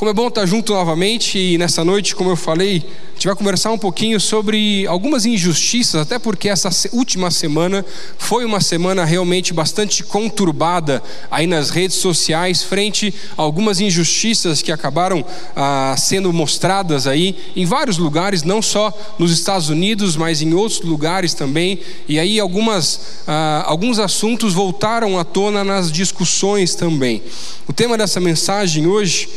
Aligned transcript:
Como 0.00 0.10
é 0.10 0.14
bom 0.14 0.28
estar 0.28 0.46
junto 0.46 0.72
novamente 0.72 1.38
e 1.38 1.58
nessa 1.58 1.84
noite, 1.84 2.16
como 2.16 2.30
eu 2.30 2.36
falei, 2.36 2.76
a 2.78 3.12
gente 3.12 3.26
vai 3.26 3.36
conversar 3.36 3.70
um 3.70 3.76
pouquinho 3.76 4.18
sobre 4.18 4.86
algumas 4.86 5.26
injustiças, 5.26 6.00
até 6.00 6.18
porque 6.18 6.48
essa 6.48 6.70
última 6.90 7.30
semana 7.30 7.84
foi 8.16 8.46
uma 8.46 8.62
semana 8.62 9.04
realmente 9.04 9.52
bastante 9.52 10.02
conturbada 10.02 11.02
aí 11.30 11.46
nas 11.46 11.68
redes 11.68 11.98
sociais, 11.98 12.62
frente 12.62 13.12
a 13.36 13.42
algumas 13.42 13.78
injustiças 13.78 14.62
que 14.62 14.72
acabaram 14.72 15.22
ah, 15.54 15.94
sendo 15.98 16.32
mostradas 16.32 17.06
aí 17.06 17.36
em 17.54 17.66
vários 17.66 17.98
lugares, 17.98 18.42
não 18.42 18.62
só 18.62 18.90
nos 19.18 19.30
Estados 19.30 19.68
Unidos, 19.68 20.16
mas 20.16 20.40
em 20.40 20.54
outros 20.54 20.80
lugares 20.80 21.34
também. 21.34 21.78
E 22.08 22.18
aí 22.18 22.40
algumas, 22.40 23.20
ah, 23.28 23.64
alguns 23.66 23.98
assuntos 23.98 24.54
voltaram 24.54 25.18
à 25.18 25.24
tona 25.24 25.62
nas 25.62 25.92
discussões 25.92 26.74
também. 26.74 27.22
O 27.68 27.72
tema 27.74 27.98
dessa 27.98 28.18
mensagem 28.18 28.86
hoje 28.86 29.28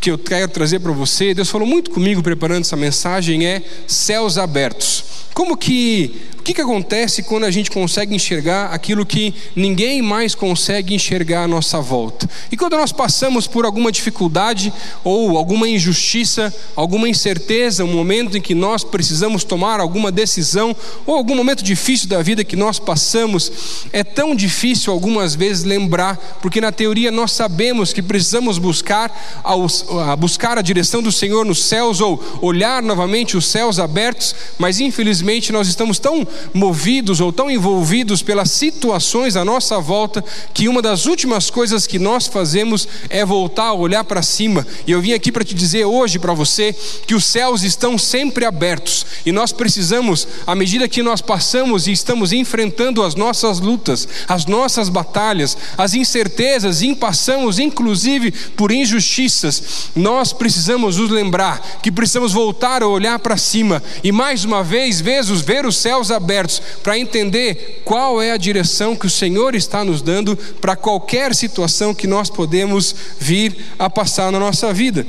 que 0.00 0.10
eu 0.10 0.18
quero 0.18 0.50
trazer 0.50 0.78
para 0.80 0.92
você, 0.92 1.34
Deus 1.34 1.50
falou 1.50 1.66
muito 1.66 1.90
comigo 1.90 2.22
preparando 2.22 2.62
essa 2.62 2.76
mensagem, 2.76 3.46
é 3.46 3.62
céus 3.86 4.38
abertos. 4.38 5.04
Como 5.34 5.56
que 5.56 6.22
que, 6.48 6.54
que 6.54 6.60
acontece 6.62 7.22
quando 7.22 7.44
a 7.44 7.50
gente 7.50 7.70
consegue 7.70 8.14
enxergar 8.14 8.72
aquilo 8.72 9.04
que 9.04 9.34
ninguém 9.54 10.00
mais 10.00 10.34
consegue 10.34 10.94
enxergar 10.94 11.42
à 11.42 11.48
nossa 11.48 11.78
volta? 11.78 12.28
E 12.50 12.56
quando 12.56 12.74
nós 12.74 12.90
passamos 12.90 13.46
por 13.46 13.66
alguma 13.66 13.92
dificuldade 13.92 14.72
ou 15.04 15.36
alguma 15.36 15.68
injustiça, 15.68 16.54
alguma 16.74 17.06
incerteza, 17.06 17.84
um 17.84 17.92
momento 17.92 18.38
em 18.38 18.40
que 18.40 18.54
nós 18.54 18.82
precisamos 18.82 19.44
tomar 19.44 19.78
alguma 19.78 20.10
decisão 20.10 20.74
ou 21.04 21.14
algum 21.14 21.36
momento 21.36 21.62
difícil 21.62 22.08
da 22.08 22.22
vida 22.22 22.42
que 22.42 22.56
nós 22.56 22.78
passamos, 22.78 23.52
é 23.92 24.02
tão 24.02 24.34
difícil 24.34 24.90
algumas 24.90 25.34
vezes 25.34 25.64
lembrar, 25.64 26.38
porque 26.40 26.62
na 26.62 26.72
teoria 26.72 27.10
nós 27.10 27.32
sabemos 27.32 27.92
que 27.92 28.00
precisamos 28.00 28.56
buscar, 28.56 29.42
a 29.44 30.16
buscar 30.16 30.56
a 30.56 30.62
direção 30.62 31.02
do 31.02 31.12
Senhor 31.12 31.44
nos 31.44 31.62
céus 31.64 32.00
ou 32.00 32.18
olhar 32.40 32.82
novamente 32.82 33.36
os 33.36 33.46
céus 33.46 33.78
abertos, 33.78 34.34
mas 34.56 34.80
infelizmente 34.80 35.52
nós 35.52 35.68
estamos 35.68 35.98
tão 35.98 36.26
movidos 36.52 37.20
ou 37.20 37.32
tão 37.32 37.50
envolvidos 37.50 38.22
pelas 38.22 38.50
situações 38.50 39.36
à 39.36 39.44
nossa 39.44 39.80
volta 39.80 40.24
que 40.52 40.68
uma 40.68 40.82
das 40.82 41.06
últimas 41.06 41.50
coisas 41.50 41.86
que 41.86 41.98
nós 41.98 42.26
fazemos 42.26 42.88
é 43.08 43.24
voltar 43.24 43.68
a 43.68 43.74
olhar 43.74 44.04
para 44.04 44.22
cima. 44.22 44.66
E 44.86 44.92
eu 44.92 45.00
vim 45.00 45.12
aqui 45.12 45.30
para 45.30 45.44
te 45.44 45.54
dizer 45.54 45.84
hoje 45.84 46.18
para 46.18 46.32
você 46.32 46.74
que 47.06 47.14
os 47.14 47.24
céus 47.24 47.62
estão 47.62 47.98
sempre 47.98 48.44
abertos 48.44 49.06
e 49.24 49.32
nós 49.32 49.52
precisamos, 49.52 50.26
à 50.46 50.54
medida 50.54 50.88
que 50.88 51.02
nós 51.02 51.20
passamos 51.20 51.86
e 51.86 51.92
estamos 51.92 52.32
enfrentando 52.32 53.02
as 53.02 53.14
nossas 53.14 53.60
lutas, 53.60 54.08
as 54.26 54.46
nossas 54.46 54.88
batalhas, 54.88 55.56
as 55.76 55.94
incertezas, 55.94 56.82
e 56.82 56.94
passamos 56.94 57.58
inclusive 57.58 58.30
por 58.56 58.70
injustiças, 58.72 59.90
nós 59.94 60.32
precisamos 60.32 60.96
nos 60.96 61.10
lembrar 61.10 61.80
que 61.82 61.92
precisamos 61.92 62.32
voltar 62.32 62.82
a 62.82 62.88
olhar 62.88 63.18
para 63.18 63.36
cima 63.36 63.82
e 64.02 64.12
mais 64.12 64.44
uma 64.44 64.62
vez 64.62 65.00
ver 65.00 65.66
os 65.66 65.76
céus 65.76 66.10
abertos 66.10 66.17
abertos 66.18 66.60
para 66.82 66.98
entender 66.98 67.82
qual 67.84 68.20
é 68.20 68.32
a 68.32 68.36
direção 68.36 68.94
que 68.94 69.06
o 69.06 69.10
Senhor 69.10 69.54
está 69.54 69.84
nos 69.84 70.02
dando 70.02 70.36
para 70.60 70.76
qualquer 70.76 71.34
situação 71.34 71.94
que 71.94 72.06
nós 72.06 72.28
podemos 72.28 72.94
vir 73.18 73.56
a 73.78 73.88
passar 73.88 74.30
na 74.30 74.38
nossa 74.38 74.72
vida 74.72 75.06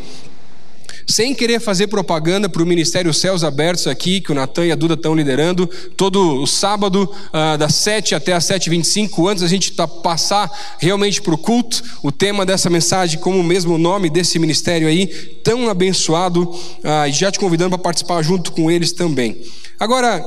sem 1.09 1.33
querer 1.33 1.59
fazer 1.59 1.87
propaganda 1.87 2.47
para 2.47 2.61
o 2.61 2.65
Ministério 2.65 3.11
Céus 3.11 3.43
Abertos 3.43 3.87
aqui, 3.87 4.21
que 4.21 4.31
o 4.31 4.35
Natan 4.35 4.67
e 4.67 4.71
a 4.71 4.75
Duda 4.75 4.93
estão 4.93 5.15
liderando, 5.15 5.67
todo 5.97 6.39
o 6.39 6.45
sábado, 6.45 7.11
ah, 7.33 7.57
das 7.57 7.73
7 7.75 8.13
até 8.13 8.31
as 8.31 8.45
7h25, 8.45 9.27
antes 9.27 9.41
da 9.41 9.49
gente 9.49 9.71
tá, 9.71 9.87
passar 9.87 10.51
realmente 10.77 11.19
para 11.19 11.33
o 11.33 11.37
culto, 11.37 11.81
o 12.03 12.11
tema 12.11 12.45
dessa 12.45 12.69
mensagem, 12.69 13.19
como 13.19 13.39
o 13.39 13.43
mesmo 13.43 13.75
nome 13.79 14.07
desse 14.07 14.37
ministério 14.37 14.87
aí, 14.87 15.07
tão 15.43 15.67
abençoado, 15.67 16.53
ah, 16.83 17.07
e 17.07 17.11
já 17.11 17.31
te 17.31 17.39
convidando 17.39 17.71
para 17.71 17.79
participar 17.79 18.21
junto 18.21 18.51
com 18.51 18.69
eles 18.69 18.91
também. 18.91 19.41
Agora, 19.79 20.23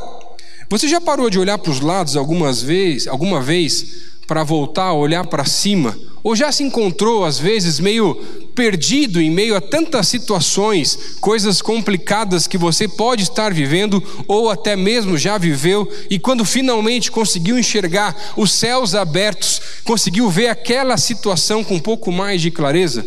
você 0.72 0.88
já 0.88 1.02
parou 1.02 1.28
de 1.28 1.38
olhar 1.38 1.58
para 1.58 1.70
os 1.70 1.80
lados 1.80 2.16
algumas 2.16 2.62
vezes, 2.62 3.06
alguma 3.06 3.42
vez 3.42 4.04
para 4.26 4.42
voltar 4.42 4.84
a 4.84 4.94
olhar 4.94 5.26
para 5.26 5.44
cima? 5.44 5.94
Ou 6.24 6.34
já 6.34 6.50
se 6.50 6.62
encontrou 6.62 7.26
às 7.26 7.38
vezes 7.38 7.78
meio 7.78 8.14
perdido 8.54 9.20
em 9.20 9.30
meio 9.30 9.54
a 9.54 9.60
tantas 9.60 10.08
situações, 10.08 11.16
coisas 11.20 11.60
complicadas 11.60 12.46
que 12.46 12.56
você 12.56 12.88
pode 12.88 13.24
estar 13.24 13.52
vivendo 13.52 14.02
ou 14.26 14.48
até 14.48 14.74
mesmo 14.74 15.18
já 15.18 15.36
viveu 15.36 15.86
e 16.08 16.18
quando 16.18 16.42
finalmente 16.42 17.10
conseguiu 17.10 17.58
enxergar 17.58 18.16
os 18.34 18.50
céus 18.52 18.94
abertos, 18.94 19.60
conseguiu 19.84 20.30
ver 20.30 20.48
aquela 20.48 20.96
situação 20.96 21.62
com 21.62 21.74
um 21.74 21.80
pouco 21.80 22.10
mais 22.10 22.40
de 22.40 22.50
clareza? 22.50 23.06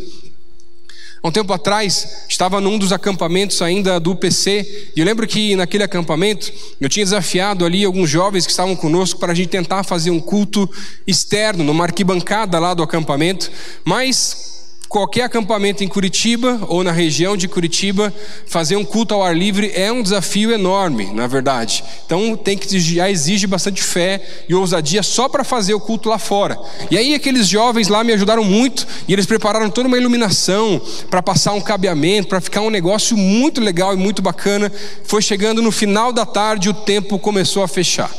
Há 1.25 1.27
um 1.27 1.31
tempo 1.31 1.51
atrás, 1.51 2.27
estava 2.29 2.61
num 2.61 2.77
dos 2.77 2.93
acampamentos 2.93 3.59
ainda 3.59 3.99
do 3.99 4.15
PC, 4.15 4.91
e 4.95 4.99
eu 4.99 5.03
lembro 5.03 5.25
que 5.25 5.55
naquele 5.55 5.83
acampamento 5.83 6.53
eu 6.79 6.87
tinha 6.87 7.03
desafiado 7.03 7.65
ali 7.65 7.83
alguns 7.83 8.07
jovens 8.11 8.45
que 8.45 8.51
estavam 8.51 8.75
conosco 8.75 9.19
para 9.19 9.31
a 9.31 9.35
gente 9.35 9.49
tentar 9.49 9.83
fazer 9.83 10.11
um 10.11 10.19
culto 10.19 10.69
externo, 11.07 11.63
numa 11.63 11.83
arquibancada 11.83 12.59
lá 12.59 12.75
do 12.75 12.83
acampamento, 12.83 13.51
mas 13.83 14.54
qualquer 14.95 15.23
acampamento 15.23 15.83
em 15.83 15.89
Curitiba 15.89 16.57
ou 16.69 16.81
na 16.81 16.93
região 16.93 17.35
de 17.35 17.49
Curitiba, 17.49 18.13
fazer 18.47 18.77
um 18.77 18.85
culto 18.85 19.13
ao 19.13 19.21
ar 19.21 19.35
livre 19.35 19.69
é 19.75 19.91
um 19.91 20.01
desafio 20.01 20.53
enorme, 20.53 21.07
na 21.13 21.27
verdade. 21.27 21.83
Então 22.05 22.33
tem 22.37 22.57
que 22.57 22.79
já 22.79 23.11
exige 23.11 23.45
bastante 23.45 23.83
fé 23.83 24.25
e 24.47 24.55
ousadia 24.55 25.03
só 25.03 25.27
para 25.27 25.43
fazer 25.43 25.73
o 25.73 25.81
culto 25.81 26.07
lá 26.07 26.17
fora. 26.17 26.57
E 26.89 26.97
aí 26.97 27.13
aqueles 27.13 27.45
jovens 27.45 27.89
lá 27.89 28.05
me 28.05 28.13
ajudaram 28.13 28.45
muito 28.45 28.87
e 29.05 29.11
eles 29.11 29.25
prepararam 29.25 29.69
toda 29.69 29.89
uma 29.89 29.97
iluminação 29.97 30.81
para 31.09 31.21
passar 31.21 31.51
um 31.51 31.61
cabeamento, 31.61 32.29
para 32.29 32.39
ficar 32.39 32.61
um 32.61 32.69
negócio 32.69 33.17
muito 33.17 33.59
legal 33.59 33.93
e 33.93 33.97
muito 33.97 34.21
bacana. 34.21 34.71
Foi 35.03 35.21
chegando 35.21 35.61
no 35.61 35.73
final 35.73 36.13
da 36.13 36.25
tarde, 36.25 36.69
o 36.69 36.73
tempo 36.73 37.19
começou 37.19 37.63
a 37.63 37.67
fechar. 37.67 38.09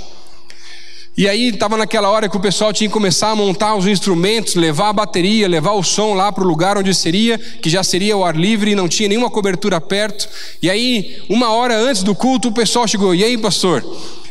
E 1.16 1.26
aí 1.26 1.48
estava 1.48 1.78
naquela 1.78 2.10
hora 2.10 2.28
que 2.28 2.36
o 2.36 2.40
pessoal 2.40 2.74
tinha 2.74 2.88
que 2.88 2.92
começar 2.92 3.30
a 3.30 3.34
montar 3.34 3.74
os 3.74 3.86
instrumentos, 3.86 4.54
levar 4.54 4.90
a 4.90 4.92
bateria, 4.92 5.48
levar 5.48 5.72
o 5.72 5.82
som 5.82 6.12
lá 6.12 6.30
para 6.30 6.44
o 6.44 6.46
lugar 6.46 6.76
onde 6.76 6.94
seria, 6.94 7.38
que 7.38 7.70
já 7.70 7.82
seria 7.82 8.14
o 8.14 8.22
ar 8.22 8.36
livre 8.36 8.72
e 8.72 8.74
não 8.74 8.86
tinha 8.86 9.08
nenhuma 9.08 9.30
cobertura 9.30 9.80
perto. 9.80 10.28
E 10.60 10.68
aí, 10.68 11.22
uma 11.26 11.50
hora 11.52 11.74
antes 11.74 12.02
do 12.02 12.14
culto, 12.14 12.48
o 12.48 12.52
pessoal 12.52 12.86
chegou: 12.86 13.14
E 13.14 13.24
aí, 13.24 13.38
pastor, 13.38 13.82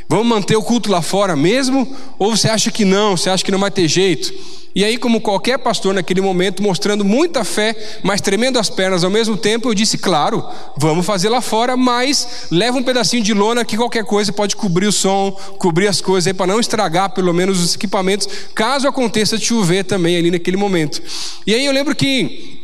vamos 0.07 0.27
manter 0.27 0.55
o 0.55 0.63
culto 0.63 0.91
lá 0.91 1.01
fora 1.01 1.35
mesmo? 1.35 1.95
Ou 2.17 2.35
você 2.35 2.49
acha 2.49 2.71
que 2.71 2.85
não? 2.85 3.15
Você 3.15 3.29
acha 3.29 3.43
que 3.43 3.51
não 3.51 3.59
vai 3.59 3.71
ter 3.71 3.87
jeito? 3.87 4.33
E 4.75 4.83
aí, 4.83 4.97
como 4.97 5.21
qualquer 5.21 5.57
pastor 5.57 5.93
naquele 5.93 6.19
momento, 6.19 6.61
mostrando 6.61 7.05
muita 7.05 7.45
fé, 7.45 7.73
mas 8.03 8.19
tremendo 8.19 8.59
as 8.59 8.69
pernas 8.69 9.05
ao 9.05 9.09
mesmo 9.09 9.37
tempo, 9.37 9.69
eu 9.69 9.73
disse: 9.73 9.97
claro, 9.97 10.45
vamos 10.77 11.05
fazer 11.05 11.29
lá 11.29 11.39
fora, 11.39 11.77
mas 11.77 12.47
leva 12.51 12.77
um 12.77 12.83
pedacinho 12.83 13.23
de 13.23 13.33
lona 13.33 13.63
que 13.63 13.77
qualquer 13.77 14.03
coisa 14.03 14.33
pode 14.33 14.53
cobrir 14.53 14.87
o 14.87 14.91
som, 14.91 15.31
cobrir 15.57 15.87
as 15.87 16.01
coisas 16.01 16.27
aí, 16.27 16.33
para 16.33 16.47
não 16.47 16.59
estragar 16.59 17.13
pelo 17.13 17.33
menos 17.33 17.63
os 17.63 17.75
equipamentos, 17.75 18.27
caso 18.53 18.85
aconteça 18.85 19.37
chover 19.37 19.85
também 19.85 20.17
ali 20.17 20.29
naquele 20.29 20.57
momento. 20.57 21.01
E 21.47 21.55
aí 21.55 21.65
eu 21.65 21.71
lembro 21.71 21.95
que 21.95 22.54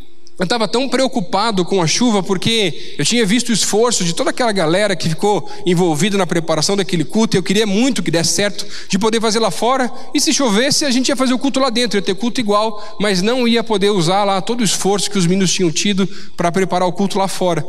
eu 0.42 0.46
estava 0.46 0.68
tão 0.68 0.90
preocupado 0.90 1.64
com 1.64 1.84
a 1.84 1.86
chuva 1.86 2.24
porque 2.24 2.96
eu 2.98 3.06
tinha 3.06 3.24
visto 3.24 3.50
o 3.50 3.54
esforço 3.54 4.04
de 4.04 4.12
toda 4.12 4.32
aquela 4.32 4.52
galera 4.52 4.96
que 4.96 5.08
ficou 5.08 5.48
envolvida 5.68 6.18
na 6.18 6.26
preparação 6.26 6.76
daquele 6.76 7.06
culto. 7.06 7.36
E 7.36 7.38
eu 7.38 7.44
queria 7.44 7.68
muito 7.68 8.02
que 8.02 8.10
desse 8.10 8.34
certo 8.34 8.66
de 8.90 8.98
poder 8.98 9.22
fazer 9.22 9.38
lá 9.38 9.52
fora. 9.52 9.92
E 10.16 10.20
se 10.20 10.34
chovesse, 10.34 10.84
a 10.84 10.90
gente 10.90 11.10
ia 11.10 11.16
fazer 11.16 11.36
o 11.36 11.38
culto 11.38 11.60
lá 11.60 11.70
dentro, 11.70 12.00
ia 12.00 12.02
ter 12.02 12.16
culto 12.16 12.42
igual, 12.42 12.98
mas 13.00 13.22
não 13.22 13.48
ia 13.48 13.64
poder 13.64 13.92
usar 13.92 14.24
lá 14.24 14.42
todo 14.42 14.62
o 14.62 14.64
esforço 14.64 15.12
que 15.12 15.18
os 15.20 15.28
meninos 15.28 15.54
tinham 15.54 15.70
tido 15.70 16.10
para 16.36 16.52
preparar 16.52 16.88
o 16.88 16.92
culto 16.92 17.20
lá 17.20 17.28
fora. 17.28 17.64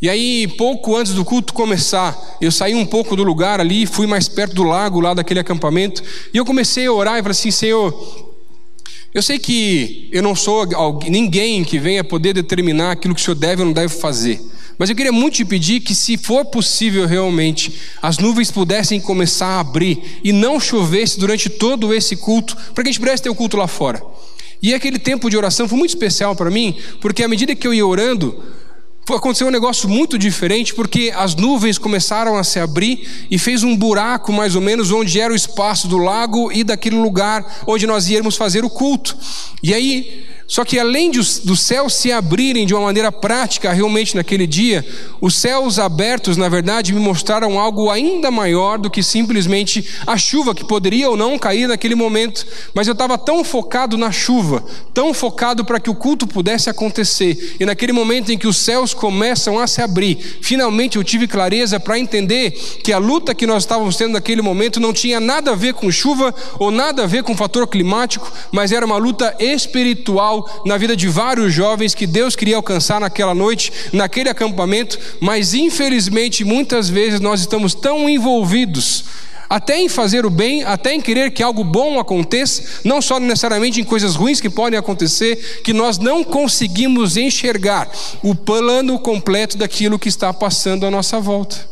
E 0.00 0.08
aí, 0.08 0.46
pouco 0.46 0.94
antes 0.94 1.14
do 1.14 1.24
culto 1.24 1.52
começar, 1.52 2.16
eu 2.40 2.52
saí 2.52 2.76
um 2.76 2.86
pouco 2.86 3.16
do 3.16 3.24
lugar 3.24 3.58
ali, 3.58 3.84
fui 3.84 4.06
mais 4.06 4.28
perto 4.28 4.54
do 4.54 4.62
lago 4.62 5.00
lá 5.00 5.12
daquele 5.12 5.40
acampamento, 5.40 6.00
e 6.32 6.36
eu 6.36 6.44
comecei 6.44 6.86
a 6.86 6.92
orar 6.92 7.18
e 7.18 7.22
falei 7.22 7.32
assim: 7.32 7.50
Senhor, 7.50 8.31
eu 9.14 9.22
sei 9.22 9.38
que 9.38 10.08
eu 10.10 10.22
não 10.22 10.34
sou 10.34 10.66
ninguém 11.08 11.62
que 11.64 11.78
venha 11.78 12.02
poder 12.02 12.32
determinar 12.32 12.92
aquilo 12.92 13.14
que 13.14 13.20
o 13.20 13.24
Senhor 13.24 13.34
deve 13.34 13.62
ou 13.62 13.66
não 13.66 13.72
deve 13.72 13.94
fazer. 13.94 14.40
Mas 14.78 14.88
eu 14.88 14.96
queria 14.96 15.12
muito 15.12 15.34
te 15.34 15.44
pedir 15.44 15.80
que, 15.80 15.94
se 15.94 16.16
for 16.16 16.44
possível 16.46 17.06
realmente, 17.06 17.72
as 18.00 18.18
nuvens 18.18 18.50
pudessem 18.50 19.00
começar 19.00 19.46
a 19.46 19.60
abrir 19.60 20.20
e 20.24 20.32
não 20.32 20.58
chovesse 20.58 21.18
durante 21.18 21.50
todo 21.50 21.92
esse 21.92 22.16
culto, 22.16 22.56
para 22.74 22.82
que 22.82 22.88
a 22.88 22.92
gente 22.92 23.00
pudesse 23.00 23.22
ter 23.22 23.30
o 23.30 23.34
culto 23.34 23.56
lá 23.56 23.68
fora. 23.68 24.02
E 24.62 24.72
aquele 24.72 24.98
tempo 24.98 25.28
de 25.28 25.36
oração 25.36 25.68
foi 25.68 25.76
muito 25.76 25.90
especial 25.90 26.34
para 26.34 26.50
mim, 26.50 26.76
porque 27.00 27.22
à 27.22 27.28
medida 27.28 27.54
que 27.54 27.66
eu 27.66 27.74
ia 27.74 27.86
orando, 27.86 28.42
aconteceu 29.14 29.46
um 29.46 29.50
negócio 29.50 29.88
muito 29.88 30.18
diferente, 30.18 30.74
porque 30.74 31.12
as 31.14 31.34
nuvens 31.34 31.78
começaram 31.78 32.36
a 32.36 32.44
se 32.44 32.58
abrir 32.58 33.26
e 33.30 33.38
fez 33.38 33.62
um 33.62 33.76
buraco 33.76 34.32
mais 34.32 34.54
ou 34.54 34.60
menos 34.60 34.90
onde 34.90 35.20
era 35.20 35.32
o 35.32 35.36
espaço 35.36 35.88
do 35.88 35.98
lago 35.98 36.50
e 36.52 36.64
daquele 36.64 36.96
lugar 36.96 37.62
onde 37.66 37.86
nós 37.86 38.08
íamos 38.08 38.36
fazer 38.36 38.64
o 38.64 38.70
culto. 38.70 39.16
E 39.62 39.72
aí 39.74 40.31
Só 40.46 40.64
que 40.64 40.78
além 40.78 41.10
dos, 41.10 41.42
céus 41.60 41.94
se 41.94 42.12
abrirem 42.12 42.66
de 42.66 42.74
uma 42.74 42.84
maneira 42.84 43.10
prática 43.10 43.72
realmente 43.72 44.16
naquele 44.16 44.46
dia, 44.46 44.84
os 45.20 45.36
céus 45.36 45.78
abertos, 45.78 46.36
na 46.36 46.48
verdade, 46.48 46.92
me 46.92 47.00
mostraram 47.00 47.58
algo 47.58 47.90
ainda 47.90 48.30
maior 48.30 48.78
do 48.78 48.90
que 48.90 49.02
simplesmente 49.02 49.88
a 50.06 50.16
chuva 50.16 50.54
que 50.54 50.64
poderia 50.64 51.08
ou 51.08 51.16
não 51.16 51.38
cair 51.38 51.68
naquele 51.68 51.94
momento. 51.94 52.46
Mas 52.74 52.86
eu 52.86 52.92
estava 52.92 53.16
tão 53.16 53.44
focado 53.44 53.96
na 53.96 54.10
chuva, 54.10 54.64
tão 54.92 55.14
focado 55.14 55.64
para 55.64 55.80
que 55.80 55.90
o 55.90 55.94
culto 55.94 56.26
pudesse 56.26 56.68
acontecer. 56.68 57.56
E 57.58 57.64
naquele 57.64 57.92
momento 57.92 58.32
em 58.32 58.38
que 58.38 58.46
os 58.46 58.56
céus 58.56 58.92
começam 58.92 59.58
a 59.58 59.66
se 59.66 59.80
abrir, 59.80 60.18
finalmente 60.40 60.96
eu 60.96 61.04
tive 61.04 61.26
clareza 61.26 61.78
para 61.78 61.98
entender 61.98 62.50
que 62.82 62.92
a 62.92 62.98
luta 62.98 63.34
que 63.34 63.46
nós 63.46 63.62
estávamos 63.62 63.96
tendo 63.96 64.12
naquele 64.12 64.42
momento 64.42 64.80
não 64.80 64.92
tinha 64.92 65.20
nada 65.20 65.52
a 65.52 65.56
ver 65.56 65.74
com 65.74 65.90
chuva 65.90 66.34
ou 66.58 66.70
nada 66.70 67.04
a 67.04 67.06
ver 67.06 67.22
com 67.22 67.36
fator 67.36 67.66
climático, 67.66 68.30
mas 68.50 68.72
era 68.72 68.84
uma 68.84 68.96
luta 68.96 69.34
espiritual 69.38 70.31
na 70.64 70.76
vida 70.76 70.96
de 70.96 71.08
vários 71.08 71.52
jovens 71.52 71.94
que 71.94 72.06
Deus 72.06 72.36
queria 72.36 72.56
alcançar 72.56 73.00
naquela 73.00 73.34
noite, 73.34 73.72
naquele 73.92 74.28
acampamento, 74.28 74.98
mas 75.20 75.54
infelizmente 75.54 76.44
muitas 76.44 76.88
vezes 76.88 77.20
nós 77.20 77.40
estamos 77.40 77.74
tão 77.74 78.08
envolvidos 78.08 79.04
até 79.52 79.78
em 79.78 79.86
fazer 79.86 80.24
o 80.24 80.30
bem, 80.30 80.64
até 80.64 80.94
em 80.94 81.00
querer 81.00 81.30
que 81.30 81.42
algo 81.42 81.62
bom 81.62 82.00
aconteça, 82.00 82.80
não 82.82 83.02
só 83.02 83.20
necessariamente 83.20 83.82
em 83.82 83.84
coisas 83.84 84.14
ruins 84.14 84.40
que 84.40 84.48
podem 84.48 84.78
acontecer, 84.78 85.60
que 85.62 85.74
nós 85.74 85.98
não 85.98 86.24
conseguimos 86.24 87.18
enxergar 87.18 87.90
o 88.22 88.34
plano 88.34 88.98
completo 88.98 89.58
daquilo 89.58 89.98
que 89.98 90.08
está 90.08 90.32
passando 90.32 90.86
à 90.86 90.90
nossa 90.90 91.20
volta. 91.20 91.71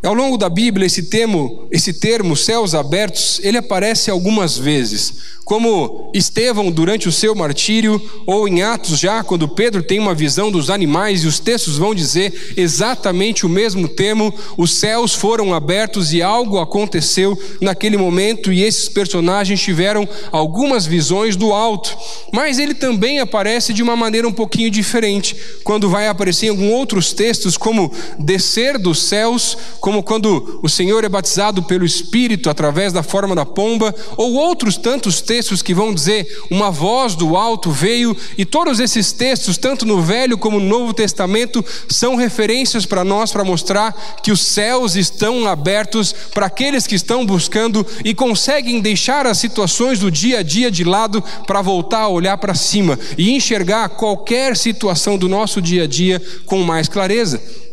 Ao 0.00 0.14
longo 0.14 0.38
da 0.38 0.48
Bíblia, 0.48 0.86
esse 0.86 1.04
termo, 1.04 1.66
esse 1.72 1.92
termo 1.92 2.36
céus 2.36 2.72
abertos, 2.72 3.40
ele 3.42 3.58
aparece 3.58 4.10
algumas 4.10 4.56
vezes 4.56 5.38
como 5.48 6.10
Estevão 6.12 6.70
durante 6.70 7.08
o 7.08 7.12
seu 7.12 7.34
martírio, 7.34 7.98
ou 8.26 8.46
em 8.46 8.60
Atos 8.60 8.98
já, 8.98 9.24
quando 9.24 9.48
Pedro 9.48 9.82
tem 9.82 9.98
uma 9.98 10.14
visão 10.14 10.50
dos 10.50 10.68
animais, 10.68 11.24
e 11.24 11.26
os 11.26 11.40
textos 11.40 11.78
vão 11.78 11.94
dizer 11.94 12.52
exatamente 12.54 13.46
o 13.46 13.48
mesmo 13.48 13.88
termo: 13.88 14.30
os 14.58 14.72
céus 14.78 15.14
foram 15.14 15.54
abertos 15.54 16.12
e 16.12 16.20
algo 16.20 16.58
aconteceu 16.58 17.34
naquele 17.62 17.96
momento, 17.96 18.52
e 18.52 18.62
esses 18.62 18.90
personagens 18.90 19.58
tiveram 19.58 20.06
algumas 20.30 20.84
visões 20.84 21.34
do 21.34 21.50
alto. 21.50 21.96
Mas 22.30 22.58
ele 22.58 22.74
também 22.74 23.18
aparece 23.18 23.72
de 23.72 23.82
uma 23.82 23.96
maneira 23.96 24.28
um 24.28 24.32
pouquinho 24.32 24.70
diferente, 24.70 25.34
quando 25.64 25.88
vai 25.88 26.08
aparecer 26.08 26.48
em 26.48 26.50
alguns 26.50 26.72
outros 26.72 27.14
textos, 27.14 27.56
como 27.56 27.90
descer 28.18 28.76
dos 28.76 29.02
céus, 29.04 29.56
como 29.88 30.02
quando 30.02 30.60
o 30.62 30.68
Senhor 30.68 31.02
é 31.02 31.08
batizado 31.08 31.62
pelo 31.62 31.82
Espírito 31.82 32.50
através 32.50 32.92
da 32.92 33.02
forma 33.02 33.34
da 33.34 33.46
pomba, 33.46 33.94
ou 34.18 34.34
outros 34.34 34.76
tantos 34.76 35.22
textos 35.22 35.62
que 35.62 35.72
vão 35.72 35.94
dizer 35.94 36.28
uma 36.50 36.70
voz 36.70 37.14
do 37.14 37.38
alto 37.38 37.70
veio, 37.70 38.14
e 38.36 38.44
todos 38.44 38.80
esses 38.80 39.12
textos, 39.12 39.56
tanto 39.56 39.86
no 39.86 40.02
Velho 40.02 40.36
como 40.36 40.60
no 40.60 40.66
Novo 40.66 40.92
Testamento, 40.92 41.64
são 41.88 42.16
referências 42.16 42.84
para 42.84 43.02
nós 43.02 43.32
para 43.32 43.42
mostrar 43.42 44.18
que 44.22 44.30
os 44.30 44.44
céus 44.44 44.94
estão 44.94 45.48
abertos 45.48 46.14
para 46.34 46.44
aqueles 46.44 46.86
que 46.86 46.94
estão 46.94 47.24
buscando 47.24 47.86
e 48.04 48.12
conseguem 48.12 48.82
deixar 48.82 49.26
as 49.26 49.38
situações 49.38 50.00
do 50.00 50.10
dia 50.10 50.40
a 50.40 50.42
dia 50.42 50.70
de 50.70 50.84
lado 50.84 51.24
para 51.46 51.62
voltar 51.62 52.00
a 52.00 52.08
olhar 52.08 52.36
para 52.36 52.54
cima 52.54 52.98
e 53.16 53.30
enxergar 53.30 53.88
qualquer 53.88 54.54
situação 54.54 55.16
do 55.16 55.30
nosso 55.30 55.62
dia 55.62 55.84
a 55.84 55.86
dia 55.86 56.20
com 56.44 56.62
mais 56.62 56.88
clareza. 56.88 57.67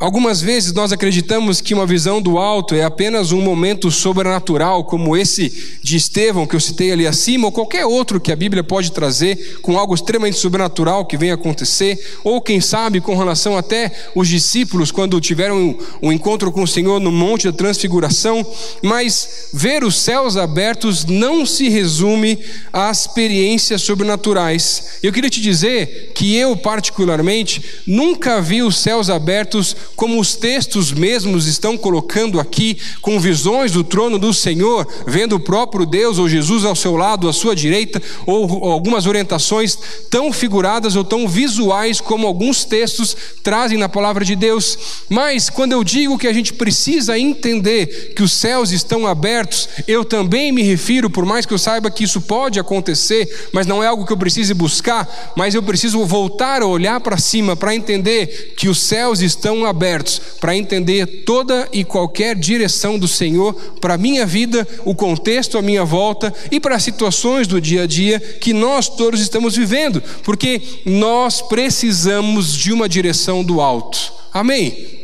Algumas 0.00 0.40
vezes 0.40 0.72
nós 0.72 0.90
acreditamos 0.90 1.60
que 1.60 1.72
uma 1.72 1.86
visão 1.86 2.20
do 2.20 2.36
alto 2.36 2.74
é 2.74 2.82
apenas 2.82 3.30
um 3.30 3.40
momento 3.40 3.92
sobrenatural, 3.92 4.82
como 4.82 5.16
esse 5.16 5.78
de 5.80 5.96
Estevão 5.96 6.48
que 6.48 6.56
eu 6.56 6.60
citei 6.60 6.90
ali 6.90 7.06
acima, 7.06 7.46
ou 7.46 7.52
qualquer 7.52 7.86
outro 7.86 8.20
que 8.20 8.32
a 8.32 8.36
Bíblia 8.36 8.64
pode 8.64 8.90
trazer 8.90 9.60
com 9.62 9.78
algo 9.78 9.94
extremamente 9.94 10.36
sobrenatural 10.36 11.06
que 11.06 11.16
venha 11.16 11.34
acontecer, 11.34 12.18
ou 12.24 12.40
quem 12.40 12.60
sabe 12.60 13.00
com 13.00 13.16
relação 13.16 13.56
até 13.56 13.92
os 14.16 14.26
discípulos 14.26 14.90
quando 14.90 15.20
tiveram 15.20 15.78
um, 16.02 16.12
encontro 16.12 16.50
com 16.50 16.64
o 16.64 16.68
Senhor 16.68 16.98
no 16.98 17.12
Monte 17.12 17.46
da 17.46 17.56
Transfiguração. 17.56 18.44
Mas 18.82 19.48
ver 19.52 19.84
os 19.84 20.00
céus 20.00 20.36
abertos 20.36 21.04
não 21.04 21.46
se 21.46 21.68
resume 21.68 22.40
a 22.72 22.90
experiências 22.90 23.82
sobrenaturais. 23.82 24.98
Eu 25.04 25.12
queria 25.12 25.30
te 25.30 25.40
dizer 25.40 26.10
que 26.16 26.34
eu, 26.34 26.56
particularmente, 26.56 27.62
nunca 27.86 28.42
vi 28.42 28.60
os 28.60 28.76
céus 28.76 29.08
abertos 29.08 29.76
como 29.96 30.20
os 30.20 30.34
textos 30.36 30.92
mesmos 30.92 31.46
estão 31.46 31.76
colocando 31.76 32.40
aqui, 32.40 32.76
com 33.00 33.20
visões 33.20 33.72
do 33.72 33.84
trono 33.84 34.18
do 34.18 34.34
Senhor, 34.34 34.86
vendo 35.06 35.36
o 35.36 35.40
próprio 35.40 35.86
Deus 35.86 36.18
ou 36.18 36.28
Jesus 36.28 36.64
ao 36.64 36.74
seu 36.74 36.96
lado, 36.96 37.28
à 37.28 37.32
sua 37.32 37.54
direita, 37.54 38.02
ou 38.26 38.70
algumas 38.70 39.06
orientações 39.06 39.78
tão 40.10 40.32
figuradas 40.32 40.96
ou 40.96 41.04
tão 41.04 41.28
visuais 41.28 42.00
como 42.00 42.26
alguns 42.26 42.64
textos 42.64 43.16
trazem 43.42 43.78
na 43.78 43.88
palavra 43.88 44.24
de 44.24 44.34
Deus. 44.34 44.78
Mas 45.08 45.48
quando 45.48 45.72
eu 45.72 45.84
digo 45.84 46.18
que 46.18 46.26
a 46.26 46.32
gente 46.32 46.52
precisa 46.52 47.18
entender 47.18 48.12
que 48.14 48.22
os 48.22 48.32
céus 48.32 48.72
estão 48.72 49.06
abertos, 49.06 49.68
eu 49.86 50.04
também 50.04 50.52
me 50.52 50.62
refiro, 50.62 51.08
por 51.08 51.24
mais 51.24 51.46
que 51.46 51.54
eu 51.54 51.58
saiba 51.58 51.90
que 51.90 52.04
isso 52.04 52.20
pode 52.20 52.58
acontecer, 52.58 53.48
mas 53.52 53.66
não 53.66 53.82
é 53.82 53.86
algo 53.86 54.04
que 54.04 54.12
eu 54.12 54.16
precise 54.16 54.54
buscar, 54.54 55.32
mas 55.36 55.54
eu 55.54 55.62
preciso 55.62 56.04
voltar 56.04 56.62
a 56.62 56.66
olhar 56.66 57.00
para 57.00 57.16
cima 57.16 57.56
para 57.56 57.74
entender 57.74 58.54
que 58.56 58.68
os 58.68 58.80
céus 58.80 59.20
estão 59.20 59.64
abertos 59.64 59.73
abertos 59.74 60.20
para 60.40 60.56
entender 60.56 61.24
toda 61.24 61.68
e 61.72 61.84
qualquer 61.84 62.36
direção 62.36 62.98
do 62.98 63.08
Senhor 63.08 63.52
para 63.80 63.94
a 63.94 63.98
minha 63.98 64.24
vida, 64.24 64.66
o 64.84 64.94
contexto 64.94 65.58
à 65.58 65.62
minha 65.62 65.84
volta 65.84 66.32
e 66.50 66.60
para 66.60 66.76
as 66.76 66.82
situações 66.82 67.48
do 67.48 67.60
dia 67.60 67.82
a 67.82 67.86
dia 67.86 68.20
que 68.20 68.52
nós 68.52 68.88
todos 68.88 69.20
estamos 69.20 69.56
vivendo, 69.56 70.02
porque 70.22 70.62
nós 70.86 71.42
precisamos 71.42 72.54
de 72.54 72.72
uma 72.72 72.88
direção 72.88 73.42
do 73.42 73.60
alto. 73.60 74.12
Amém? 74.32 75.03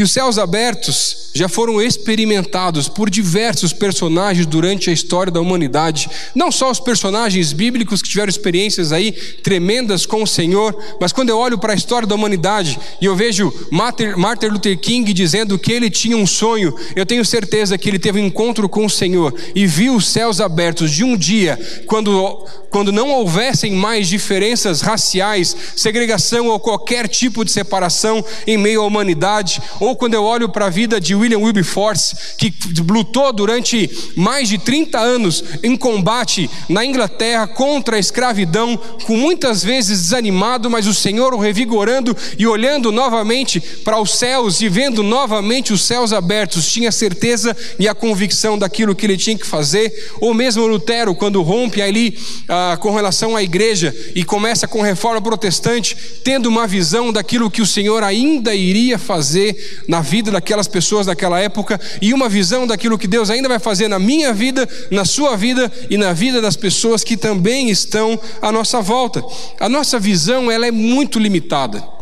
E 0.00 0.02
os 0.02 0.12
céus 0.12 0.38
abertos 0.38 1.28
já 1.34 1.46
foram 1.46 1.78
experimentados 1.78 2.88
por 2.88 3.10
diversos 3.10 3.70
personagens 3.70 4.46
durante 4.46 4.88
a 4.88 4.92
história 4.94 5.30
da 5.30 5.42
humanidade. 5.42 6.08
Não 6.34 6.50
só 6.50 6.70
os 6.70 6.80
personagens 6.80 7.52
bíblicos 7.52 8.00
que 8.00 8.08
tiveram 8.08 8.30
experiências 8.30 8.92
aí 8.92 9.12
tremendas 9.12 10.06
com 10.06 10.22
o 10.22 10.26
Senhor, 10.26 10.74
mas 10.98 11.12
quando 11.12 11.28
eu 11.28 11.36
olho 11.36 11.58
para 11.58 11.74
a 11.74 11.76
história 11.76 12.08
da 12.08 12.14
humanidade 12.14 12.80
e 12.98 13.04
eu 13.04 13.14
vejo 13.14 13.52
Martin 13.70 14.46
Luther 14.46 14.78
King 14.78 15.12
dizendo 15.12 15.58
que 15.58 15.70
ele 15.70 15.90
tinha 15.90 16.16
um 16.16 16.26
sonho, 16.26 16.74
eu 16.96 17.04
tenho 17.04 17.22
certeza 17.22 17.76
que 17.76 17.86
ele 17.86 17.98
teve 17.98 18.22
um 18.22 18.24
encontro 18.24 18.70
com 18.70 18.86
o 18.86 18.90
Senhor 18.90 19.34
e 19.54 19.66
viu 19.66 19.96
os 19.96 20.08
céus 20.08 20.40
abertos 20.40 20.90
de 20.90 21.04
um 21.04 21.14
dia, 21.14 21.58
quando, 21.86 22.46
quando 22.70 22.92
não 22.92 23.10
houvessem 23.10 23.72
mais 23.72 24.08
diferenças 24.08 24.80
raciais, 24.80 25.56
segregação 25.76 26.46
ou 26.46 26.60
qualquer 26.60 27.08
tipo 27.08 27.44
de 27.44 27.50
separação 27.50 28.24
em 28.46 28.56
meio 28.56 28.82
à 28.82 28.86
humanidade, 28.86 29.60
ou 29.80 29.96
quando 29.96 30.14
eu 30.14 30.22
olho 30.22 30.48
para 30.48 30.66
a 30.66 30.70
vida 30.70 31.00
de 31.00 31.14
William 31.14 31.40
Wilberforce, 31.40 32.14
que 32.38 32.54
lutou 32.88 33.32
durante 33.32 33.90
mais 34.16 34.48
de 34.48 34.58
30 34.58 34.98
anos 34.98 35.44
em 35.62 35.76
combate 35.76 36.48
na 36.68 36.84
Inglaterra 36.84 37.46
contra 37.48 37.96
a 37.96 37.98
escravidão, 37.98 38.76
com 39.04 39.16
muitas 39.16 39.62
vezes 39.62 40.02
desanimado, 40.02 40.70
mas 40.70 40.86
o 40.86 40.94
Senhor 40.94 41.34
o 41.34 41.38
revigorando 41.38 42.16
e 42.38 42.46
olhando 42.46 42.92
novamente 42.92 43.60
para 43.60 44.00
os 44.00 44.16
céus 44.16 44.60
e 44.60 44.68
vendo 44.68 45.02
novamente 45.02 45.72
os 45.72 45.84
céus 45.84 46.12
abertos, 46.12 46.70
tinha 46.70 46.92
certeza 46.92 47.56
e 47.78 47.88
a 47.88 47.94
convicção 47.94 48.58
daquilo 48.58 48.94
que 48.94 49.06
ele 49.06 49.16
tinha 49.16 49.36
que 49.36 49.46
fazer, 49.46 50.12
ou 50.20 50.32
mesmo 50.32 50.66
Lutero, 50.66 51.14
quando 51.14 51.42
rompe 51.42 51.82
ali 51.82 52.16
ah, 52.60 52.76
com 52.76 52.94
relação 52.94 53.34
à 53.36 53.42
igreja 53.42 53.94
e 54.14 54.22
começa 54.22 54.68
com 54.68 54.82
reforma 54.82 55.20
protestante, 55.20 55.96
tendo 56.22 56.48
uma 56.48 56.66
visão 56.66 57.12
daquilo 57.12 57.50
que 57.50 57.62
o 57.62 57.66
Senhor 57.66 58.02
ainda 58.02 58.54
iria 58.54 58.98
fazer 58.98 59.82
na 59.88 60.00
vida 60.00 60.30
daquelas 60.30 60.68
pessoas 60.68 61.06
daquela 61.06 61.40
época 61.40 61.80
e 62.02 62.12
uma 62.12 62.28
visão 62.28 62.66
daquilo 62.66 62.98
que 62.98 63.08
Deus 63.08 63.30
ainda 63.30 63.48
vai 63.48 63.58
fazer 63.58 63.88
na 63.88 63.98
minha 63.98 64.32
vida, 64.32 64.68
na 64.90 65.04
sua 65.04 65.36
vida 65.36 65.70
e 65.88 65.96
na 65.96 66.12
vida 66.12 66.40
das 66.40 66.56
pessoas 66.56 67.02
que 67.02 67.16
também 67.16 67.70
estão 67.70 68.20
à 68.42 68.52
nossa 68.52 68.80
volta. 68.80 69.24
A 69.58 69.68
nossa 69.68 69.98
visão 69.98 70.50
ela 70.50 70.66
é 70.66 70.70
muito 70.70 71.18
limitada. 71.18 71.99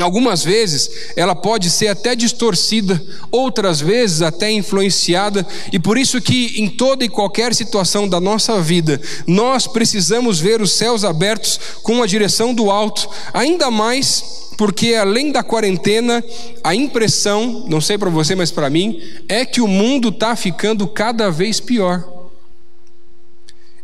Algumas 0.00 0.42
vezes 0.42 0.90
ela 1.14 1.36
pode 1.36 1.70
ser 1.70 1.86
até 1.86 2.16
distorcida, 2.16 3.00
outras 3.30 3.80
vezes 3.80 4.22
até 4.22 4.50
influenciada, 4.50 5.46
e 5.72 5.78
por 5.78 5.96
isso 5.96 6.20
que 6.20 6.60
em 6.60 6.68
toda 6.68 7.04
e 7.04 7.08
qualquer 7.08 7.54
situação 7.54 8.08
da 8.08 8.20
nossa 8.20 8.60
vida, 8.60 9.00
nós 9.26 9.68
precisamos 9.68 10.40
ver 10.40 10.60
os 10.60 10.72
céus 10.72 11.04
abertos 11.04 11.60
com 11.82 12.02
a 12.02 12.06
direção 12.06 12.52
do 12.52 12.70
alto, 12.70 13.08
ainda 13.32 13.70
mais 13.70 14.42
porque 14.56 14.94
além 14.94 15.32
da 15.32 15.42
quarentena, 15.42 16.22
a 16.62 16.74
impressão, 16.74 17.64
não 17.68 17.80
sei 17.80 17.98
para 17.98 18.10
você, 18.10 18.34
mas 18.34 18.50
para 18.50 18.70
mim, 18.70 19.00
é 19.28 19.44
que 19.44 19.60
o 19.60 19.66
mundo 19.66 20.10
está 20.10 20.36
ficando 20.36 20.86
cada 20.86 21.30
vez 21.30 21.58
pior. 21.58 22.13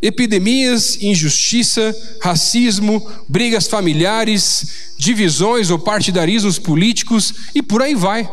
Epidemias, 0.02 0.96
injustiça, 1.00 1.94
racismo, 2.20 3.06
brigas 3.28 3.66
familiares, 3.66 4.94
divisões 4.96 5.70
ou 5.70 5.78
partidarismos 5.78 6.58
políticos 6.58 7.34
e 7.54 7.62
por 7.62 7.82
aí 7.82 7.94
vai. 7.94 8.28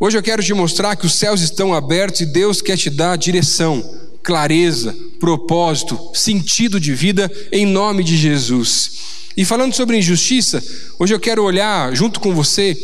Hoje 0.00 0.16
eu 0.16 0.22
quero 0.22 0.42
te 0.42 0.54
mostrar 0.54 0.94
que 0.94 1.06
os 1.06 1.14
céus 1.14 1.40
estão 1.40 1.74
abertos 1.74 2.20
e 2.20 2.26
Deus 2.26 2.60
quer 2.60 2.76
te 2.76 2.88
dar 2.88 3.16
direção, 3.16 3.82
clareza, 4.22 4.96
propósito, 5.18 5.98
sentido 6.14 6.78
de 6.78 6.94
vida 6.94 7.30
em 7.50 7.66
nome 7.66 8.04
de 8.04 8.16
Jesus. 8.16 8.92
E 9.36 9.44
falando 9.44 9.74
sobre 9.74 9.96
injustiça, 9.96 10.62
hoje 10.98 11.14
eu 11.14 11.20
quero 11.20 11.42
olhar 11.42 11.94
junto 11.94 12.20
com 12.20 12.34
você 12.34 12.76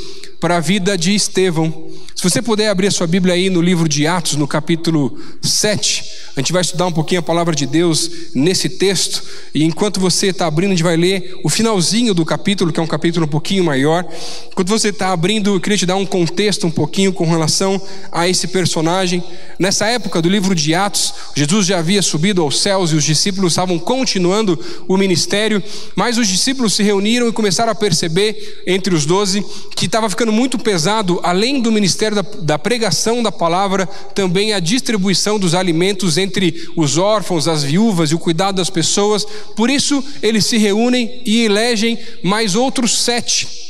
para 0.45 0.59
a 0.59 0.61
vida 0.61 0.99
de 0.99 1.15
Estevão. 1.15 1.73
Se 2.15 2.23
você 2.23 2.43
puder 2.43 2.69
abrir 2.69 2.89
a 2.89 2.91
sua 2.91 3.07
Bíblia 3.07 3.35
aí 3.35 3.49
no 3.49 3.63
livro 3.63 3.89
de 3.89 4.07
Atos, 4.07 4.37
no 4.37 4.47
capítulo 4.47 5.19
7, 5.43 6.05
a 6.37 6.41
gente 6.41 6.53
vai 6.53 6.61
estudar 6.61 6.87
um 6.87 6.93
pouquinho 6.93 7.21
a 7.21 7.23
palavra 7.23 7.55
de 7.55 7.67
Deus 7.67 8.11
nesse 8.35 8.69
texto, 8.69 9.23
e 9.55 9.65
enquanto 9.65 10.01
você 10.01 10.27
está 10.27 10.47
abrindo, 10.47 10.71
a 10.71 10.75
gente 10.75 10.83
vai 10.83 10.97
ler 10.97 11.35
o 11.43 11.49
finalzinho 11.49 12.13
do 12.13 12.25
capítulo, 12.25 12.73
que 12.73 12.79
é 12.79 12.83
um 12.83 12.87
capítulo 12.87 13.25
um 13.25 13.29
pouquinho 13.29 13.65
maior. 13.65 14.07
Enquanto 14.51 14.69
você 14.69 14.89
está 14.89 15.13
abrindo, 15.13 15.55
eu 15.55 15.61
queria 15.61 15.79
te 15.79 15.87
dar 15.87 15.97
um 15.97 16.05
contexto 16.05 16.67
um 16.67 16.71
pouquinho 16.71 17.13
com 17.13 17.29
relação 17.29 17.81
a 18.13 18.29
esse 18.29 18.49
personagem. 18.49 19.23
Nessa 19.59 19.87
época 19.87 20.21
do 20.21 20.29
livro 20.29 20.55
de 20.55 20.75
Atos, 20.75 21.15
Jesus 21.35 21.67
já 21.67 21.79
havia 21.79 22.03
subido 22.03 22.43
aos 22.43 22.61
céus 22.61 22.93
e 22.93 22.97
os 22.97 23.05
discípulos 23.05 23.53
estavam 23.53 23.79
continuando 23.79 24.59
o 24.89 24.97
ministério, 24.97 25.63
mas 25.97 26.19
os 26.19 26.29
discípulos 26.29 26.75
se 26.75 26.83
reuniram 26.83 27.29
e 27.29 27.33
começaram 27.33 27.73
a 27.73 27.75
perceber 27.75 28.63
entre 28.67 28.95
os 28.95 29.07
doze 29.07 29.45
que 29.77 29.87
estava 29.87 30.11
ficando 30.11 30.34
muito 30.35 30.59
pesado, 30.59 31.21
além 31.23 31.61
do 31.61 31.73
ministério 31.73 32.17
da, 32.17 32.23
da 32.41 32.59
pregação 32.59 33.23
da 33.23 33.33
palavra, 33.33 33.87
também 34.15 34.53
a 34.53 34.61
distribuição 34.61 35.39
dos 35.39 35.55
alimentos 35.55 36.19
entre 36.19 36.69
os 36.77 36.99
órfãos, 36.99 37.49
as 37.49 37.63
viúvas 37.63 38.11
e 38.11 38.15
o 38.15 38.19
cuidado 38.19 38.57
das 38.57 38.69
pessoas. 38.69 39.25
Por 39.57 39.71
isso, 39.71 40.05
eles 40.23 40.45
se 40.45 40.59
reúnem 40.59 41.23
e 41.25 41.45
elegem 41.45 41.99
mais 42.23 42.55
outros 42.55 43.03
sete 43.03 43.64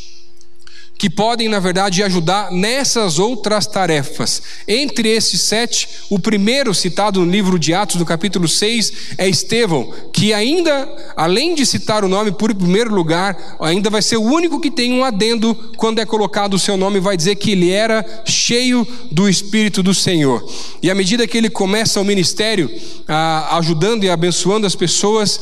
que 0.97 1.11
podem, 1.11 1.49
na 1.49 1.59
verdade, 1.59 2.03
ajudar 2.03 2.51
nessas 2.51 3.19
outras 3.19 3.67
tarefas. 3.67 4.43
Entre 4.67 5.09
esses 5.09 5.41
sete, 5.43 5.89
o 6.09 6.19
primeiro 6.19 6.73
citado 6.73 7.21
no 7.21 7.31
livro 7.31 7.59
de 7.59 7.75
Atos, 7.75 7.97
do 7.97 8.07
capítulo 8.07 8.49
6, 8.49 8.93
é 9.19 9.29
Estevão, 9.29 9.93
que 10.13 10.33
ainda, 10.33 10.89
além 11.17 11.55
de 11.55 11.67
citar 11.67 12.05
o 12.05 12.09
nome 12.09 12.33
por 12.33 12.55
primeiro 12.55 12.95
lugar, 12.95 13.57
ainda 13.61 13.91
vai 13.91 14.03
ser 14.03 14.17
o 14.17 14.23
único 14.23 14.61
que 14.61 14.71
tem 14.71 14.93
um 14.93 15.05
adendo 15.05 15.55
quando 15.77 15.99
é 15.99 16.07
colocado 16.07 16.55
o 16.55 16.59
seu 16.59 16.77
nome, 16.77 17.01
vai 17.01 17.17
dizer 17.17 17.35
que 17.37 17.51
ele 17.51 17.71
era 17.71 18.05
cheio 18.25 18.87
do 19.11 19.29
Espírito 19.29 19.83
do 19.83 19.93
Senhor. 19.93 20.45
E 20.83 20.91
à 20.91 20.95
medida 20.95 21.27
que 21.27 21.37
ele 21.37 21.51
começa 21.51 22.01
o 22.01 22.05
ministério, 22.05 22.71
ah, 23.09 23.57
ajudando 23.59 24.05
e 24.05 24.11
abençoando 24.11 24.67
as 24.67 24.75
pessoas, 24.75 25.41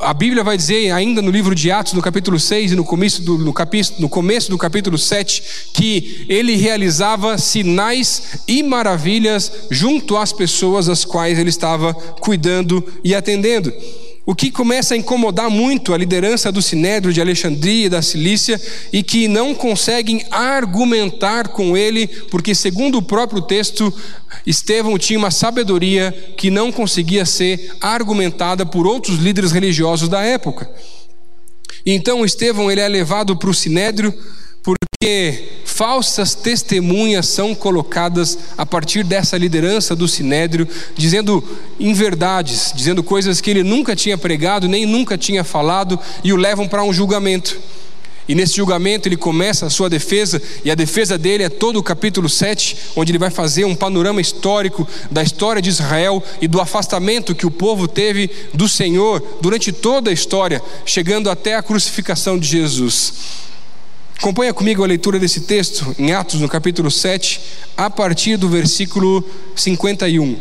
a 0.00 0.12
Bíblia 0.12 0.42
vai 0.42 0.56
dizer, 0.56 0.90
ainda 0.90 1.22
no 1.22 1.30
livro 1.30 1.54
de 1.54 1.70
Atos, 1.70 1.92
no 1.92 2.02
capítulo 2.02 2.38
6 2.38 2.72
e 2.72 2.76
no 2.76 2.84
começo 2.84 3.22
do, 3.22 3.38
no 3.38 3.52
capítulo, 3.52 4.00
no 4.00 4.08
começo 4.08 4.50
do 4.50 4.58
capítulo 4.58 4.98
7, 4.98 5.42
que 5.72 6.26
ele 6.28 6.56
realizava 6.56 7.38
sinais 7.38 8.40
e 8.48 8.62
maravilhas 8.62 9.52
junto 9.70 10.16
às 10.16 10.32
pessoas 10.32 10.88
às 10.88 11.04
quais 11.04 11.38
ele 11.38 11.50
estava 11.50 11.94
cuidando 11.94 12.84
e 13.04 13.14
atendendo. 13.14 13.72
O 14.26 14.34
que 14.34 14.50
começa 14.50 14.94
a 14.94 14.96
incomodar 14.96 15.50
muito 15.50 15.92
a 15.92 15.98
liderança 15.98 16.50
do 16.50 16.62
Sinédrio 16.62 17.12
de 17.12 17.20
Alexandria 17.20 17.86
e 17.86 17.90
da 17.90 18.00
Cilícia 18.00 18.60
e 18.90 19.02
que 19.02 19.28
não 19.28 19.54
conseguem 19.54 20.24
argumentar 20.30 21.48
com 21.48 21.76
ele, 21.76 22.06
porque, 22.06 22.54
segundo 22.54 22.96
o 22.96 23.02
próprio 23.02 23.42
texto, 23.42 23.92
Estevão 24.46 24.98
tinha 24.98 25.18
uma 25.18 25.30
sabedoria 25.30 26.10
que 26.38 26.50
não 26.50 26.72
conseguia 26.72 27.26
ser 27.26 27.76
argumentada 27.82 28.64
por 28.64 28.86
outros 28.86 29.18
líderes 29.18 29.52
religiosos 29.52 30.08
da 30.08 30.22
época. 30.22 30.70
Então, 31.84 32.24
Estevão 32.24 32.70
ele 32.70 32.80
é 32.80 32.88
levado 32.88 33.36
para 33.36 33.50
o 33.50 33.54
Sinédrio 33.54 34.14
porque 34.64 35.60
falsas 35.66 36.34
testemunhas 36.34 37.28
são 37.28 37.54
colocadas 37.54 38.38
a 38.56 38.64
partir 38.64 39.04
dessa 39.04 39.36
liderança 39.36 39.94
do 39.94 40.08
sinédrio, 40.08 40.66
dizendo 40.96 41.44
inverdades, 41.78 42.72
dizendo 42.74 43.02
coisas 43.02 43.42
que 43.42 43.50
ele 43.50 43.62
nunca 43.62 43.94
tinha 43.94 44.16
pregado, 44.16 44.66
nem 44.66 44.86
nunca 44.86 45.18
tinha 45.18 45.44
falado, 45.44 46.00
e 46.24 46.32
o 46.32 46.36
levam 46.36 46.66
para 46.66 46.82
um 46.82 46.94
julgamento. 46.94 47.60
E 48.26 48.34
nesse 48.34 48.56
julgamento 48.56 49.06
ele 49.06 49.18
começa 49.18 49.66
a 49.66 49.70
sua 49.70 49.90
defesa, 49.90 50.40
e 50.64 50.70
a 50.70 50.74
defesa 50.74 51.18
dele 51.18 51.44
é 51.44 51.50
todo 51.50 51.78
o 51.78 51.82
capítulo 51.82 52.26
7, 52.26 52.74
onde 52.96 53.12
ele 53.12 53.18
vai 53.18 53.28
fazer 53.28 53.66
um 53.66 53.74
panorama 53.74 54.22
histórico 54.22 54.88
da 55.10 55.22
história 55.22 55.60
de 55.60 55.68
Israel 55.68 56.24
e 56.40 56.48
do 56.48 56.58
afastamento 56.58 57.34
que 57.34 57.44
o 57.44 57.50
povo 57.50 57.86
teve 57.86 58.30
do 58.54 58.66
Senhor 58.66 59.22
durante 59.42 59.70
toda 59.72 60.08
a 60.08 60.14
história, 60.14 60.62
chegando 60.86 61.28
até 61.28 61.54
a 61.54 61.62
crucificação 61.62 62.38
de 62.38 62.48
Jesus. 62.48 63.44
Acompanha 64.18 64.54
comigo 64.54 64.82
a 64.82 64.86
leitura 64.86 65.18
desse 65.18 65.40
texto 65.40 65.94
em 65.98 66.12
Atos, 66.12 66.40
no 66.40 66.48
capítulo 66.48 66.90
7, 66.90 67.40
a 67.76 67.90
partir 67.90 68.36
do 68.36 68.48
versículo 68.48 69.22
51, 69.54 70.36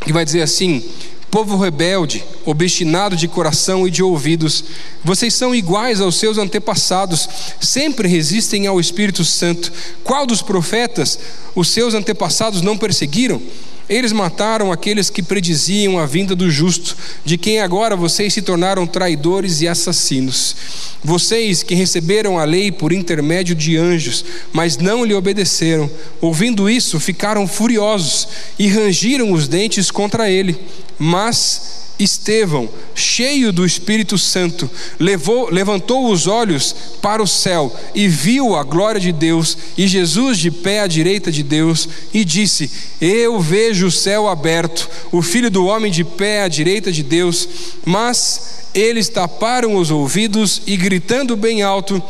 que 0.00 0.12
vai 0.12 0.24
dizer 0.24 0.42
assim: 0.42 0.82
Povo 1.30 1.56
rebelde, 1.56 2.24
obstinado 2.44 3.14
de 3.14 3.28
coração 3.28 3.86
e 3.86 3.90
de 3.90 4.02
ouvidos, 4.02 4.64
vocês 5.04 5.34
são 5.34 5.54
iguais 5.54 6.00
aos 6.00 6.16
seus 6.16 6.38
antepassados, 6.38 7.28
sempre 7.60 8.08
resistem 8.08 8.66
ao 8.66 8.80
Espírito 8.80 9.24
Santo. 9.24 9.70
Qual 10.02 10.26
dos 10.26 10.40
profetas 10.40 11.18
os 11.54 11.68
seus 11.68 11.94
antepassados 11.94 12.62
não 12.62 12.78
perseguiram? 12.78 13.40
Eles 13.88 14.12
mataram 14.12 14.72
aqueles 14.72 15.08
que 15.08 15.22
prediziam 15.22 15.98
a 15.98 16.06
vinda 16.06 16.34
do 16.34 16.50
justo, 16.50 16.96
de 17.24 17.38
quem 17.38 17.60
agora 17.60 17.94
vocês 17.94 18.34
se 18.34 18.42
tornaram 18.42 18.86
traidores 18.86 19.60
e 19.60 19.68
assassinos. 19.68 20.56
Vocês 21.04 21.62
que 21.62 21.74
receberam 21.74 22.38
a 22.38 22.44
lei 22.44 22.72
por 22.72 22.92
intermédio 22.92 23.54
de 23.54 23.76
anjos, 23.76 24.24
mas 24.52 24.76
não 24.76 25.04
lhe 25.04 25.14
obedeceram, 25.14 25.88
ouvindo 26.20 26.68
isso, 26.68 26.98
ficaram 26.98 27.46
furiosos 27.46 28.26
e 28.58 28.66
rangiram 28.66 29.32
os 29.32 29.46
dentes 29.46 29.90
contra 29.90 30.28
ele. 30.28 30.58
Mas 30.98 31.85
Estevão, 31.98 32.68
cheio 32.94 33.52
do 33.52 33.64
Espírito 33.64 34.18
Santo, 34.18 34.70
levou, 34.98 35.50
levantou 35.50 36.10
os 36.10 36.26
olhos 36.26 36.74
para 37.00 37.22
o 37.22 37.26
céu 37.26 37.74
e 37.94 38.06
viu 38.06 38.54
a 38.54 38.62
glória 38.62 39.00
de 39.00 39.12
Deus 39.12 39.56
e 39.78 39.86
Jesus 39.86 40.38
de 40.38 40.50
pé 40.50 40.80
à 40.80 40.86
direita 40.86 41.32
de 41.32 41.42
Deus 41.42 41.88
e 42.12 42.24
disse: 42.24 42.70
Eu 43.00 43.40
vejo 43.40 43.86
o 43.86 43.90
céu 43.90 44.28
aberto, 44.28 44.88
o 45.10 45.22
filho 45.22 45.50
do 45.50 45.64
homem 45.66 45.90
de 45.90 46.04
pé 46.04 46.42
à 46.42 46.48
direita 46.48 46.92
de 46.92 47.02
Deus. 47.02 47.48
Mas 47.84 48.66
eles 48.74 49.08
taparam 49.08 49.76
os 49.76 49.90
ouvidos 49.90 50.60
e, 50.66 50.76
gritando 50.76 51.34
bem 51.34 51.62
alto, 51.62 52.02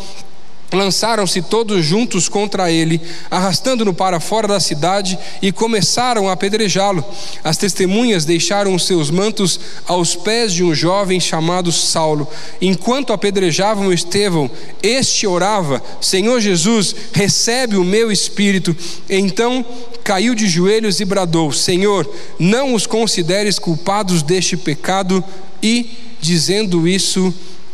lançaram-se 0.73 1.42
todos 1.42 1.85
juntos 1.85 2.28
contra 2.28 2.70
ele, 2.70 3.00
arrastando-no 3.30 3.94
para 3.94 4.20
fora 4.20 4.49
da 4.49 4.61
cidade 4.61 5.18
e 5.40 5.52
começaram 5.52 6.28
a 6.28 6.32
apedrejá-lo. 6.32 7.04
As 7.44 7.56
testemunhas 7.56 8.25
deixaram 8.25 8.75
os 8.75 8.87
seus 8.87 9.11
mantos 9.11 9.61
aos 9.87 10.14
pés 10.14 10.52
de 10.52 10.64
um 10.64 10.75
jovem 10.75 11.20
chamado 11.20 11.70
Saulo. 11.70 12.28
Enquanto 12.61 13.12
apedrejavam 13.12 13.92
Estevão, 13.92 14.50
este 14.82 15.26
orava: 15.26 15.82
Senhor 16.00 16.40
Jesus, 16.40 16.94
recebe 17.12 17.76
o 17.76 17.85
meu 17.85 18.11
espírito. 18.11 18.76
Então 19.08 19.64
caiu 20.02 20.35
de 20.35 20.49
joelhos 20.49 21.00
e 21.00 21.04
bradou: 21.04 21.52
Senhor, 21.52 22.08
não 22.38 22.75
os 22.75 22.87
consideres 22.87 23.58
culpados 23.58 24.23
deste 24.23 24.56
pecado. 24.56 25.23
E, 25.62 25.90
dizendo 26.20 26.87
isso, 26.87 27.32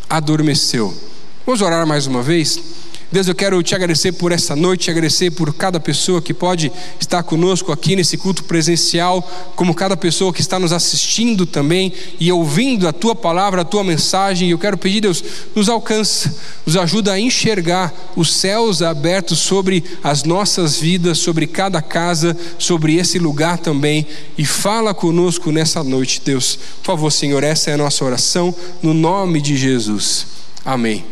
adormeceu. 0.09 0.95
Vamos 1.45 1.61
orar 1.61 1.85
mais 1.85 2.07
uma 2.07 2.23
vez? 2.23 2.82
Deus, 3.13 3.29
eu 3.29 3.35
quero 3.35 3.63
te 3.63 3.75
agradecer 3.75 4.13
por 4.13 4.33
essa 4.33 4.57
noite, 4.57 4.85
te 4.85 4.91
agradecer 4.91 5.31
por 5.33 5.53
cada 5.53 5.79
pessoa 5.79 6.23
que 6.23 6.33
pode 6.33 6.73
estar 6.99 7.23
conosco 7.23 7.71
aqui 7.71 7.95
nesse 7.95 8.17
culto 8.17 8.43
presencial, 8.45 9.23
como 9.55 9.75
cada 9.75 9.95
pessoa 9.99 10.33
que 10.33 10.41
está 10.41 10.59
nos 10.59 10.73
assistindo 10.73 11.45
também 11.45 11.93
e 12.19 12.33
ouvindo 12.33 12.89
a 12.89 12.93
tua 12.93 13.15
palavra, 13.15 13.61
a 13.61 13.67
tua 13.67 13.85
mensagem. 13.85 14.49
Eu 14.49 14.59
quero 14.59 14.79
pedir, 14.79 15.03
Deus, 15.03 15.23
nos 15.55 15.69
alcança, 15.69 16.35
nos 16.65 16.75
ajuda 16.75 17.13
a 17.13 17.21
enxergar 17.21 17.93
os 18.17 18.33
céus 18.33 18.81
abertos 18.81 19.41
sobre 19.41 19.85
as 20.03 20.25
nossas 20.25 20.79
vidas, 20.79 21.19
sobre 21.19 21.47
cada 21.47 21.83
casa, 21.83 22.35
sobre 22.59 22.97
esse 22.97 23.19
lugar 23.19 23.59
também. 23.59 24.07
E 24.39 24.47
fala 24.47 24.95
conosco 24.95 25.53
nessa 25.53 25.85
noite, 25.85 26.23
Deus. 26.25 26.59
Por 26.79 26.87
favor, 26.87 27.13
Senhor, 27.13 27.45
essa 27.45 27.71
é 27.71 27.75
a 27.75 27.79
nossa 27.79 28.03
oração, 28.07 28.55
no 28.83 28.95
nome 28.95 29.43
de 29.43 29.55
Jesus. 29.55 30.27
Amém. 30.65 31.05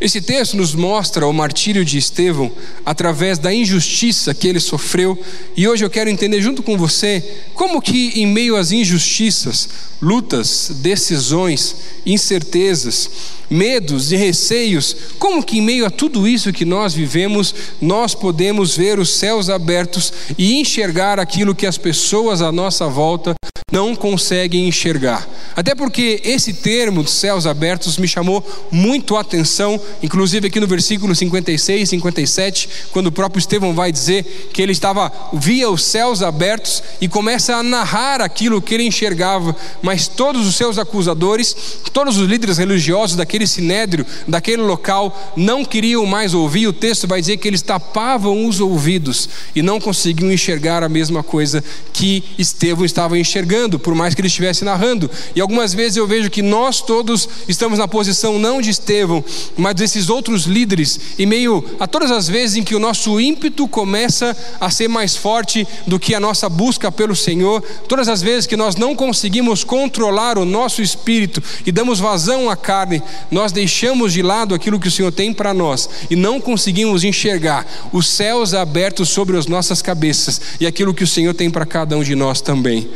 Esse 0.00 0.22
texto 0.22 0.56
nos 0.56 0.74
mostra 0.74 1.26
o 1.26 1.32
martírio 1.32 1.84
de 1.84 1.98
Estevão 1.98 2.50
através 2.86 3.38
da 3.38 3.52
injustiça 3.52 4.32
que 4.32 4.48
ele 4.48 4.58
sofreu, 4.58 5.18
e 5.54 5.68
hoje 5.68 5.84
eu 5.84 5.90
quero 5.90 6.08
entender 6.08 6.40
junto 6.40 6.62
com 6.62 6.78
você 6.78 7.22
como 7.52 7.82
que 7.82 8.18
em 8.18 8.26
meio 8.26 8.56
às 8.56 8.72
injustiças, 8.72 9.68
lutas, 10.00 10.72
decisões, 10.76 11.76
incertezas, 12.06 13.10
medos 13.50 14.10
e 14.10 14.16
receios, 14.16 14.96
como 15.18 15.42
que 15.42 15.58
em 15.58 15.62
meio 15.62 15.84
a 15.84 15.90
tudo 15.90 16.26
isso 16.26 16.50
que 16.50 16.64
nós 16.64 16.94
vivemos, 16.94 17.54
nós 17.78 18.14
podemos 18.14 18.74
ver 18.74 18.98
os 18.98 19.10
céus 19.10 19.50
abertos 19.50 20.10
e 20.38 20.54
enxergar 20.58 21.20
aquilo 21.20 21.54
que 21.54 21.66
as 21.66 21.76
pessoas 21.76 22.40
à 22.40 22.50
nossa 22.50 22.88
volta 22.88 23.34
não 23.70 23.94
conseguem 23.94 24.66
enxergar. 24.66 25.28
Até 25.54 25.74
porque 25.74 26.20
esse 26.24 26.52
termo 26.52 27.02
dos 27.02 27.12
céus 27.12 27.46
abertos 27.46 27.98
me 27.98 28.08
chamou 28.08 28.44
muito 28.70 29.16
a 29.16 29.20
atenção, 29.20 29.80
inclusive 30.02 30.48
aqui 30.48 30.58
no 30.58 30.66
versículo 30.66 31.14
56, 31.14 31.88
57, 31.88 32.68
quando 32.92 33.08
o 33.08 33.12
próprio 33.12 33.38
Estevão 33.38 33.74
vai 33.74 33.92
dizer 33.92 34.50
que 34.52 34.60
ele 34.62 34.72
estava 34.72 35.12
via 35.32 35.70
os 35.70 35.84
céus 35.84 36.22
abertos 36.22 36.82
e 37.00 37.08
começa 37.08 37.56
a 37.56 37.62
narrar 37.62 38.20
aquilo 38.20 38.62
que 38.62 38.74
ele 38.74 38.84
enxergava, 38.84 39.54
mas 39.82 40.08
todos 40.08 40.46
os 40.46 40.56
seus 40.56 40.78
acusadores, 40.78 41.54
todos 41.92 42.16
os 42.16 42.28
líderes 42.28 42.58
religiosos 42.58 43.16
daquele 43.16 43.46
sinédrio, 43.46 44.06
daquele 44.26 44.62
local, 44.62 45.34
não 45.36 45.64
queriam 45.64 46.04
mais 46.06 46.34
ouvir. 46.34 46.66
O 46.66 46.72
texto 46.72 47.06
vai 47.06 47.20
dizer 47.20 47.36
que 47.36 47.48
eles 47.48 47.62
tapavam 47.62 48.46
os 48.46 48.60
ouvidos 48.60 49.28
e 49.54 49.62
não 49.62 49.80
conseguiam 49.80 50.32
enxergar 50.32 50.82
a 50.82 50.88
mesma 50.88 51.22
coisa 51.22 51.62
que 51.92 52.24
Estevão 52.38 52.84
estava 52.84 53.18
enxergando 53.18 53.59
por 53.78 53.94
mais 53.94 54.14
que 54.14 54.20
ele 54.20 54.28
estivesse 54.28 54.64
narrando. 54.64 55.10
E 55.34 55.40
algumas 55.40 55.74
vezes 55.74 55.96
eu 55.96 56.06
vejo 56.06 56.30
que 56.30 56.42
nós 56.42 56.80
todos 56.80 57.28
estamos 57.48 57.78
na 57.78 57.88
posição 57.88 58.38
não 58.38 58.60
de 58.60 58.70
Estevão, 58.70 59.24
mas 59.56 59.74
desses 59.74 60.08
outros 60.08 60.44
líderes, 60.44 60.98
e 61.18 61.26
meio 61.26 61.64
a 61.78 61.86
todas 61.86 62.10
as 62.10 62.28
vezes 62.28 62.56
em 62.56 62.62
que 62.62 62.74
o 62.74 62.78
nosso 62.78 63.20
ímpeto 63.20 63.66
começa 63.68 64.36
a 64.60 64.70
ser 64.70 64.88
mais 64.88 65.16
forte 65.16 65.66
do 65.86 65.98
que 65.98 66.14
a 66.14 66.20
nossa 66.20 66.48
busca 66.48 66.90
pelo 66.90 67.16
Senhor, 67.16 67.62
todas 67.88 68.08
as 68.08 68.22
vezes 68.22 68.46
que 68.46 68.56
nós 68.56 68.76
não 68.76 68.94
conseguimos 68.94 69.64
controlar 69.64 70.38
o 70.38 70.44
nosso 70.44 70.82
espírito 70.82 71.42
e 71.66 71.72
damos 71.72 71.98
vazão 71.98 72.48
à 72.48 72.56
carne, 72.56 73.02
nós 73.30 73.52
deixamos 73.52 74.12
de 74.12 74.22
lado 74.22 74.54
aquilo 74.54 74.80
que 74.80 74.88
o 74.88 74.90
Senhor 74.90 75.12
tem 75.12 75.32
para 75.32 75.52
nós 75.52 75.88
e 76.10 76.16
não 76.16 76.40
conseguimos 76.40 77.04
enxergar 77.04 77.66
os 77.92 78.08
céus 78.08 78.54
abertos 78.54 79.08
sobre 79.08 79.36
as 79.36 79.46
nossas 79.46 79.82
cabeças 79.82 80.40
e 80.60 80.66
aquilo 80.66 80.94
que 80.94 81.04
o 81.04 81.06
Senhor 81.06 81.34
tem 81.34 81.50
para 81.50 81.66
cada 81.66 81.96
um 81.96 82.02
de 82.02 82.14
nós 82.14 82.40
também. 82.40 82.88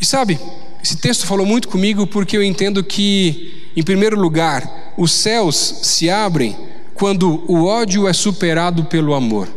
E 0.00 0.04
sabe, 0.04 0.38
esse 0.82 0.96
texto 0.96 1.26
falou 1.26 1.46
muito 1.46 1.68
comigo 1.68 2.06
porque 2.06 2.36
eu 2.36 2.42
entendo 2.42 2.84
que, 2.84 3.70
em 3.76 3.82
primeiro 3.82 4.18
lugar, 4.18 4.94
os 4.96 5.12
céus 5.12 5.80
se 5.82 6.08
abrem 6.08 6.56
quando 6.94 7.44
o 7.46 7.64
ódio 7.64 8.08
é 8.08 8.12
superado 8.12 8.84
pelo 8.84 9.14
amor. 9.14 9.48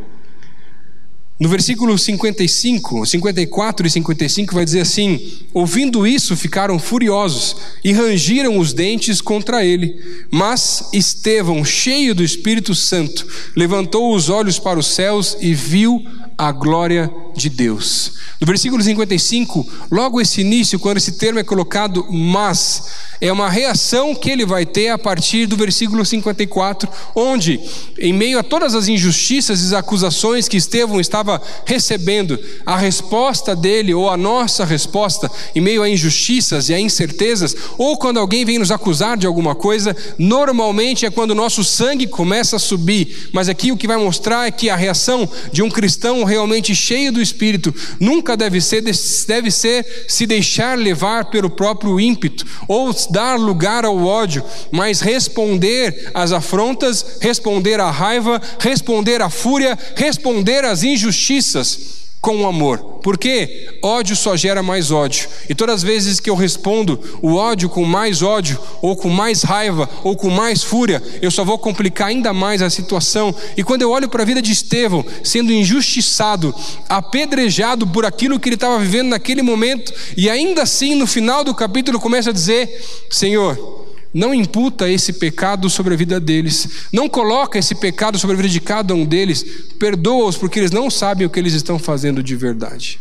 No 1.40 1.48
versículo 1.48 1.98
55, 1.98 3.06
54 3.06 3.88
e 3.88 3.90
55 3.90 4.54
vai 4.54 4.66
dizer 4.66 4.82
assim: 4.82 5.40
Ouvindo 5.54 6.06
isso, 6.06 6.36
ficaram 6.36 6.78
furiosos 6.78 7.56
e 7.82 7.94
rangiram 7.94 8.58
os 8.58 8.74
dentes 8.74 9.22
contra 9.22 9.64
ele. 9.64 9.96
Mas 10.30 10.90
Estevão, 10.92 11.64
cheio 11.64 12.14
do 12.14 12.26
Espírito 12.26 12.76
Santo, 12.76 13.26
levantou 13.56 14.14
os 14.14 14.28
olhos 14.28 14.60
para 14.60 14.78
os 14.78 14.88
céus 14.88 15.38
e 15.40 15.54
viu 15.54 16.04
a 16.40 16.54
glória 16.54 17.14
de 17.36 17.50
Deus. 17.50 18.14
No 18.40 18.48
versículo 18.48 18.82
55, 18.82 19.68
logo 19.92 20.22
esse 20.22 20.40
início, 20.40 20.80
quando 20.80 20.96
esse 20.96 21.12
termo 21.12 21.40
é 21.40 21.44
colocado, 21.44 22.08
mas, 22.10 22.86
é 23.20 23.30
uma 23.30 23.50
reação 23.50 24.16
que 24.16 24.30
ele 24.30 24.46
vai 24.46 24.66
ter 24.66 24.88
a 24.88 24.98
partir 24.98 25.46
do 25.46 25.58
versículo 25.58 26.06
54, 26.06 26.90
onde, 27.14 27.60
em 27.98 28.14
meio 28.14 28.40
a 28.40 28.44
todas 28.44 28.74
as 28.74 28.88
injustiças 28.88 29.70
e 29.70 29.76
acusações 29.76 30.48
que 30.48 30.56
Estevão 30.56 31.02
estava 31.02 31.42
recebendo, 31.66 32.40
a 32.66 32.78
resposta 32.78 33.54
dele, 33.54 33.94
ou 33.94 34.10
a 34.10 34.16
nossa 34.16 34.64
resposta, 34.64 35.30
em 35.54 35.60
meio 35.60 35.84
a 35.84 35.90
injustiças 35.90 36.70
e 36.70 36.74
a 36.74 36.80
incertezas, 36.80 37.54
ou 37.78 37.98
quando 37.98 38.20
alguém 38.20 38.46
vem 38.46 38.60
nos 38.60 38.72
acusar 38.72 39.18
de 39.18 39.28
alguma 39.28 39.54
coisa, 39.54 39.94
normalmente 40.18 41.06
é 41.06 41.12
quando 41.12 41.32
o 41.32 41.36
nosso 41.36 41.66
sangue 41.66 42.08
começa 42.08 42.56
a 42.56 42.60
subir, 42.60 43.30
mas 43.34 43.50
aqui 43.50 43.74
o 43.74 43.78
que 43.78 43.88
vai 43.88 43.98
mostrar 43.98 44.48
é 44.48 44.52
que 44.52 44.70
a 44.70 44.78
reação 44.78 45.28
de 45.52 45.62
um 45.62 45.70
cristão 45.70 46.29
realmente 46.30 46.74
cheio 46.74 47.12
do 47.12 47.22
Espírito 47.22 47.74
nunca 48.00 48.38
deve 48.38 48.62
ser, 48.62 48.82
deve 49.28 49.52
ser 49.52 50.06
se 50.08 50.26
deixar 50.26 50.78
levar 50.78 51.26
pelo 51.26 51.50
próprio 51.50 52.00
ímpeto, 52.00 52.46
ou 52.68 52.96
dar 53.12 53.38
lugar 53.38 53.84
ao 53.84 54.06
ódio, 54.06 54.44
mas 54.72 55.02
responder 55.02 56.12
às 56.14 56.32
afrontas, 56.32 57.18
responder 57.20 57.80
à 57.80 57.92
raiva, 57.92 58.42
responder 58.60 59.22
à 59.22 59.30
fúria, 59.30 59.78
responder 59.96 60.64
às 60.64 60.84
injustiças 60.84 61.99
com 62.22 62.46
amor. 62.46 63.00
Porque 63.02 63.80
ódio 63.82 64.16
só 64.16 64.36
gera 64.36 64.62
mais 64.62 64.92
ódio. 64.92 65.30
E 65.50 65.56
todas 65.56 65.76
as 65.76 65.84
vezes 65.84 66.20
que 66.20 66.30
eu 66.30 66.36
respondo 66.36 67.00
o 67.22 67.36
ódio 67.36 67.70
com 67.70 67.86
mais 67.86 68.22
ódio, 68.22 68.60
ou 68.82 68.96
com 68.96 69.10
mais 69.10 69.44
raiva, 69.44 69.90
ou 70.04 70.16
com 70.16 70.30
mais 70.30 70.64
fúria, 70.64 71.02
eu 71.22 71.32
só 71.32 71.44
vou 71.44 71.58
complicar 71.58 72.10
ainda 72.10 72.34
mais 72.34 72.62
a 72.62 72.70
situação. 72.70 73.34
E 73.56 73.64
quando 73.64 73.84
eu 73.84 73.92
olho 73.92 74.10
para 74.10 74.24
a 74.24 74.26
vida 74.26 74.42
de 74.42 74.52
Estevão, 74.52 75.06
sendo 75.24 75.54
injustiçado, 75.54 76.54
apedrejado 76.90 77.88
por 77.88 78.06
aquilo 78.06 78.40
que 78.40 78.50
ele 78.50 78.56
estava 78.56 78.80
vivendo 78.80 79.10
naquele 79.10 79.42
momento, 79.42 79.94
e 80.18 80.30
ainda 80.30 80.64
assim 80.64 80.96
no 80.96 81.08
final 81.08 81.44
do 81.44 81.56
capítulo 81.56 82.00
começa 82.00 82.32
a 82.32 82.34
dizer: 82.34 82.86
Senhor, 83.10 83.89
não 84.14 84.34
imputa 84.34 84.90
esse 84.90 85.14
pecado 85.14 85.70
sobre 85.70 85.94
a 85.94 85.98
vida 85.98 86.20
deles, 86.20 86.88
não 86.92 87.08
coloca 87.08 87.60
esse 87.60 87.76
pecado 87.76 88.18
sobre 88.18 88.36
a 88.36 88.38
vida 88.38 88.50
de 88.50 88.62
cada 88.62 88.94
um 88.94 89.06
deles, 89.06 89.46
perdoa-os 89.80 90.38
porque 90.38 90.60
eles 90.60 90.72
não 90.72 90.90
sabem 90.90 91.28
o 91.28 91.30
que 91.30 91.40
eles 91.40 91.54
estão 91.54 91.78
fazendo 91.78 92.24
de 92.24 92.36
verdade. 92.36 93.00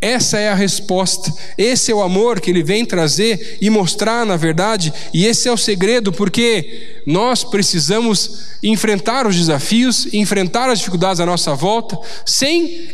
Essa 0.00 0.38
é 0.38 0.48
a 0.48 0.54
resposta, 0.54 1.32
esse 1.56 1.90
é 1.90 1.94
o 1.94 2.02
amor 2.02 2.40
que 2.40 2.50
ele 2.50 2.62
vem 2.62 2.84
trazer 2.84 3.58
e 3.60 3.68
mostrar, 3.68 4.24
na 4.24 4.36
verdade, 4.36 4.92
e 5.12 5.26
esse 5.26 5.48
é 5.48 5.52
o 5.52 5.56
segredo, 5.56 6.12
porque 6.12 7.02
nós 7.04 7.42
precisamos 7.42 8.58
enfrentar 8.62 9.26
os 9.26 9.34
desafios, 9.34 10.06
enfrentar 10.14 10.70
as 10.70 10.78
dificuldades 10.78 11.18
à 11.18 11.26
nossa 11.26 11.52
volta, 11.56 11.98
sem, 12.24 12.90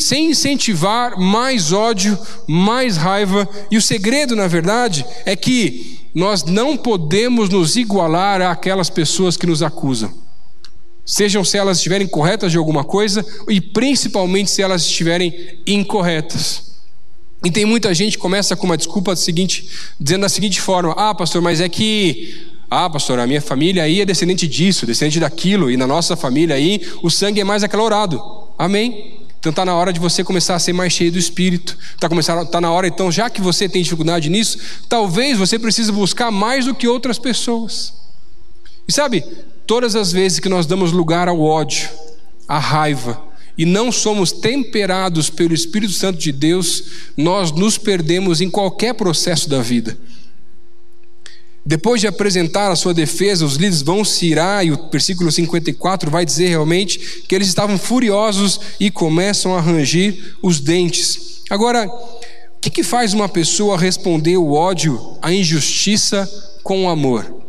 sem 0.00 0.30
incentivar 0.30 1.16
mais 1.16 1.70
ódio, 1.72 2.18
mais 2.48 2.96
raiva, 2.96 3.48
e 3.70 3.76
o 3.76 3.82
segredo, 3.82 4.34
na 4.34 4.48
verdade, 4.48 5.06
é 5.24 5.36
que 5.36 5.95
nós 6.16 6.44
não 6.44 6.78
podemos 6.78 7.50
nos 7.50 7.76
igualar 7.76 8.40
àquelas 8.40 8.88
pessoas 8.88 9.36
que 9.36 9.46
nos 9.46 9.62
acusam. 9.62 10.10
Sejam 11.04 11.44
se 11.44 11.58
elas 11.58 11.76
estiverem 11.76 12.06
corretas 12.06 12.50
de 12.50 12.56
alguma 12.56 12.82
coisa 12.82 13.22
e 13.46 13.60
principalmente 13.60 14.50
se 14.50 14.62
elas 14.62 14.80
estiverem 14.80 15.60
incorretas. 15.66 16.72
E 17.44 17.50
tem 17.50 17.66
muita 17.66 17.92
gente 17.92 18.16
que 18.16 18.22
começa 18.22 18.56
com 18.56 18.64
uma 18.64 18.78
desculpa 18.78 19.14
seguinte, 19.14 19.68
dizendo 20.00 20.22
da 20.22 20.30
seguinte 20.30 20.58
forma: 20.58 20.94
"Ah, 20.96 21.14
pastor, 21.14 21.42
mas 21.42 21.60
é 21.60 21.68
que 21.68 22.34
ah, 22.70 22.88
pastor, 22.88 23.18
a 23.18 23.26
minha 23.26 23.42
família 23.42 23.82
aí 23.82 24.00
é 24.00 24.06
descendente 24.06 24.48
disso, 24.48 24.86
descendente 24.86 25.20
daquilo, 25.20 25.70
e 25.70 25.76
na 25.76 25.86
nossa 25.86 26.16
família 26.16 26.56
aí 26.56 26.80
o 27.02 27.10
sangue 27.10 27.42
é 27.42 27.44
mais 27.44 27.62
acalorado. 27.62 28.18
Amém? 28.58 29.15
Então 29.38 29.50
está 29.50 29.64
na 29.64 29.74
hora 29.74 29.92
de 29.92 30.00
você 30.00 30.24
começar 30.24 30.54
a 30.54 30.58
ser 30.58 30.72
mais 30.72 30.92
cheio 30.92 31.12
do 31.12 31.18
Espírito. 31.18 31.76
Está 31.94 32.44
tá 32.46 32.60
na 32.60 32.70
hora, 32.70 32.88
então, 32.88 33.12
já 33.12 33.30
que 33.30 33.40
você 33.40 33.68
tem 33.68 33.82
dificuldade 33.82 34.28
nisso, 34.28 34.58
talvez 34.88 35.38
você 35.38 35.58
precise 35.58 35.92
buscar 35.92 36.30
mais 36.30 36.64
do 36.64 36.74
que 36.74 36.88
outras 36.88 37.18
pessoas. 37.18 37.92
E 38.88 38.92
sabe, 38.92 39.24
todas 39.66 39.96
as 39.96 40.12
vezes 40.12 40.40
que 40.40 40.48
nós 40.48 40.66
damos 40.66 40.92
lugar 40.92 41.28
ao 41.28 41.40
ódio, 41.40 41.88
à 42.48 42.58
raiva, 42.58 43.22
e 43.58 43.64
não 43.64 43.90
somos 43.90 44.32
temperados 44.32 45.30
pelo 45.30 45.54
Espírito 45.54 45.92
Santo 45.92 46.18
de 46.18 46.30
Deus, 46.30 46.84
nós 47.16 47.50
nos 47.52 47.78
perdemos 47.78 48.40
em 48.40 48.50
qualquer 48.50 48.94
processo 48.94 49.48
da 49.48 49.62
vida. 49.62 49.96
Depois 51.66 52.00
de 52.00 52.06
apresentar 52.06 52.70
a 52.70 52.76
sua 52.76 52.94
defesa, 52.94 53.44
os 53.44 53.56
líderes 53.56 53.82
vão 53.82 54.04
se 54.04 54.24
irar, 54.26 54.64
e 54.64 54.70
o 54.70 54.88
versículo 54.88 55.32
54 55.32 56.08
vai 56.08 56.24
dizer 56.24 56.46
realmente 56.46 57.24
que 57.28 57.34
eles 57.34 57.48
estavam 57.48 57.76
furiosos 57.76 58.60
e 58.78 58.88
começam 58.88 59.56
a 59.56 59.60
rangir 59.60 60.36
os 60.40 60.60
dentes. 60.60 61.42
Agora, 61.50 61.88
o 61.88 62.60
que, 62.60 62.70
que 62.70 62.84
faz 62.84 63.12
uma 63.12 63.28
pessoa 63.28 63.76
responder 63.76 64.36
o 64.36 64.52
ódio, 64.52 65.18
a 65.20 65.32
injustiça 65.32 66.30
com 66.62 66.84
o 66.84 66.88
amor? 66.88 67.45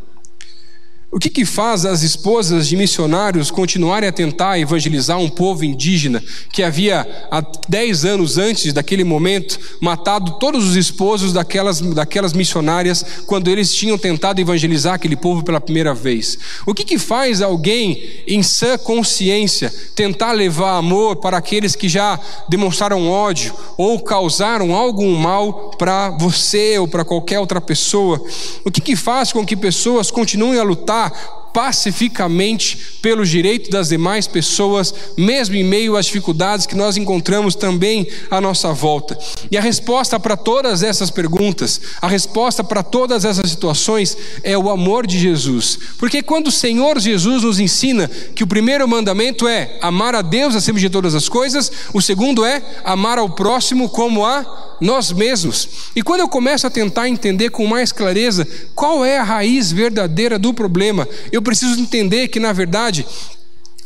O 1.10 1.20
que, 1.20 1.30
que 1.30 1.46
faz 1.46 1.86
as 1.86 2.04
esposas 2.04 2.67
de 2.67 2.76
missionários 2.76 3.50
continuarem 3.50 4.10
a 4.10 4.12
tentar 4.12 4.60
evangelizar 4.60 5.17
um 5.17 5.30
povo 5.30 5.63
indígena 5.63 6.22
que 6.52 6.62
havia, 6.62 7.08
há 7.32 7.41
dez 7.70 8.04
anos 8.04 8.38
antes 8.38 8.74
daquele 8.74 9.06
momento, 9.06 9.58
matado 9.80 10.38
todos 10.38 10.67
os 10.67 10.76
esposos 10.76 11.32
daquelas, 11.32 11.80
daquelas 11.80 12.34
missionárias 12.34 13.06
quando 13.26 13.50
eles 13.50 13.74
tinham 13.74 13.98
tentado 13.98 14.41
evangelizar 14.41 14.96
aquele 14.96 15.15
povo 15.15 15.43
pela 15.43 15.62
primeira 15.62 15.93
vez? 15.93 16.38
O 16.65 16.74
que, 16.74 16.84
que 16.84 17.00
faz 17.00 17.41
alguém 17.41 18.04
em 18.28 18.43
sã 18.43 18.78
consciência 18.78 19.74
tentar 19.96 20.34
levar 20.34 20.78
amor 20.78 21.15
para 21.15 21.38
aqueles 21.38 21.74
que 21.74 21.88
já 21.88 22.20
demonstraram 22.50 23.10
ódio 23.10 23.56
ou 23.78 24.02
causaram 24.02 24.76
algum 24.76 25.15
mal 25.15 25.72
para 25.78 26.10
você 26.10 26.78
ou 26.78 26.88
para 26.88 27.06
qualquer 27.06 27.39
outra 27.39 27.62
pessoa? 27.62 28.22
O 28.65 28.70
que, 28.70 28.82
que 28.82 28.96
faz 28.98 29.32
com 29.32 29.46
que 29.46 29.56
pessoas 29.56 30.12
continuem 30.12 30.60
a 30.60 30.63
lutar? 30.63 30.98
lá 31.10 31.37
pacificamente 31.58 32.78
pelos 33.02 33.30
direitos 33.30 33.72
das 33.72 33.89
demais 33.89 34.28
pessoas, 34.28 34.93
mesmo 35.17 35.56
em 35.56 35.63
meio 35.63 35.98
às 35.98 36.06
dificuldades 36.06 36.67
que 36.67 36.76
nós 36.76 36.98
encontramos 36.98 37.56
também 37.56 38.08
à 38.30 38.39
nossa 38.39 38.72
volta. 38.74 39.17
E 39.50 39.58
a 39.58 39.62
resposta 39.62 40.20
para 40.20 40.38
todas 40.38 40.84
essas 40.84 41.10
perguntas, 41.10 41.82
a 42.00 42.08
resposta 42.08 42.63
para 42.63 42.84
todas 42.84 43.26
essas 43.26 43.50
situações 43.50 44.15
é 44.43 44.56
o 44.56 44.70
amor 44.70 45.08
de 45.08 45.17
Jesus. 45.17 45.80
Porque 45.98 46.22
quando 46.22 46.50
o 46.50 46.52
Senhor 46.52 47.00
Jesus 47.00 47.41
nos 47.41 47.60
ensina 47.60 48.08
que 48.08 48.43
o 48.43 48.48
primeiro 48.48 48.88
mandamento 48.88 49.48
é 49.48 49.80
amar 49.82 50.13
a 50.13 50.22
Deus 50.22 50.56
acima 50.56 50.78
de 50.78 50.91
todas 50.91 51.15
as 51.15 51.28
coisas, 51.28 51.72
o 51.91 52.00
segundo 52.00 52.46
é 52.46 52.62
amar 52.84 53.17
ao 53.17 53.32
próximo 53.32 53.89
como 53.89 54.24
a 54.24 54.67
nós 54.80 55.12
mesmos. 55.12 55.67
E 55.96 56.02
quando 56.02 56.22
eu 56.22 56.30
começo 56.30 56.67
a 56.67 56.70
tentar 56.70 57.10
entender 57.10 57.50
com 57.50 57.65
mais 57.65 57.91
clareza 57.91 58.48
qual 58.76 59.04
é 59.04 59.17
a 59.17 59.24
raiz 59.24 59.72
verdadeira 59.72 60.38
do 60.38 60.54
problema, 60.54 61.08
eu 61.32 61.41
preciso 61.48 61.80
entender 61.80 62.28
que, 62.28 62.42
na 62.42 62.52
verdade, 62.52 63.08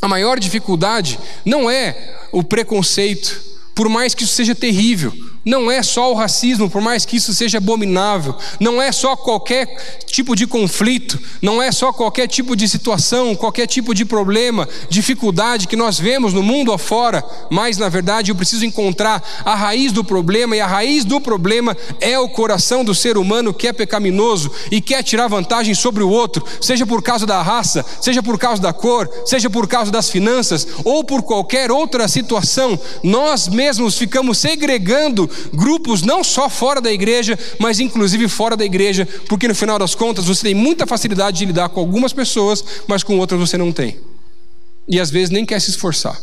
a 0.00 0.08
maior 0.08 0.40
dificuldade 0.40 1.16
não 1.44 1.70
é 1.70 2.18
o 2.32 2.42
preconceito, 2.42 3.40
por 3.72 3.88
mais 3.88 4.16
que 4.16 4.24
isso 4.24 4.34
seja 4.34 4.52
terrível, 4.52 5.14
não 5.44 5.70
é 5.70 5.82
só 5.82 6.12
o 6.12 6.14
racismo, 6.14 6.70
por 6.70 6.80
mais 6.80 7.04
que 7.04 7.16
isso 7.16 7.34
seja 7.34 7.58
abominável, 7.58 8.34
não 8.60 8.80
é 8.80 8.92
só 8.92 9.16
qualquer 9.16 9.66
tipo 10.06 10.36
de 10.36 10.46
conflito, 10.46 11.18
não 11.40 11.60
é 11.60 11.72
só 11.72 11.92
qualquer 11.92 12.28
tipo 12.28 12.54
de 12.54 12.68
situação, 12.68 13.34
qualquer 13.34 13.66
tipo 13.66 13.94
de 13.94 14.04
problema, 14.04 14.68
dificuldade 14.88 15.66
que 15.66 15.76
nós 15.76 15.98
vemos 15.98 16.32
no 16.32 16.42
mundo 16.42 16.72
afora, 16.72 17.24
mas 17.50 17.76
na 17.76 17.88
verdade 17.88 18.30
eu 18.30 18.36
preciso 18.36 18.64
encontrar 18.64 19.22
a 19.44 19.54
raiz 19.54 19.90
do 19.90 20.04
problema, 20.04 20.56
e 20.56 20.60
a 20.60 20.66
raiz 20.66 21.04
do 21.04 21.20
problema 21.20 21.76
é 22.00 22.18
o 22.18 22.28
coração 22.28 22.84
do 22.84 22.94
ser 22.94 23.16
humano 23.16 23.52
que 23.52 23.66
é 23.66 23.72
pecaminoso 23.72 24.50
e 24.70 24.80
quer 24.80 25.02
tirar 25.02 25.28
vantagem 25.28 25.74
sobre 25.74 26.02
o 26.02 26.08
outro, 26.08 26.44
seja 26.60 26.86
por 26.86 27.02
causa 27.02 27.26
da 27.26 27.42
raça, 27.42 27.84
seja 28.00 28.22
por 28.22 28.38
causa 28.38 28.62
da 28.62 28.72
cor, 28.72 29.10
seja 29.24 29.50
por 29.50 29.66
causa 29.66 29.90
das 29.90 30.08
finanças 30.08 30.66
ou 30.84 31.02
por 31.02 31.22
qualquer 31.22 31.70
outra 31.70 32.06
situação, 32.06 32.78
nós 33.02 33.48
mesmos 33.48 33.98
ficamos 33.98 34.38
segregando 34.38 35.28
grupos 35.52 36.02
não 36.02 36.22
só 36.22 36.48
fora 36.48 36.80
da 36.80 36.92
igreja, 36.92 37.38
mas 37.58 37.80
inclusive 37.80 38.28
fora 38.28 38.56
da 38.56 38.64
igreja, 38.64 39.06
porque 39.28 39.48
no 39.48 39.54
final 39.54 39.78
das 39.78 39.94
contas 39.94 40.26
você 40.26 40.42
tem 40.42 40.54
muita 40.54 40.86
facilidade 40.86 41.38
de 41.38 41.46
lidar 41.46 41.68
com 41.68 41.80
algumas 41.80 42.12
pessoas, 42.12 42.64
mas 42.86 43.02
com 43.02 43.18
outras 43.18 43.40
você 43.40 43.56
não 43.56 43.72
tem. 43.72 43.98
E 44.88 44.98
às 45.00 45.10
vezes 45.10 45.30
nem 45.30 45.44
quer 45.44 45.60
se 45.60 45.70
esforçar. 45.70 46.18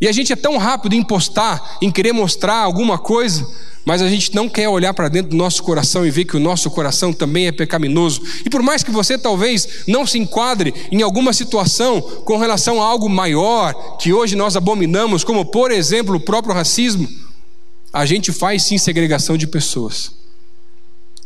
E 0.00 0.08
a 0.08 0.12
gente 0.12 0.32
é 0.32 0.36
tão 0.36 0.56
rápido 0.56 0.94
em 0.94 1.02
postar, 1.02 1.76
em 1.82 1.90
querer 1.90 2.12
mostrar 2.12 2.56
alguma 2.56 2.96
coisa, 2.96 3.46
mas 3.84 4.00
a 4.00 4.08
gente 4.08 4.34
não 4.34 4.48
quer 4.48 4.68
olhar 4.68 4.94
para 4.94 5.08
dentro 5.08 5.30
do 5.30 5.36
nosso 5.36 5.62
coração 5.62 6.06
e 6.06 6.10
ver 6.10 6.24
que 6.24 6.36
o 6.36 6.40
nosso 6.40 6.70
coração 6.70 7.12
também 7.12 7.46
é 7.46 7.52
pecaminoso. 7.52 8.22
E 8.44 8.48
por 8.48 8.62
mais 8.62 8.82
que 8.82 8.90
você 8.90 9.18
talvez 9.18 9.84
não 9.86 10.06
se 10.06 10.18
enquadre 10.18 10.72
em 10.90 11.02
alguma 11.02 11.32
situação 11.32 12.00
com 12.00 12.38
relação 12.38 12.80
a 12.80 12.86
algo 12.86 13.08
maior 13.08 13.96
que 13.98 14.12
hoje 14.12 14.36
nós 14.36 14.56
abominamos, 14.56 15.22
como 15.22 15.44
por 15.44 15.70
exemplo 15.70 16.16
o 16.16 16.20
próprio 16.20 16.54
racismo, 16.54 17.08
a 17.92 18.06
gente 18.06 18.32
faz 18.32 18.62
sim 18.62 18.78
segregação 18.78 19.36
de 19.36 19.46
pessoas. 19.46 20.12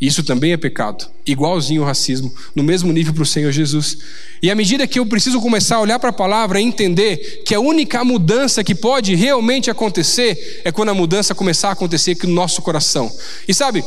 Isso 0.00 0.24
também 0.24 0.52
é 0.52 0.56
pecado, 0.56 1.08
igualzinho 1.24 1.82
o 1.82 1.84
racismo, 1.84 2.34
no 2.54 2.62
mesmo 2.62 2.92
nível 2.92 3.14
para 3.14 3.22
o 3.22 3.26
Senhor 3.26 3.52
Jesus. 3.52 3.96
E 4.42 4.50
à 4.50 4.54
medida 4.54 4.86
que 4.86 4.98
eu 4.98 5.06
preciso 5.06 5.40
começar 5.40 5.76
a 5.76 5.80
olhar 5.80 5.98
para 5.98 6.10
a 6.10 6.12
palavra 6.12 6.60
e 6.60 6.64
entender 6.64 7.42
que 7.46 7.54
a 7.54 7.60
única 7.60 8.04
mudança 8.04 8.64
que 8.64 8.74
pode 8.74 9.14
realmente 9.14 9.70
acontecer 9.70 10.62
é 10.64 10.72
quando 10.72 10.88
a 10.90 10.94
mudança 10.94 11.34
começar 11.34 11.68
a 11.68 11.72
acontecer 11.72 12.12
aqui 12.12 12.26
no 12.26 12.34
nosso 12.34 12.60
coração. 12.60 13.10
E 13.46 13.54
sabe, 13.54 13.84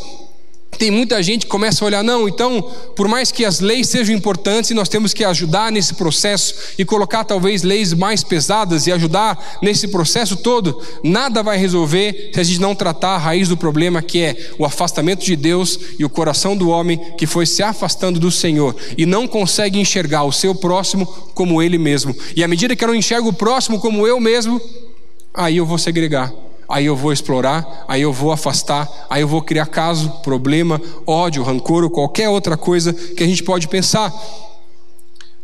tem 0.78 0.92
muita 0.92 1.22
gente 1.24 1.46
que 1.46 1.52
começa 1.52 1.84
a 1.84 1.88
olhar, 1.88 2.04
não, 2.04 2.28
então, 2.28 2.62
por 2.96 3.08
mais 3.08 3.32
que 3.32 3.44
as 3.44 3.60
leis 3.60 3.90
sejam 3.90 4.16
importantes, 4.16 4.72
nós 4.72 4.88
temos 4.90 5.14
que 5.14 5.24
ajudar 5.24 5.72
nesse 5.72 5.96
processo 5.96 6.56
e 6.78 6.86
colocar 6.86 7.24
talvez 7.24 7.64
leis 7.64 7.94
mais 7.94 8.24
pesadas 8.24 8.88
e 8.88 8.92
ajudar 8.92 9.58
nesse 9.62 9.88
processo 9.88 10.38
todo, 10.38 10.82
nada 11.04 11.42
vai 11.42 11.58
resolver 11.58 12.32
se 12.34 12.40
a 12.40 12.44
gente 12.44 12.60
não 12.60 12.76
tratar 12.76 13.16
a 13.16 13.18
raiz 13.18 13.48
do 13.48 13.58
problema, 13.58 14.02
que 14.02 14.22
é 14.22 14.52
o 14.58 14.66
afastamento 14.66 15.26
de 15.26 15.36
Deus 15.36 15.80
e 15.98 16.06
o 16.06 16.10
coração 16.10 16.56
do 16.56 16.70
homem 16.70 17.00
que 17.18 17.26
foi 17.26 17.46
se 17.46 17.64
afastando 17.64 18.20
do 18.20 18.32
Senhor 18.32 18.76
e 18.98 19.06
não 19.06 19.28
consegue 19.28 19.80
enxergar 19.80 20.24
o 20.24 20.32
seu 20.32 20.54
próximo 20.54 21.06
como 21.34 21.62
ele 21.62 21.78
mesmo. 21.78 22.16
E 22.36 22.44
à 22.44 22.48
medida 22.48 22.76
que 22.76 22.84
eu 22.84 22.88
não 22.88 22.96
enxergo 22.96 23.30
o 23.30 23.34
próximo 23.34 23.80
como 23.80 24.06
eu 24.06 24.20
mesmo, 24.20 24.62
aí 25.34 25.58
eu 25.58 25.66
vou 25.66 25.78
segregar 25.78 26.34
aí 26.70 26.86
eu 26.86 26.96
vou 26.96 27.14
explorar, 27.14 27.86
aí 27.88 28.02
eu 28.02 28.12
vou 28.12 28.32
afastar, 28.32 28.88
aí 29.10 29.22
eu 29.22 29.28
vou 29.28 29.42
criar 29.42 29.66
caso, 29.68 30.10
problema, 30.24 30.82
ódio, 31.06 31.44
rancor 31.44 31.84
ou 31.84 31.90
qualquer 31.90 32.30
outra 32.30 32.58
coisa 32.58 32.94
que 32.94 33.24
a 33.24 33.28
gente 33.28 33.44
pode 33.44 33.68
pensar. 33.68 34.14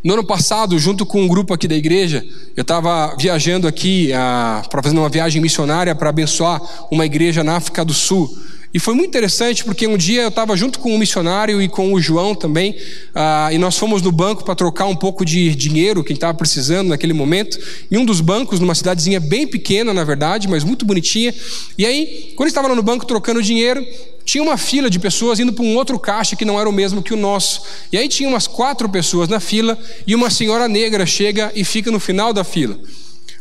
No 0.04 0.12
ano 0.12 0.24
passado, 0.24 0.78
junto 0.78 1.06
com 1.06 1.22
um 1.22 1.26
grupo 1.26 1.54
aqui 1.54 1.66
da 1.66 1.74
igreja, 1.74 2.22
eu 2.54 2.60
estava 2.60 3.16
viajando 3.16 3.66
aqui 3.66 4.12
ah, 4.12 4.62
para 4.68 4.82
fazer 4.82 4.98
uma 4.98 5.08
viagem 5.08 5.40
missionária 5.40 5.94
para 5.94 6.10
abençoar 6.10 6.60
uma 6.90 7.06
igreja 7.06 7.42
na 7.42 7.56
África 7.56 7.82
do 7.82 7.94
Sul. 7.94 8.30
E 8.74 8.80
foi 8.80 8.92
muito 8.92 9.06
interessante 9.06 9.64
porque 9.64 9.86
um 9.86 9.96
dia 9.96 10.22
eu 10.22 10.28
estava 10.30 10.56
junto 10.56 10.80
com 10.80 10.92
um 10.92 10.98
missionário 10.98 11.62
e 11.62 11.68
com 11.68 11.92
o 11.92 12.00
João 12.00 12.34
também, 12.34 12.76
ah, 13.14 13.50
e 13.52 13.56
nós 13.56 13.78
fomos 13.78 14.02
no 14.02 14.10
banco 14.10 14.42
para 14.42 14.56
trocar 14.56 14.86
um 14.86 14.96
pouco 14.96 15.24
de 15.24 15.54
dinheiro, 15.54 16.02
quem 16.02 16.14
estava 16.14 16.34
precisando 16.34 16.88
naquele 16.88 17.12
momento, 17.12 17.56
em 17.88 17.96
um 17.96 18.04
dos 18.04 18.20
bancos, 18.20 18.58
numa 18.58 18.74
cidadezinha 18.74 19.20
bem 19.20 19.46
pequena, 19.46 19.94
na 19.94 20.02
verdade, 20.02 20.48
mas 20.48 20.64
muito 20.64 20.84
bonitinha. 20.84 21.32
E 21.78 21.86
aí, 21.86 22.32
quando 22.34 22.48
estava 22.48 22.66
lá 22.66 22.74
no 22.74 22.82
banco 22.82 23.06
trocando 23.06 23.40
dinheiro, 23.40 23.86
tinha 24.24 24.42
uma 24.42 24.56
fila 24.56 24.90
de 24.90 24.98
pessoas 24.98 25.38
indo 25.38 25.52
para 25.52 25.64
um 25.64 25.76
outro 25.76 25.96
caixa 25.96 26.34
que 26.34 26.44
não 26.44 26.58
era 26.58 26.68
o 26.68 26.72
mesmo 26.72 27.00
que 27.00 27.14
o 27.14 27.16
nosso. 27.16 27.62
E 27.92 27.96
aí 27.96 28.08
tinha 28.08 28.28
umas 28.28 28.48
quatro 28.48 28.88
pessoas 28.88 29.28
na 29.28 29.38
fila 29.38 29.78
e 30.04 30.16
uma 30.16 30.30
senhora 30.30 30.66
negra 30.66 31.06
chega 31.06 31.52
e 31.54 31.62
fica 31.62 31.92
no 31.92 32.00
final 32.00 32.32
da 32.32 32.42
fila. 32.42 32.76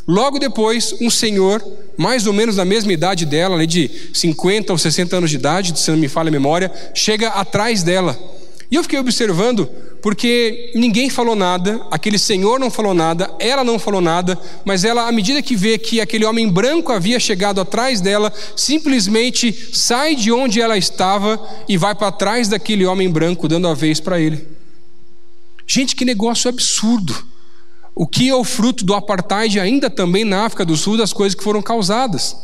Logo 0.07 0.37
depois, 0.37 0.93
um 0.99 1.09
senhor, 1.09 1.63
mais 1.97 2.27
ou 2.27 2.33
menos 2.33 2.57
da 2.57 2.65
mesma 2.65 2.91
idade 2.91 3.25
dela, 3.25 3.55
ali 3.55 3.65
de 3.65 3.89
50 4.13 4.73
ou 4.73 4.77
60 4.77 5.15
anos 5.15 5.29
de 5.29 5.37
idade, 5.37 5.79
se 5.79 5.89
não 5.91 5.97
me 5.97 6.09
falha 6.09 6.27
a 6.27 6.31
memória, 6.31 6.71
chega 6.93 7.29
atrás 7.29 7.83
dela. 7.83 8.19
E 8.69 8.75
eu 8.75 8.83
fiquei 8.83 8.99
observando, 8.99 9.69
porque 10.01 10.71
ninguém 10.75 11.09
falou 11.09 11.35
nada, 11.35 11.79
aquele 11.89 12.17
senhor 12.17 12.59
não 12.59 12.69
falou 12.69 12.93
nada, 12.93 13.31
ela 13.39 13.63
não 13.63 13.79
falou 13.79 14.01
nada, 14.01 14.37
mas 14.65 14.83
ela, 14.83 15.07
à 15.07 15.11
medida 15.11 15.41
que 15.41 15.55
vê 15.55 15.77
que 15.77 16.01
aquele 16.01 16.25
homem 16.25 16.49
branco 16.49 16.91
havia 16.91 17.19
chegado 17.19 17.61
atrás 17.61 18.01
dela, 18.01 18.33
simplesmente 18.55 19.53
sai 19.71 20.15
de 20.15 20.31
onde 20.31 20.59
ela 20.59 20.77
estava 20.77 21.39
e 21.69 21.77
vai 21.77 21.95
para 21.95 22.11
trás 22.11 22.49
daquele 22.49 22.85
homem 22.85 23.09
branco, 23.09 23.47
dando 23.47 23.67
a 23.67 23.73
vez 23.73 24.01
para 24.01 24.19
ele. 24.19 24.45
Gente, 25.65 25.95
que 25.95 26.03
negócio 26.03 26.49
absurdo. 26.49 27.32
O 27.95 28.07
que 28.07 28.29
é 28.29 28.35
o 28.35 28.43
fruto 28.43 28.83
do 28.83 28.93
apartheid 28.93 29.59
ainda 29.59 29.89
também 29.89 30.25
na 30.25 30.45
África 30.45 30.65
do 30.65 30.75
Sul, 30.75 30.97
das 30.97 31.13
coisas 31.13 31.35
que 31.35 31.43
foram 31.43 31.61
causadas. 31.61 32.35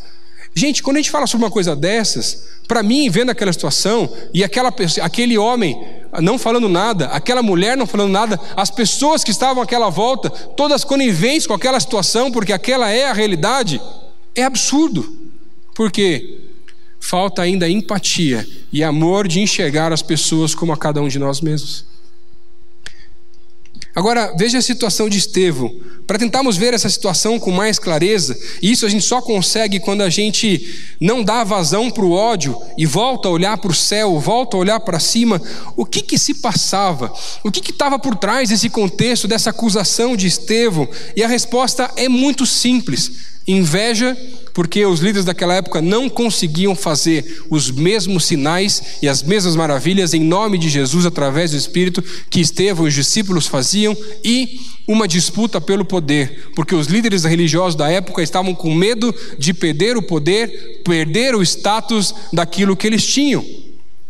Gente, 0.54 0.84
quando 0.84 0.98
a 0.98 1.00
gente 1.00 1.12
fala 1.12 1.28
sobre 1.28 1.46
uma 1.46 1.52
coisa 1.52 1.76
dessas, 1.76 2.46
para 2.68 2.84
mim, 2.84 3.10
vendo 3.10 3.30
aquela 3.30 3.54
situação, 3.54 4.10
e 4.34 4.44
aquela, 4.44 4.74
aquele 5.02 5.38
homem 5.38 5.80
não 6.22 6.38
falando 6.38 6.68
nada, 6.68 7.08
aquela 7.08 7.42
mulher 7.42 7.78
não 7.78 7.88
falando 7.88 8.12
nada, 8.12 8.40
as 8.56 8.70
pessoas 8.70 9.24
que 9.24 9.32
estavam 9.32 9.62
àquela 9.62 9.90
volta, 9.90 10.30
todas 10.30 10.84
coniventes 10.84 11.48
com 11.48 11.54
aquela 11.54 11.80
situação, 11.80 12.32
porque 12.32 12.54
aquela 12.54 12.90
é 12.90 13.06
a 13.06 13.14
realidade, 13.14 13.82
é 14.36 14.44
absurdo. 14.44 15.18
Por 15.76 15.92
quê? 15.92 16.42
Falta 17.00 17.42
ainda 17.42 17.70
empatia 17.70 18.46
e 18.72 18.84
amor 18.84 19.28
de 19.28 19.40
enxergar 19.40 19.94
as 19.94 20.02
pessoas 20.02 20.54
como 20.54 20.74
a 20.74 20.78
cada 20.78 21.02
um 21.02 21.08
de 21.08 21.18
nós 21.18 21.42
mesmos. 21.42 21.89
Agora, 24.00 24.34
veja 24.38 24.60
a 24.60 24.62
situação 24.62 25.10
de 25.10 25.18
Estevão. 25.18 25.76
Para 26.08 26.18
tentarmos 26.18 26.56
ver 26.56 26.74
essa 26.74 26.90
situação 26.90 27.38
com 27.38 27.52
mais 27.52 27.78
clareza, 27.78 28.40
e 28.62 28.72
isso 28.72 28.86
a 28.86 28.90
gente 28.90 29.04
só 29.04 29.22
consegue 29.22 29.78
quando 29.78 30.04
a 30.04 30.10
gente 30.10 30.74
não 31.02 31.22
dá 31.22 31.44
vazão 31.44 31.92
para 31.92 32.06
o 32.06 32.14
ódio 32.14 32.58
e 32.78 32.86
volta 32.86 33.28
a 33.28 33.32
olhar 33.32 33.58
para 33.58 33.72
o 33.72 33.76
céu, 33.76 34.18
volta 34.18 34.56
a 34.56 34.60
olhar 34.62 34.80
para 34.80 35.02
cima, 35.02 35.42
o 35.76 35.86
que 35.86 36.02
que 36.02 36.18
se 36.18 36.36
passava? 36.36 37.14
O 37.44 37.52
que 37.52 37.72
estava 37.72 38.00
por 38.00 38.16
trás 38.16 38.48
desse 38.48 38.70
contexto, 38.70 39.28
dessa 39.28 39.50
acusação 39.50 40.16
de 40.16 40.28
Estevão? 40.28 40.88
E 41.14 41.22
a 41.22 41.28
resposta 41.28 41.92
é 41.98 42.08
muito 42.08 42.46
simples: 42.46 43.12
inveja 43.52 44.16
porque 44.54 44.86
os 44.86 45.00
líderes 45.00 45.26
daquela 45.26 45.56
época 45.56 45.82
não 45.82 46.10
conseguiam 46.10 46.76
fazer 46.76 47.44
os 47.50 47.72
mesmos 47.72 48.26
sinais 48.26 49.00
e 49.02 49.08
as 49.08 49.24
mesmas 49.24 49.56
maravilhas 49.56 50.14
em 50.14 50.20
nome 50.20 50.58
de 50.58 50.70
Jesus 50.70 51.06
através 51.06 51.52
do 51.52 51.58
Espírito 51.58 52.04
que 52.30 52.42
Estevão 52.42 52.86
e 52.86 52.90
os 52.90 52.94
discípulos 52.94 53.48
faziam 53.48 53.96
e 54.24 54.60
uma 54.88 55.08
disputa 55.08 55.62
pelo 55.62 55.86
poder, 55.86 56.52
porque 56.56 56.74
os 56.74 56.88
líderes 56.88 57.24
religiosos 57.24 57.76
da 57.76 57.90
época 57.90 58.24
estavam 58.24 58.56
com 58.56 58.74
medo 58.74 59.14
de 59.38 59.54
perder 59.54 59.96
o 59.96 60.02
poder, 60.02 60.82
perder 60.84 61.36
o 61.36 61.44
status 61.44 62.14
daquilo 62.34 62.76
que 62.76 62.88
eles 62.88 63.06
tinham. 63.06 63.46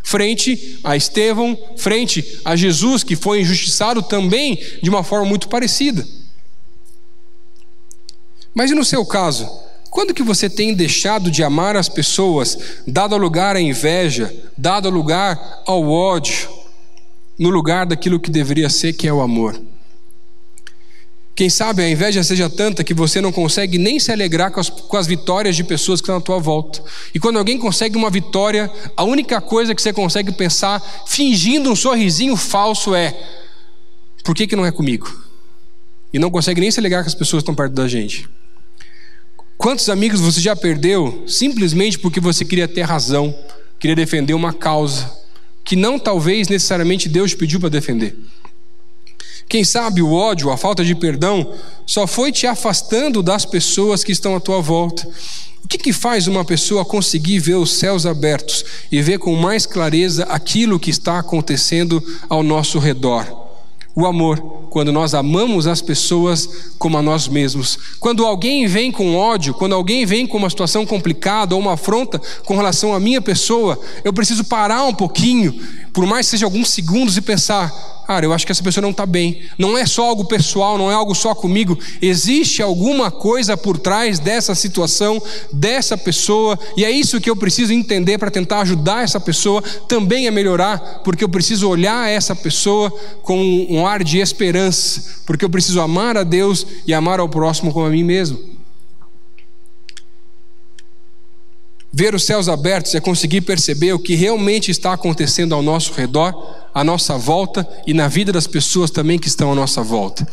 Frente 0.02 0.80
a 0.84 0.95
Estevão, 0.95 1.58
frente 1.78 2.39
a 2.43 2.56
Jesus, 2.56 3.04
que 3.04 3.15
foi 3.15 3.41
injustiçado 3.41 4.02
também 4.02 4.60
de 4.82 4.89
uma 4.89 5.04
forma 5.04 5.25
muito 5.25 5.47
parecida. 5.47 6.08
Mas 8.53 8.71
e 8.71 8.75
no 8.75 8.83
seu 8.83 9.05
caso? 9.05 9.49
Quando 9.89 10.13
que 10.13 10.21
você 10.21 10.49
tem 10.49 10.73
deixado 10.73 11.31
de 11.31 11.43
amar 11.43 11.75
as 11.75 11.89
pessoas, 11.89 12.57
dado 12.85 13.17
lugar 13.17 13.55
à 13.55 13.62
inveja, 13.62 14.33
dado 14.57 14.89
lugar 14.89 15.63
ao 15.65 15.89
ódio, 15.89 16.47
no 17.38 17.49
lugar 17.49 17.85
daquilo 17.85 18.19
que 18.19 18.29
deveria 18.29 18.69
ser, 18.69 18.93
que 18.93 19.07
é 19.07 19.13
o 19.13 19.21
amor? 19.21 19.59
Quem 21.39 21.49
sabe 21.49 21.81
a 21.81 21.89
inveja 21.89 22.21
seja 22.21 22.49
tanta 22.49 22.83
que 22.83 22.93
você 22.93 23.21
não 23.21 23.31
consegue 23.31 23.77
nem 23.77 23.97
se 23.97 24.12
alegrar 24.12 24.51
com 24.51 24.59
as, 24.59 24.69
com 24.69 24.97
as, 24.97 25.07
vitórias 25.07 25.55
de 25.55 25.63
pessoas 25.63 26.01
que 26.01 26.03
estão 26.03 26.17
à 26.17 26.21
tua 26.21 26.38
volta. 26.38 26.83
E 27.13 27.19
quando 27.19 27.39
alguém 27.39 27.57
consegue 27.57 27.95
uma 27.95 28.09
vitória, 28.09 28.69
a 28.95 29.05
única 29.05 29.39
coisa 29.39 29.73
que 29.73 29.81
você 29.81 29.93
consegue 29.93 30.33
pensar, 30.33 30.81
fingindo 31.07 31.71
um 31.71 31.77
sorrisinho 31.77 32.35
falso, 32.35 32.93
é: 32.93 33.17
por 34.21 34.35
que, 34.35 34.47
que 34.47 34.55
não 34.55 34.65
é 34.65 34.71
comigo? 34.71 35.09
E 36.12 36.19
não 36.19 36.29
consegue 36.29 36.59
nem 36.59 36.69
se 36.69 36.79
alegrar 36.81 37.03
com 37.03 37.07
as 37.07 37.15
pessoas 37.15 37.41
que 37.41 37.49
estão 37.49 37.55
perto 37.55 37.71
da 37.71 37.88
gente. 37.88 38.27
Quantos 39.60 39.89
amigos 39.89 40.22
você 40.22 40.39
já 40.39 40.56
perdeu 40.56 41.26
simplesmente 41.28 42.00
porque 42.00 42.22
você 42.22 42.45
queria 42.45 42.65
ter 42.65 42.84
razão, 42.84 43.38
queria 43.78 43.93
defender 43.93 44.34
uma 44.34 44.54
causa 44.54 45.12
que 45.65 45.76
não 45.76 46.00
talvez 46.00 46.48
necessariamente 46.48 47.10
Deus 47.10 47.34
pediu 47.34 47.60
para 47.60 47.67
defender? 47.67 48.17
Quem 49.50 49.65
sabe 49.65 50.02
o 50.02 50.13
ódio, 50.13 50.50
a 50.50 50.56
falta 50.56 50.82
de 50.82 50.95
perdão, 50.95 51.54
só 51.86 52.08
foi 52.08 52.32
te 52.32 52.48
afastando 52.48 53.22
das 53.22 53.43
pessoas 53.43 54.02
que 54.02 54.13
estão 54.13 54.34
à 54.34 54.39
tua 54.39 54.62
volta. 54.62 55.06
O 55.62 55.67
que, 55.67 55.78
que 55.78 55.91
faz 55.91 56.26
uma 56.26 56.45
pessoa 56.45 56.86
conseguir 56.86 57.39
ver 57.39 57.56
os 57.56 57.74
céus 57.74 58.06
abertos 58.06 58.63
e 58.89 59.02
ver 59.02 59.19
com 59.19 59.36
mais 59.36 59.65
clareza 59.65 60.24
aquilo 60.24 60.80
que 60.80 60.89
está 60.89 61.19
acontecendo 61.19 62.02
ao 62.30 62.41
nosso 62.41 62.80
redor? 62.80 63.48
O 63.99 64.05
amor, 64.05 64.39
quando 64.69 64.91
nós 64.91 65.13
amamos 65.13 65.67
as 65.67 65.81
pessoas 65.81 66.71
como 66.77 66.97
a 66.97 67.01
nós 67.01 67.27
mesmos. 67.27 67.77
Quando 67.99 68.25
alguém 68.25 68.65
vem 68.65 68.91
com 68.91 69.15
ódio, 69.15 69.53
quando 69.53 69.75
alguém 69.75 70.05
vem 70.05 70.25
com 70.25 70.38
uma 70.38 70.49
situação 70.49 70.85
complicada 70.85 71.53
ou 71.53 71.62
uma 71.62 71.73
afronta 71.73 72.21
com 72.45 72.55
relação 72.55 72.93
à 72.93 72.99
minha 72.99 73.21
pessoa, 73.21 73.79
eu 74.03 74.13
preciso 74.13 74.45
parar 74.45 74.85
um 74.85 74.93
pouquinho, 74.93 75.53
por 75.99 76.07
mais 76.07 76.27
que 76.27 76.31
seja 76.31 76.45
alguns 76.45 76.69
segundos, 76.69 77.17
e 77.17 77.21
pensar: 77.21 77.69
cara, 78.07 78.25
eu 78.25 78.31
acho 78.31 78.45
que 78.45 78.53
essa 78.53 78.63
pessoa 78.63 78.81
não 78.81 78.91
está 78.91 79.05
bem. 79.05 79.41
Não 79.57 79.77
é 79.77 79.85
só 79.85 80.05
algo 80.05 80.23
pessoal, 80.23 80.77
não 80.77 80.89
é 80.89 80.93
algo 80.93 81.13
só 81.13 81.35
comigo. 81.35 81.77
Existe 82.01 82.62
alguma 82.62 83.12
coisa 83.12 83.57
por 83.57 83.77
trás 83.77 84.17
dessa 84.17 84.55
situação, 84.55 85.21
dessa 85.51 85.97
pessoa, 85.97 86.57
e 86.77 86.85
é 86.85 86.89
isso 86.89 87.19
que 87.19 87.29
eu 87.29 87.35
preciso 87.35 87.73
entender 87.73 88.17
para 88.17 88.31
tentar 88.31 88.62
ajudar 88.62 89.03
essa 89.03 89.19
pessoa 89.19 89.62
também 89.89 90.25
a 90.25 90.31
melhorar, 90.31 91.01
porque 91.03 91.21
eu 91.21 91.27
preciso 91.27 91.67
olhar 91.67 92.09
essa 92.09 92.33
pessoa 92.33 92.89
com 93.21 93.67
um 93.69 93.85
ar 93.85 94.01
de 94.01 94.19
esperança, 94.19 95.03
porque 95.25 95.43
eu 95.43 95.49
preciso 95.49 95.81
amar 95.81 96.15
a 96.15 96.23
Deus 96.23 96.65
e 96.88 96.93
amar 96.93 97.19
ao 97.19 97.27
próximo 97.27 97.73
como 97.73 97.88
a 97.88 97.89
mim 97.89 98.05
mesmo. 98.05 98.59
Ver 101.91 102.13
os 102.13 102.23
céus 102.23 102.47
abertos 102.47 102.93
é 102.93 102.99
conseguir 102.99 103.41
perceber 103.41 103.93
o 103.93 103.99
que 103.99 104.15
realmente 104.15 104.69
está 104.69 104.93
acontecendo 104.93 105.56
ao 105.56 105.62
nosso 105.62 105.91
redor, 105.93 106.34
à 106.73 106.84
nossa 106.84 107.17
volta 107.17 107.67
e 107.88 107.93
na 107.93 108.08
vida 108.08 108.32
das 108.32 108.45
pessoas 108.45 108.91
também 108.91 109.17
que 109.17 109.28
estão 109.28 109.52
à 109.52 109.56
nossa 109.56 109.82
volta. 109.82 110.28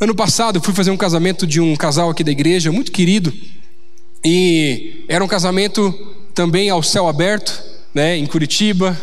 Ano 0.00 0.14
passado 0.14 0.60
fui 0.60 0.74
fazer 0.74 0.90
um 0.90 0.96
casamento 0.96 1.46
de 1.46 1.60
um 1.60 1.76
casal 1.76 2.10
aqui 2.10 2.24
da 2.24 2.30
igreja, 2.30 2.72
muito 2.72 2.90
querido, 2.90 3.32
e 4.24 5.04
era 5.08 5.22
um 5.24 5.28
casamento 5.28 5.92
também 6.34 6.70
ao 6.70 6.82
céu 6.82 7.08
aberto, 7.08 7.67
né, 7.98 8.16
em 8.16 8.26
Curitiba, 8.26 8.96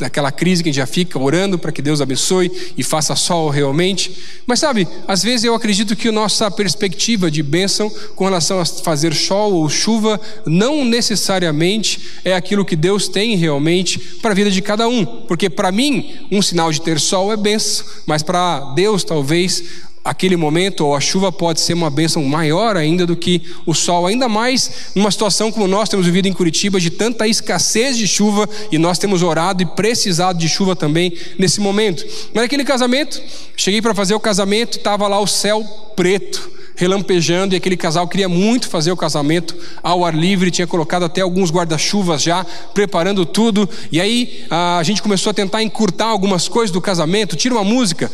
aquela 0.00 0.30
crise 0.30 0.62
que 0.62 0.68
a 0.68 0.72
gente 0.72 0.80
já 0.80 0.86
fica 0.86 1.18
orando 1.18 1.58
para 1.58 1.72
que 1.72 1.82
Deus 1.82 2.00
abençoe 2.00 2.48
e 2.78 2.84
faça 2.84 3.16
sol 3.16 3.48
realmente. 3.48 4.16
Mas 4.46 4.60
sabe, 4.60 4.86
às 5.08 5.20
vezes 5.20 5.42
eu 5.42 5.52
acredito 5.52 5.96
que 5.96 6.06
a 6.06 6.12
nossa 6.12 6.48
perspectiva 6.48 7.28
de 7.28 7.42
bênção 7.42 7.90
com 8.14 8.24
relação 8.24 8.60
a 8.60 8.64
fazer 8.64 9.14
sol 9.14 9.52
ou 9.54 9.68
chuva 9.68 10.20
não 10.46 10.84
necessariamente 10.84 12.00
é 12.24 12.36
aquilo 12.36 12.64
que 12.64 12.76
Deus 12.76 13.08
tem 13.08 13.34
realmente 13.34 13.98
para 14.22 14.30
a 14.30 14.34
vida 14.34 14.48
de 14.48 14.62
cada 14.62 14.86
um. 14.88 15.04
Porque 15.04 15.50
para 15.50 15.72
mim, 15.72 16.14
um 16.30 16.40
sinal 16.40 16.70
de 16.70 16.80
ter 16.80 17.00
sol 17.00 17.32
é 17.32 17.36
bênção, 17.36 17.84
mas 18.06 18.22
para 18.22 18.60
Deus 18.76 19.02
talvez 19.02 19.86
aquele 20.06 20.36
momento, 20.36 20.86
ou 20.86 20.94
a 20.94 21.00
chuva 21.00 21.32
pode 21.32 21.60
ser 21.60 21.74
uma 21.74 21.90
bênção 21.90 22.24
maior 22.24 22.76
ainda 22.76 23.04
do 23.04 23.16
que 23.16 23.42
o 23.66 23.74
sol, 23.74 24.06
ainda 24.06 24.28
mais 24.28 24.92
numa 24.94 25.10
situação 25.10 25.50
como 25.50 25.66
nós 25.66 25.88
temos 25.88 26.06
vivido 26.06 26.28
em 26.28 26.32
Curitiba, 26.32 26.78
de 26.78 26.90
tanta 26.90 27.26
escassez 27.26 27.98
de 27.98 28.06
chuva, 28.06 28.48
e 28.70 28.78
nós 28.78 28.98
temos 28.98 29.22
orado 29.22 29.64
e 29.64 29.66
precisado 29.66 30.38
de 30.38 30.48
chuva 30.48 30.76
também 30.76 31.12
nesse 31.36 31.60
momento. 31.60 32.06
Mas 32.32 32.44
aquele 32.44 32.64
casamento, 32.64 33.20
cheguei 33.56 33.82
para 33.82 33.94
fazer 33.94 34.14
o 34.14 34.20
casamento, 34.20 34.78
estava 34.78 35.08
lá 35.08 35.18
o 35.18 35.26
céu 35.26 35.64
preto 35.96 36.56
relampejando 36.76 37.54
e 37.54 37.56
aquele 37.56 37.76
casal 37.76 38.06
queria 38.06 38.28
muito 38.28 38.68
fazer 38.68 38.92
o 38.92 38.96
casamento 38.96 39.56
ao 39.82 40.04
ar 40.04 40.14
livre, 40.14 40.50
tinha 40.50 40.66
colocado 40.66 41.04
até 41.04 41.22
alguns 41.22 41.50
guarda-chuvas 41.50 42.22
já, 42.22 42.44
preparando 42.74 43.24
tudo. 43.24 43.68
E 43.90 44.00
aí 44.00 44.44
a 44.50 44.82
gente 44.82 45.02
começou 45.02 45.30
a 45.30 45.34
tentar 45.34 45.62
encurtar 45.62 46.06
algumas 46.06 46.46
coisas 46.46 46.70
do 46.70 46.80
casamento, 46.80 47.34
tira 47.34 47.54
uma 47.54 47.64
música, 47.64 48.10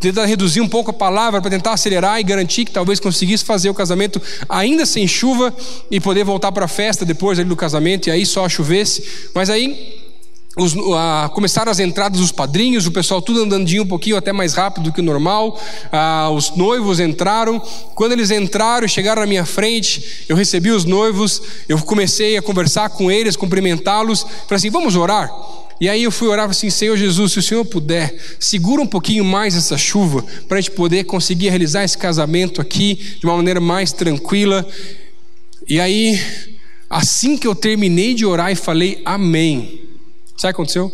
tentar 0.00 0.24
reduzir 0.24 0.60
um 0.60 0.68
pouco 0.68 0.90
a 0.90 0.94
palavra 0.94 1.42
para 1.42 1.50
tentar 1.50 1.72
acelerar 1.72 2.20
e 2.20 2.22
garantir 2.22 2.64
que 2.64 2.70
talvez 2.70 3.00
conseguisse 3.00 3.44
fazer 3.44 3.68
o 3.68 3.74
casamento 3.74 4.22
ainda 4.48 4.86
sem 4.86 5.06
chuva 5.06 5.54
e 5.90 6.00
poder 6.00 6.24
voltar 6.24 6.52
para 6.52 6.66
a 6.66 6.68
festa 6.68 7.04
depois 7.04 7.38
ali 7.38 7.48
do 7.48 7.56
casamento 7.56 8.08
e 8.08 8.12
aí 8.12 8.24
só 8.24 8.48
chovesse. 8.48 9.28
Mas 9.34 9.50
aí 9.50 10.03
os, 10.56 10.72
começaram 11.32 11.72
as 11.72 11.80
entradas 11.80 12.20
dos 12.20 12.30
padrinhos, 12.30 12.86
o 12.86 12.92
pessoal 12.92 13.20
tudo 13.20 13.42
andandinho 13.42 13.82
um 13.82 13.86
pouquinho 13.86 14.16
até 14.16 14.32
mais 14.32 14.54
rápido 14.54 14.84
do 14.84 14.92
que 14.92 15.00
o 15.00 15.04
normal. 15.04 15.60
Ah, 15.90 16.30
os 16.30 16.54
noivos 16.56 17.00
entraram. 17.00 17.60
Quando 17.94 18.12
eles 18.12 18.30
entraram 18.30 18.86
e 18.86 18.88
chegaram 18.88 19.22
na 19.22 19.26
minha 19.26 19.44
frente, 19.44 20.24
eu 20.28 20.36
recebi 20.36 20.70
os 20.70 20.84
noivos, 20.84 21.42
eu 21.68 21.78
comecei 21.78 22.36
a 22.36 22.42
conversar 22.42 22.90
com 22.90 23.10
eles, 23.10 23.34
cumprimentá-los. 23.34 24.22
Falei 24.22 24.56
assim: 24.56 24.70
vamos 24.70 24.94
orar. 24.94 25.28
E 25.80 25.88
aí 25.88 26.04
eu 26.04 26.12
fui 26.12 26.28
orar 26.28 26.48
assim: 26.48 26.70
Senhor 26.70 26.96
Jesus, 26.96 27.32
se 27.32 27.38
o 27.40 27.42
Senhor 27.42 27.64
puder, 27.64 28.14
segura 28.38 28.80
um 28.80 28.86
pouquinho 28.86 29.24
mais 29.24 29.56
essa 29.56 29.76
chuva 29.76 30.24
para 30.46 30.58
a 30.58 30.60
gente 30.60 30.70
poder 30.70 31.02
conseguir 31.02 31.48
realizar 31.48 31.82
esse 31.82 31.98
casamento 31.98 32.60
aqui 32.60 32.94
de 33.18 33.26
uma 33.26 33.36
maneira 33.36 33.60
mais 33.60 33.92
tranquila. 33.92 34.64
E 35.68 35.80
aí, 35.80 36.20
assim 36.88 37.36
que 37.36 37.46
eu 37.46 37.56
terminei 37.56 38.14
de 38.14 38.24
orar 38.24 38.52
e 38.52 38.54
falei 38.54 39.02
Amém. 39.04 39.93
Sabe 40.36 40.52
o 40.52 40.54
que 40.54 40.62
aconteceu? 40.62 40.92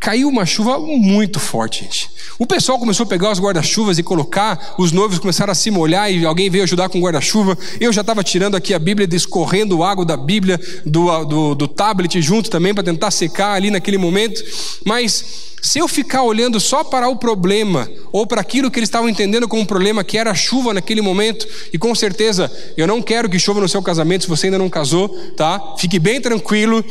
Caiu 0.00 0.28
uma 0.28 0.46
chuva 0.46 0.78
muito 0.78 1.40
forte, 1.40 1.84
gente. 1.84 2.08
O 2.38 2.46
pessoal 2.46 2.78
começou 2.78 3.04
a 3.04 3.06
pegar 3.08 3.32
os 3.32 3.40
guarda-chuvas 3.40 3.98
e 3.98 4.02
colocar, 4.02 4.76
os 4.78 4.92
noivos 4.92 5.18
começaram 5.18 5.50
a 5.50 5.54
se 5.56 5.72
molhar 5.72 6.10
e 6.10 6.24
alguém 6.24 6.48
veio 6.48 6.62
ajudar 6.62 6.88
com 6.88 6.98
o 6.98 7.02
guarda-chuva. 7.02 7.58
Eu 7.80 7.92
já 7.92 8.02
estava 8.02 8.22
tirando 8.22 8.56
aqui 8.56 8.72
a 8.72 8.78
Bíblia, 8.78 9.08
descorrendo 9.08 9.82
água 9.82 10.04
da 10.04 10.16
Bíblia, 10.16 10.60
do, 10.86 11.24
do, 11.24 11.54
do 11.56 11.66
tablet 11.66 12.22
junto 12.22 12.48
também, 12.48 12.72
para 12.72 12.84
tentar 12.84 13.10
secar 13.10 13.54
ali 13.54 13.72
naquele 13.72 13.98
momento. 13.98 14.40
Mas 14.84 15.47
se 15.60 15.78
eu 15.78 15.88
ficar 15.88 16.22
olhando 16.22 16.60
só 16.60 16.84
para 16.84 17.08
o 17.08 17.16
problema, 17.16 17.88
ou 18.12 18.26
para 18.26 18.40
aquilo 18.40 18.70
que 18.70 18.78
eles 18.78 18.88
estavam 18.88 19.08
entendendo 19.08 19.48
como 19.48 19.62
um 19.62 19.66
problema, 19.66 20.04
que 20.04 20.18
era 20.18 20.30
a 20.30 20.34
chuva 20.34 20.72
naquele 20.74 21.00
momento, 21.00 21.46
e 21.72 21.78
com 21.78 21.94
certeza 21.94 22.50
eu 22.76 22.86
não 22.86 23.02
quero 23.02 23.28
que 23.28 23.38
chova 23.38 23.60
no 23.60 23.68
seu 23.68 23.82
casamento 23.82 24.22
se 24.24 24.28
você 24.28 24.46
ainda 24.46 24.58
não 24.58 24.68
casou, 24.68 25.08
tá? 25.36 25.74
Fique 25.78 25.98
bem 25.98 26.20
tranquilo. 26.20 26.84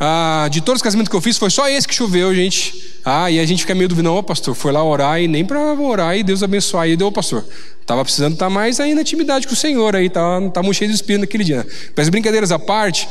Ah, 0.00 0.46
de 0.50 0.60
todos 0.60 0.78
os 0.78 0.82
casamentos 0.82 1.10
que 1.10 1.16
eu 1.16 1.20
fiz, 1.20 1.36
foi 1.36 1.50
só 1.50 1.68
esse 1.68 1.86
que 1.86 1.94
choveu, 1.94 2.32
gente. 2.34 2.98
Ah, 3.04 3.30
e 3.30 3.40
a 3.40 3.46
gente 3.46 3.62
fica 3.62 3.74
meio 3.74 3.88
duvidando, 3.88 4.14
ô 4.14 4.22
pastor, 4.22 4.54
foi 4.54 4.70
lá 4.70 4.82
orar 4.82 5.20
e 5.20 5.26
nem 5.26 5.44
para 5.44 5.72
orar 5.74 6.16
e 6.16 6.22
Deus 6.22 6.42
abençoar. 6.42 6.88
E 6.88 6.96
deu, 6.96 7.10
pastor, 7.10 7.44
estava 7.80 8.04
precisando 8.04 8.34
estar 8.34 8.46
tá 8.46 8.50
mais 8.50 8.78
aí 8.78 8.94
na 8.94 9.00
intimidade 9.00 9.46
com 9.46 9.54
o 9.54 9.56
Senhor, 9.56 9.96
aí 9.96 10.08
tá, 10.08 10.40
tá 10.52 10.62
muito 10.62 10.76
cheio 10.76 10.90
de 10.90 10.94
espírito 10.94 11.22
naquele 11.22 11.42
dia. 11.42 11.66
Mas 11.96 12.08
brincadeiras 12.08 12.52
à 12.52 12.58
parte, 12.58 13.08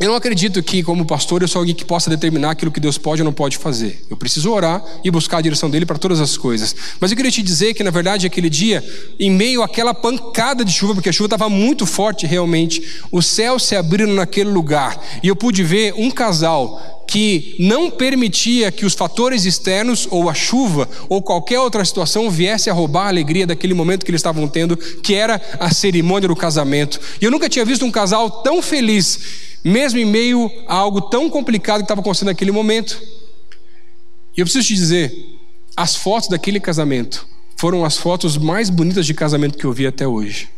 eu 0.00 0.08
não 0.08 0.14
acredito 0.14 0.62
que, 0.62 0.82
como 0.82 1.04
pastor, 1.04 1.42
eu 1.42 1.48
sou 1.48 1.60
alguém 1.60 1.74
que 1.74 1.84
possa 1.84 2.08
determinar 2.08 2.52
aquilo 2.52 2.72
que 2.72 2.80
Deus 2.80 2.96
pode 2.96 3.20
ou 3.20 3.24
não 3.26 3.34
pode 3.34 3.58
fazer. 3.58 4.02
Eu 4.08 4.16
preciso 4.16 4.50
orar 4.50 4.82
e 5.04 5.10
buscar 5.10 5.36
a 5.36 5.40
direção 5.42 5.68
dele 5.68 5.84
para 5.84 5.98
todas 5.98 6.20
as 6.20 6.38
coisas. 6.38 6.74
Mas 6.98 7.10
eu 7.10 7.16
queria 7.18 7.30
te 7.30 7.42
dizer 7.42 7.74
que, 7.74 7.84
na 7.84 7.90
verdade, 7.90 8.26
aquele 8.26 8.48
dia, 8.48 8.82
em 9.18 9.30
meio 9.30 9.62
àquela 9.62 9.92
pancada 9.92 10.64
de 10.64 10.72
chuva, 10.72 10.94
porque 10.94 11.10
a 11.10 11.12
chuva 11.12 11.26
estava 11.26 11.50
muito 11.50 11.84
forte 11.84 12.26
realmente, 12.26 12.82
os 13.12 13.26
céus 13.26 13.66
se 13.66 13.76
abriram 13.76 14.14
naquele 14.14 14.48
lugar 14.48 14.98
e 15.22 15.28
eu 15.28 15.36
pude 15.36 15.62
ver 15.62 15.92
um 15.94 16.10
casal 16.10 17.00
que 17.06 17.56
não 17.58 17.90
permitia 17.90 18.72
que 18.72 18.86
os 18.86 18.94
fatores 18.94 19.44
externos, 19.44 20.08
ou 20.10 20.30
a 20.30 20.34
chuva, 20.34 20.88
ou 21.10 21.20
qualquer 21.20 21.58
outra 21.58 21.84
situação 21.84 22.30
viesse 22.30 22.70
a 22.70 22.72
roubar 22.72 23.06
a 23.06 23.08
alegria 23.08 23.46
daquele 23.46 23.74
momento 23.74 24.04
que 24.04 24.10
eles 24.10 24.20
estavam 24.20 24.48
tendo, 24.48 24.76
que 24.76 25.14
era 25.14 25.42
a 25.58 25.74
cerimônia 25.74 26.28
do 26.28 26.36
casamento. 26.36 26.98
E 27.20 27.24
eu 27.24 27.30
nunca 27.30 27.48
tinha 27.50 27.64
visto 27.64 27.84
um 27.84 27.90
casal 27.90 28.30
tão 28.42 28.62
feliz 28.62 29.49
mesmo 29.64 29.98
em 29.98 30.04
meio 30.04 30.50
a 30.66 30.74
algo 30.74 31.02
tão 31.02 31.28
complicado 31.28 31.78
que 31.78 31.84
estava 31.84 32.00
acontecendo 32.00 32.28
naquele 32.28 32.52
momento. 32.52 33.00
E 34.36 34.40
eu 34.40 34.44
preciso 34.44 34.68
te 34.68 34.74
dizer, 34.74 35.38
as 35.76 35.96
fotos 35.96 36.28
daquele 36.28 36.60
casamento 36.60 37.26
foram 37.56 37.84
as 37.84 37.96
fotos 37.96 38.36
mais 38.36 38.70
bonitas 38.70 39.04
de 39.04 39.12
casamento 39.12 39.58
que 39.58 39.64
eu 39.64 39.72
vi 39.72 39.86
até 39.86 40.06
hoje. 40.06 40.48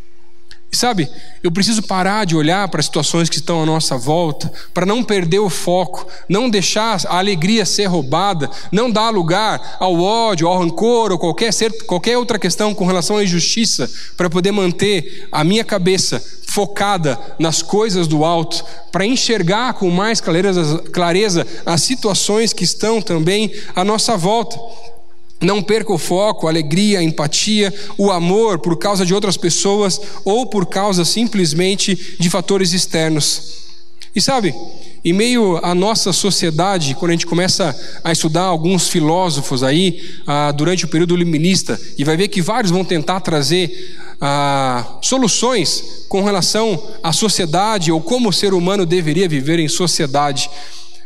E 0.73 0.77
sabe, 0.77 1.07
eu 1.43 1.53
preciso 1.53 1.83
parar 1.83 2.25
de 2.25 2.35
olhar 2.35 2.67
para 2.69 2.81
as 2.81 2.87
situações 2.87 3.29
que 3.29 3.37
estão 3.37 3.63
à 3.63 3.67
nossa 3.67 3.99
volta, 3.99 4.51
para 4.73 4.87
não 4.87 5.05
perder 5.05 5.41
o 5.41 5.51
foco, 5.51 6.07
não 6.27 6.49
deixar 6.49 6.99
a 7.09 7.19
alegria 7.19 7.67
ser 7.67 7.85
roubada, 7.85 8.49
não 8.71 8.91
dar 8.91 9.11
lugar 9.11 9.77
ao 9.79 10.01
ódio, 10.01 10.49
ao 10.49 10.59
rancor 10.59 11.13
ou 11.13 11.19
qualquer, 11.19 11.53
qualquer 11.87 12.17
outra 12.17 12.39
questão 12.39 12.75
com 12.75 12.87
relação 12.87 13.19
à 13.19 13.25
injustiça, 13.25 13.91
para 14.17 14.31
poder 14.31 14.51
manter 14.51 15.29
a 15.31 15.45
minha 15.45 15.63
cabeça 15.63 16.25
focada 16.53 17.19
nas 17.39 17.63
coisas 17.63 18.07
do 18.07 18.25
alto, 18.25 18.63
para 18.91 19.07
enxergar 19.07 19.73
com 19.73 19.89
mais 19.89 20.21
clareza, 20.21 20.79
clareza 20.93 21.47
as 21.65 21.83
situações 21.83 22.53
que 22.53 22.63
estão 22.63 23.01
também 23.01 23.51
à 23.75 23.83
nossa 23.83 24.19
volta. 24.19 24.59
Não 25.41 25.63
perca 25.63 25.93
o 25.93 25.99
foco, 25.99 26.47
a 26.47 26.51
alegria, 26.51 26.99
a 26.99 27.03
empatia, 27.03 27.73
o 27.97 28.11
amor 28.11 28.59
por 28.59 28.79
causa 28.79 29.07
de 29.07 29.15
outras 29.15 29.37
pessoas 29.37 29.99
ou 30.27 30.47
por 30.47 30.67
causa 30.67 31.07
simplesmente 31.07 32.17
de 32.21 32.29
fatores 32.29 32.75
externos. 32.75 33.63
E 34.15 34.21
sabe, 34.21 34.55
em 35.03 35.13
meio 35.13 35.59
à 35.65 35.75
nossa 35.75 36.13
sociedade, 36.13 36.95
quando 36.95 37.11
a 37.11 37.15
gente 37.15 37.27
começa 37.27 37.75
a 38.05 38.13
estudar 38.13 38.43
alguns 38.43 38.89
filósofos 38.89 39.63
aí, 39.63 40.01
ah, 40.27 40.53
durante 40.53 40.85
o 40.85 40.89
período 40.89 41.15
iluminista, 41.15 41.81
e 41.97 42.05
vai 42.05 42.17
ver 42.17 42.29
que 42.29 42.43
vários 42.43 42.71
vão 42.71 42.85
tentar 42.85 43.21
trazer 43.21 44.02
ah, 44.25 44.99
soluções 45.03 46.07
com 46.09 46.23
relação 46.23 46.81
à 47.03 47.13
sociedade 47.13 47.91
ou 47.91 48.01
como 48.01 48.29
o 48.29 48.33
ser 48.33 48.55
humano 48.55 48.87
deveria 48.87 49.29
viver 49.29 49.59
em 49.59 49.67
sociedade 49.67 50.49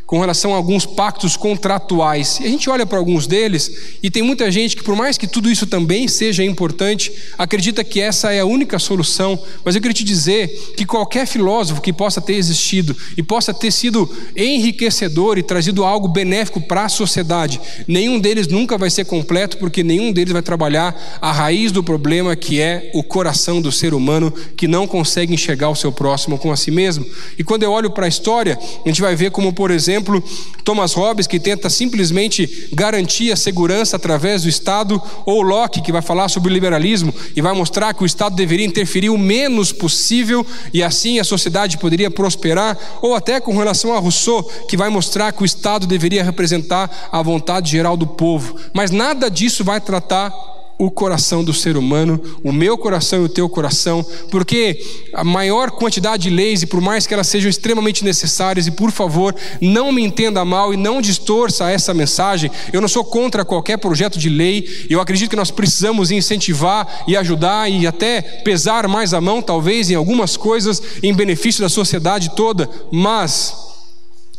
com 0.06 0.20
relação 0.20 0.54
a 0.54 0.56
alguns 0.56 0.86
pactos 0.86 1.36
contratuais. 1.36 2.38
E 2.40 2.44
a 2.44 2.48
gente 2.48 2.70
olha 2.70 2.86
para 2.86 2.96
alguns 2.96 3.26
deles 3.26 3.96
e 4.02 4.08
tem 4.08 4.22
muita 4.22 4.50
gente 4.50 4.76
que, 4.76 4.84
por 4.84 4.94
mais 4.94 5.18
que 5.18 5.26
tudo 5.26 5.50
isso 5.50 5.66
também 5.66 6.06
seja 6.06 6.44
importante, 6.44 7.12
acredita 7.36 7.82
que 7.82 8.00
essa 8.00 8.32
é 8.32 8.38
a 8.38 8.46
única 8.46 8.78
solução. 8.78 9.38
Mas 9.64 9.74
eu 9.74 9.80
queria 9.80 9.94
te 9.94 10.04
dizer 10.04 10.48
que 10.76 10.86
qualquer 10.86 11.26
filósofo 11.26 11.80
que 11.80 11.92
possa 11.92 12.20
ter 12.20 12.34
existido 12.34 12.96
e 13.16 13.22
possa 13.22 13.52
ter 13.52 13.72
sido 13.72 14.08
enriquecedor 14.36 15.38
e 15.38 15.42
trazido 15.42 15.84
algo 15.84 16.06
benéfico 16.06 16.60
para 16.60 16.84
a 16.84 16.88
sociedade, 16.88 17.60
nenhum 17.88 18.20
deles 18.20 18.46
nunca 18.46 18.78
vai 18.78 18.90
ser 18.90 19.04
completo, 19.06 19.58
porque 19.58 19.82
nenhum 19.82 20.12
deles 20.12 20.32
vai 20.32 20.42
trabalhar 20.42 21.18
a 21.20 21.32
raiz 21.32 21.72
do 21.72 21.82
problema 21.82 22.36
que 22.36 22.60
é 22.60 22.92
o 22.94 23.02
coração 23.02 23.60
do 23.60 23.72
ser 23.72 23.92
humano 23.92 24.32
que 24.56 24.68
não 24.68 24.86
consegue 24.86 25.34
enxergar 25.34 25.68
o 25.68 25.74
seu 25.74 25.90
próximo 25.90 26.38
com 26.38 26.52
a 26.52 26.56
si 26.56 26.70
mesmo. 26.70 27.04
E 27.36 27.42
quando 27.42 27.64
eu 27.64 27.72
olho 27.72 27.90
para 27.90 28.06
a 28.06 28.08
história, 28.08 28.56
a 28.84 28.88
gente 28.88 29.00
vai 29.00 29.16
ver 29.16 29.32
como, 29.32 29.52
por 29.52 29.72
exemplo, 29.72 29.95
exemplo, 29.96 30.22
Thomas 30.62 30.92
Hobbes, 30.92 31.26
que 31.26 31.40
tenta 31.40 31.70
simplesmente 31.70 32.68
garantir 32.72 33.32
a 33.32 33.36
segurança 33.36 33.96
através 33.96 34.42
do 34.42 34.48
Estado, 34.48 35.00
ou 35.24 35.42
Locke, 35.42 35.80
que 35.80 35.92
vai 35.92 36.02
falar 36.02 36.28
sobre 36.28 36.50
o 36.50 36.52
liberalismo 36.52 37.14
e 37.34 37.40
vai 37.40 37.54
mostrar 37.54 37.94
que 37.94 38.02
o 38.02 38.06
Estado 38.06 38.36
deveria 38.36 38.66
interferir 38.66 39.08
o 39.08 39.18
menos 39.18 39.72
possível 39.72 40.44
e 40.72 40.82
assim 40.82 41.18
a 41.18 41.24
sociedade 41.24 41.78
poderia 41.78 42.10
prosperar, 42.10 42.78
ou 43.00 43.14
até 43.14 43.40
com 43.40 43.56
relação 43.56 43.94
a 43.94 43.98
Rousseau, 43.98 44.42
que 44.68 44.76
vai 44.76 44.88
mostrar 44.88 45.32
que 45.32 45.42
o 45.42 45.46
Estado 45.46 45.86
deveria 45.86 46.22
representar 46.22 47.08
a 47.10 47.22
vontade 47.22 47.70
geral 47.70 47.96
do 47.96 48.06
povo. 48.06 48.56
Mas 48.74 48.90
nada 48.90 49.30
disso 49.30 49.64
vai 49.64 49.80
tratar 49.80 50.55
o 50.78 50.90
coração 50.90 51.42
do 51.42 51.54
ser 51.54 51.76
humano, 51.76 52.20
o 52.44 52.52
meu 52.52 52.76
coração 52.76 53.22
e 53.22 53.24
o 53.24 53.28
teu 53.28 53.48
coração, 53.48 54.04
porque 54.30 54.78
a 55.12 55.24
maior 55.24 55.70
quantidade 55.70 56.24
de 56.24 56.30
leis, 56.30 56.62
e 56.62 56.66
por 56.66 56.80
mais 56.80 57.06
que 57.06 57.14
elas 57.14 57.28
sejam 57.28 57.48
extremamente 57.48 58.04
necessárias, 58.04 58.66
e 58.66 58.70
por 58.70 58.90
favor, 58.90 59.34
não 59.60 59.90
me 59.90 60.02
entenda 60.02 60.44
mal 60.44 60.74
e 60.74 60.76
não 60.76 61.00
distorça 61.00 61.70
essa 61.70 61.94
mensagem, 61.94 62.50
eu 62.72 62.80
não 62.80 62.88
sou 62.88 63.04
contra 63.04 63.44
qualquer 63.44 63.78
projeto 63.78 64.18
de 64.18 64.28
lei, 64.28 64.86
eu 64.90 65.00
acredito 65.00 65.30
que 65.30 65.36
nós 65.36 65.50
precisamos 65.50 66.10
incentivar 66.10 67.04
e 67.08 67.16
ajudar 67.16 67.70
e 67.70 67.86
até 67.86 68.20
pesar 68.20 68.86
mais 68.86 69.14
a 69.14 69.20
mão, 69.20 69.40
talvez, 69.40 69.90
em 69.90 69.94
algumas 69.94 70.36
coisas, 70.36 70.82
em 71.02 71.14
benefício 71.14 71.62
da 71.62 71.68
sociedade 71.68 72.34
toda, 72.36 72.68
mas 72.92 73.54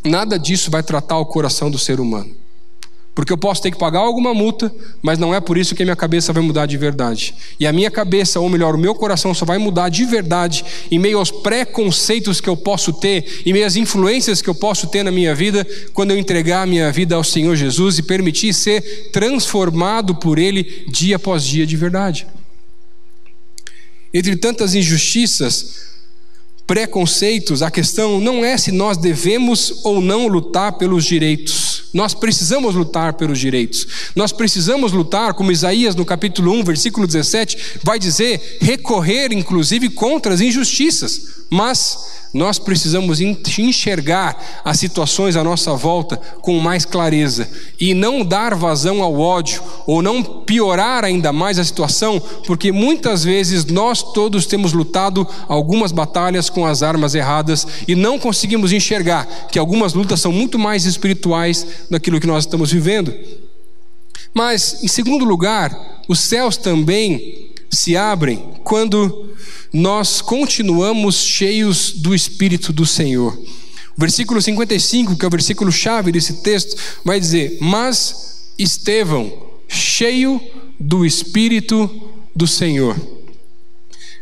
nada 0.04 0.38
disso 0.38 0.70
vai 0.70 0.82
tratar 0.82 1.18
o 1.18 1.26
coração 1.26 1.70
do 1.70 1.78
ser 1.78 1.98
humano. 1.98 2.47
Porque 3.18 3.32
eu 3.32 3.36
posso 3.36 3.60
ter 3.60 3.72
que 3.72 3.76
pagar 3.76 3.98
alguma 3.98 4.32
multa, 4.32 4.72
mas 5.02 5.18
não 5.18 5.34
é 5.34 5.40
por 5.40 5.58
isso 5.58 5.74
que 5.74 5.82
a 5.82 5.84
minha 5.84 5.96
cabeça 5.96 6.32
vai 6.32 6.40
mudar 6.40 6.66
de 6.66 6.76
verdade. 6.76 7.34
E 7.58 7.66
a 7.66 7.72
minha 7.72 7.90
cabeça, 7.90 8.38
ou 8.38 8.48
melhor, 8.48 8.76
o 8.76 8.78
meu 8.78 8.94
coração 8.94 9.34
só 9.34 9.44
vai 9.44 9.58
mudar 9.58 9.88
de 9.88 10.04
verdade 10.04 10.64
em 10.88 11.00
meio 11.00 11.18
aos 11.18 11.28
preconceitos 11.28 12.40
que 12.40 12.48
eu 12.48 12.56
posso 12.56 12.92
ter, 12.92 13.42
em 13.44 13.52
meio 13.52 13.66
às 13.66 13.74
influências 13.74 14.40
que 14.40 14.48
eu 14.48 14.54
posso 14.54 14.86
ter 14.86 15.02
na 15.02 15.10
minha 15.10 15.34
vida, 15.34 15.66
quando 15.92 16.12
eu 16.12 16.16
entregar 16.16 16.62
a 16.62 16.66
minha 16.66 16.92
vida 16.92 17.16
ao 17.16 17.24
Senhor 17.24 17.56
Jesus 17.56 17.98
e 17.98 18.04
permitir 18.04 18.54
ser 18.54 19.10
transformado 19.10 20.14
por 20.14 20.38
Ele 20.38 20.84
dia 20.86 21.16
após 21.16 21.42
dia 21.42 21.66
de 21.66 21.76
verdade. 21.76 22.24
Entre 24.14 24.36
tantas 24.36 24.76
injustiças, 24.76 25.88
preconceitos, 26.68 27.62
a 27.64 27.70
questão 27.72 28.20
não 28.20 28.44
é 28.44 28.56
se 28.56 28.70
nós 28.70 28.96
devemos 28.96 29.80
ou 29.82 30.00
não 30.00 30.28
lutar 30.28 30.78
pelos 30.78 31.04
direitos. 31.04 31.67
Nós 31.92 32.14
precisamos 32.14 32.74
lutar 32.74 33.14
pelos 33.14 33.38
direitos. 33.38 33.86
Nós 34.14 34.32
precisamos 34.32 34.92
lutar, 34.92 35.34
como 35.34 35.52
Isaías 35.52 35.94
no 35.94 36.04
capítulo 36.04 36.52
1, 36.52 36.64
versículo 36.64 37.06
17, 37.06 37.80
vai 37.82 37.98
dizer, 37.98 38.58
recorrer 38.60 39.32
inclusive 39.32 39.88
contra 39.90 40.34
as 40.34 40.40
injustiças. 40.40 41.37
Mas 41.50 42.28
nós 42.34 42.58
precisamos 42.58 43.20
enxergar 43.20 44.60
as 44.62 44.78
situações 44.78 45.34
à 45.34 45.42
nossa 45.42 45.74
volta 45.74 46.16
com 46.42 46.58
mais 46.58 46.84
clareza 46.84 47.48
e 47.80 47.94
não 47.94 48.22
dar 48.22 48.54
vazão 48.54 49.02
ao 49.02 49.18
ódio 49.18 49.62
ou 49.86 50.02
não 50.02 50.22
piorar 50.22 51.04
ainda 51.04 51.32
mais 51.32 51.58
a 51.58 51.64
situação, 51.64 52.20
porque 52.46 52.70
muitas 52.70 53.24
vezes 53.24 53.64
nós 53.64 54.02
todos 54.02 54.44
temos 54.44 54.74
lutado 54.74 55.26
algumas 55.48 55.90
batalhas 55.90 56.50
com 56.50 56.66
as 56.66 56.82
armas 56.82 57.14
erradas 57.14 57.66
e 57.86 57.94
não 57.94 58.18
conseguimos 58.18 58.72
enxergar 58.72 59.26
que 59.50 59.58
algumas 59.58 59.94
lutas 59.94 60.20
são 60.20 60.30
muito 60.30 60.58
mais 60.58 60.84
espirituais 60.84 61.66
daquilo 61.90 62.20
que 62.20 62.26
nós 62.26 62.44
estamos 62.44 62.70
vivendo. 62.70 63.14
Mas, 64.34 64.84
em 64.84 64.88
segundo 64.88 65.24
lugar, 65.24 66.02
os 66.06 66.20
céus 66.20 66.56
também 66.56 67.47
se 67.70 67.96
abrem 67.96 68.54
quando 68.64 69.34
nós 69.72 70.20
continuamos 70.20 71.16
cheios 71.16 71.92
do 71.92 72.14
Espírito 72.14 72.72
do 72.72 72.86
Senhor. 72.86 73.36
O 73.96 74.00
versículo 74.00 74.40
55, 74.40 75.16
que 75.16 75.24
é 75.24 75.28
o 75.28 75.30
versículo 75.30 75.72
chave 75.72 76.12
desse 76.12 76.34
texto, 76.42 76.76
vai 77.04 77.18
dizer: 77.18 77.58
Mas 77.60 78.52
Estevão, 78.58 79.32
cheio 79.66 80.40
do 80.78 81.04
Espírito 81.04 81.90
do 82.34 82.46
Senhor. 82.46 83.17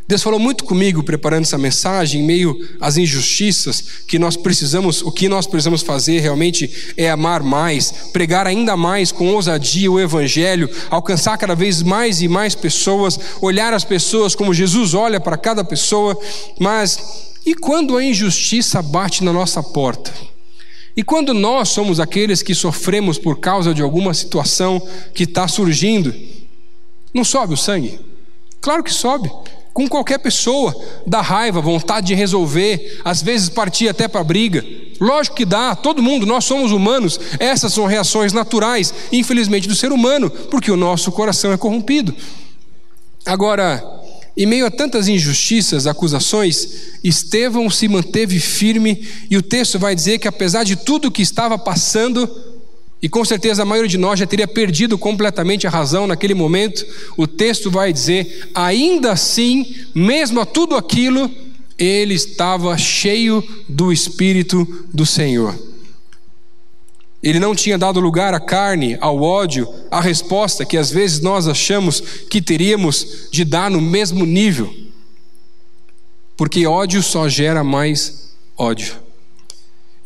Deus 0.09 0.23
falou 0.23 0.39
muito 0.39 0.63
comigo 0.63 1.03
preparando 1.03 1.43
essa 1.43 1.59
mensagem, 1.59 2.21
em 2.21 2.25
meio 2.25 2.57
às 2.81 2.97
injustiças 2.97 3.83
que 4.07 4.21
nós 4.21 4.37
precisamos, 4.37 5.03
o 5.03 5.11
que 5.11 5.29
nós 5.29 5.49
precisamos 5.49 5.83
fazer 5.83 6.21
realmente 6.21 6.93
é 6.97 7.11
amar 7.11 7.43
mais, 7.43 7.91
pregar 8.13 8.47
ainda 8.47 8.77
mais 8.77 9.11
com 9.11 9.27
ousadia 9.35 9.91
o 9.91 9.99
evangelho, 9.99 10.71
alcançar 10.91 11.37
cada 11.37 11.57
vez 11.57 11.83
mais 11.83 12.23
e 12.23 12.29
mais 12.29 12.55
pessoas, 12.55 13.19
olhar 13.41 13.75
as 13.75 13.83
pessoas 13.83 14.37
como 14.37 14.55
Jesus 14.55 14.95
olha 14.95 15.19
para 15.19 15.37
cada 15.37 15.65
pessoa, 15.65 16.17
mas 16.61 17.35
e 17.45 17.57
quando 17.57 17.97
a 17.97 18.05
injustiça 18.05 18.81
bate 18.81 19.25
na 19.25 19.33
nossa 19.33 19.61
porta? 19.61 20.13
E 20.97 21.03
quando 21.03 21.35
nós 21.35 21.71
somos 21.71 21.99
aqueles 21.99 22.43
que 22.43 22.55
sofremos 22.55 23.19
por 23.19 23.41
causa 23.41 23.75
de 23.75 23.83
alguma 23.83 24.15
situação 24.15 24.81
que 25.13 25.25
está 25.25 25.49
surgindo, 25.49 26.15
não 27.13 27.25
sobe 27.25 27.55
o 27.55 27.57
sangue? 27.57 27.99
Claro 28.61 28.85
que 28.85 28.93
sobe 28.93 29.31
com 29.77 29.87
qualquer 29.87 30.17
pessoa, 30.17 30.75
dá 31.07 31.21
raiva, 31.21 31.61
vontade 31.61 32.07
de 32.07 32.15
resolver, 32.15 32.99
às 33.05 33.21
vezes 33.21 33.51
partir 33.51 33.91
até 33.91 34.09
para 34.09 34.25
briga. 34.25 34.65
Lógico 34.99 35.37
que 35.37 35.45
dá, 35.45 35.77
todo 35.77 36.03
mundo, 36.03 36.25
nós 36.25 36.47
somos 36.47 36.73
humanos, 36.73 37.21
essas 37.39 37.75
são 37.75 37.85
reações 37.85 38.33
naturais, 38.33 38.95
infelizmente, 39.13 39.69
do 39.69 39.75
ser 39.75 39.93
humano, 39.93 40.31
porque 40.31 40.71
o 40.71 40.79
nosso 40.79 41.13
coração 41.13 41.53
é 41.53 41.59
corrompido. 41.59 42.17
Agora, 43.27 43.85
em 44.35 44.47
meio 44.47 44.65
a 44.65 44.71
tantas 44.71 45.09
injustiças, 45.09 45.87
acusações, 45.87 46.97
Estevão 47.05 47.69
se 47.69 47.87
manteve 47.87 48.41
firme, 48.41 49.07
e 49.31 49.37
o 49.37 49.43
texto 49.43 49.79
vai 49.79 49.95
dizer 49.95 50.19
que 50.19 50.27
apesar 50.27 50.65
de 50.65 50.77
tudo 50.77 51.11
que 51.11 51.21
estava 51.21 51.59
passando, 51.59 52.27
e 53.01 53.09
com 53.09 53.25
certeza 53.25 53.63
a 53.63 53.67
maioria 53.67 53.89
de 53.89 53.99
nós 53.99 54.19
já 54.19 54.27
teria 54.27 54.49
perdido 54.49 54.97
completamente 54.97 55.67
a 55.67 55.71
razão 55.71 56.07
naquele 56.07 56.35
momento. 56.35 56.87
O 57.17 57.27
texto 57.27 57.71
vai 57.71 57.93
dizer: 57.93 58.49
ainda 58.55 59.13
assim, 59.13 59.87
mesmo 59.95 60.41
a 60.41 60.47
tudo 60.47 60.75
aquilo, 60.75 61.31
ele 61.79 62.15
estava 62.15 62.77
cheio 62.79 63.45
do 63.69 63.93
Espírito 63.93 64.87
do 64.93 65.05
Senhor. 65.05 65.55
Ele 67.23 67.41
não 67.41 67.55
tinha 67.55 67.77
dado 67.77 67.99
lugar 67.99 68.33
à 68.35 68.41
carne, 68.41 68.97
ao 69.01 69.21
ódio, 69.21 69.69
à 69.91 70.01
resposta 70.01 70.65
que 70.65 70.77
às 70.77 70.91
vezes 70.91 71.21
nós 71.21 71.49
achamos 71.49 72.01
que 72.31 72.41
teríamos 72.41 73.29
de 73.33 73.45
dar 73.45 73.71
no 73.71 73.81
mesmo 73.81 74.25
nível. 74.25 74.73
Porque 76.37 76.67
ódio 76.67 77.03
só 77.03 77.29
gera 77.29 77.65
mais 77.65 78.33
ódio. 78.57 79.06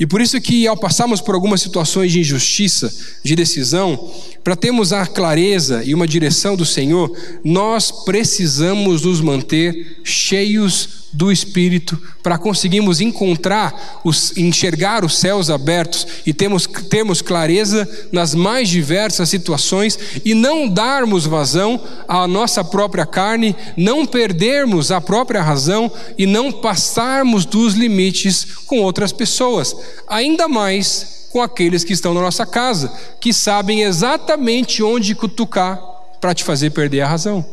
E 0.01 0.07
por 0.07 0.23
isso 0.23 0.41
que 0.41 0.67
ao 0.67 0.79
passarmos 0.79 1.21
por 1.21 1.35
algumas 1.35 1.61
situações 1.61 2.11
de 2.11 2.21
injustiça, 2.21 2.91
de 3.23 3.37
decisão, 3.37 4.11
para 4.43 4.57
termos 4.57 4.95
a 4.95 5.07
clareza 5.07 5.85
e 5.85 5.95
uma 5.95 6.09
direção 6.09 6.57
do 6.57 6.65
Senhor, 6.65 7.15
nós 7.45 7.91
precisamos 7.91 9.03
nos 9.03 9.21
manter 9.21 10.01
cheios 10.03 11.00
do 11.13 11.31
Espírito 11.31 12.01
para 12.23 12.39
conseguirmos 12.39 13.01
encontrar, 13.01 14.01
os, 14.05 14.37
enxergar 14.37 15.05
os 15.05 15.19
céus 15.19 15.51
abertos 15.51 16.07
e 16.25 16.33
termos, 16.33 16.67
termos 16.89 17.21
clareza 17.21 17.89
nas 18.13 18.35
mais 18.35 18.69
diversas 18.69 19.29
situações 19.29 19.99
e 20.25 20.35
não 20.35 20.69
darmos 20.69 21.27
vazão 21.27 21.81
à 22.07 22.27
nossa 22.27 22.63
própria 22.63 23.07
carne, 23.07 23.57
não 23.77 24.07
perdermos 24.07 24.91
a 24.91 25.01
própria 25.01 25.43
razão 25.43 25.91
e 26.17 26.27
não 26.27 26.53
passarmos 26.53 27.45
dos 27.45 27.75
limites 27.75 28.45
com 28.67 28.81
outras 28.81 29.13
pessoas. 29.13 29.75
Ainda 30.07 30.47
mais 30.47 31.29
com 31.31 31.41
aqueles 31.41 31.85
que 31.85 31.93
estão 31.93 32.13
na 32.13 32.21
nossa 32.21 32.45
casa, 32.45 32.93
que 33.21 33.33
sabem 33.33 33.83
exatamente 33.83 34.83
onde 34.83 35.15
cutucar 35.15 35.81
para 36.21 36.35
te 36.35 36.45
fazer 36.45 36.71
perder 36.71 37.03
a 37.03 37.09
razão. 37.09 37.45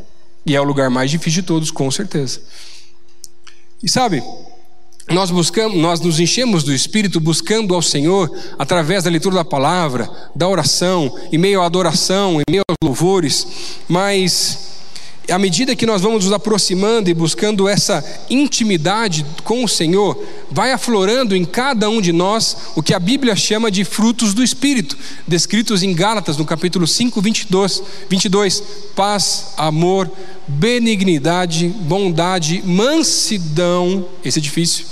E 0.46 0.56
é 0.56 0.62
o 0.62 0.64
lugar 0.64 0.90
mais 0.90 1.12
difícil 1.12 1.42
de 1.42 1.48
todos, 1.48 1.72
com 1.72 1.90
certeza. 1.92 2.42
E 3.82 3.90
sabe, 3.90 4.24
nós 5.10 5.32
buscamos, 5.32 5.78
nós 5.78 6.02
nos 6.02 6.20
enchemos 6.20 6.64
do 6.64 6.74
Espírito 6.74 7.20
buscando 7.20 7.74
ao 7.74 7.82
Senhor 7.82 8.30
através 8.58 9.04
da 9.04 9.10
leitura 9.10 9.36
da 9.36 9.46
palavra, 9.46 10.10
da 10.36 10.48
oração, 10.48 11.16
em 11.32 11.38
meio 11.38 11.62
à 11.62 11.66
adoração, 11.66 12.42
em 12.42 12.52
meio 12.52 12.64
aos 12.68 12.78
louvores, 12.84 13.48
mas 13.88 14.68
à 15.30 15.38
medida 15.38 15.76
que 15.76 15.86
nós 15.86 16.02
vamos 16.02 16.26
nos 16.26 16.34
aproximando 16.34 17.10
e 17.10 17.14
buscando 17.14 17.68
essa 17.68 18.04
intimidade 18.30 19.26
com 19.44 19.64
o 19.64 19.68
Senhor, 19.68 20.22
vai 20.50 20.72
aflorando 20.72 21.36
em 21.36 21.44
cada 21.46 21.90
um 21.90 22.02
de 22.02 22.14
nós 22.14 22.58
o 22.76 22.84
que 22.84 22.94
a 22.94 23.00
Bíblia 23.00 23.36
chama 23.36 23.70
de 23.70 23.84
frutos 23.84 24.34
do 24.34 24.44
Espírito, 24.44 24.98
descritos 25.28 25.84
em 25.84 25.94
Gálatas, 25.94 26.38
no 26.38 26.46
capítulo 26.46 26.88
5, 26.88 27.22
22, 27.22 27.84
22 28.10 28.64
paz, 28.96 29.54
amor, 29.58 30.10
benignidade, 30.48 31.68
bondade, 31.68 32.62
mansidão, 32.66 34.06
esse 34.24 34.40
é 34.40 34.42
difícil 34.42 34.86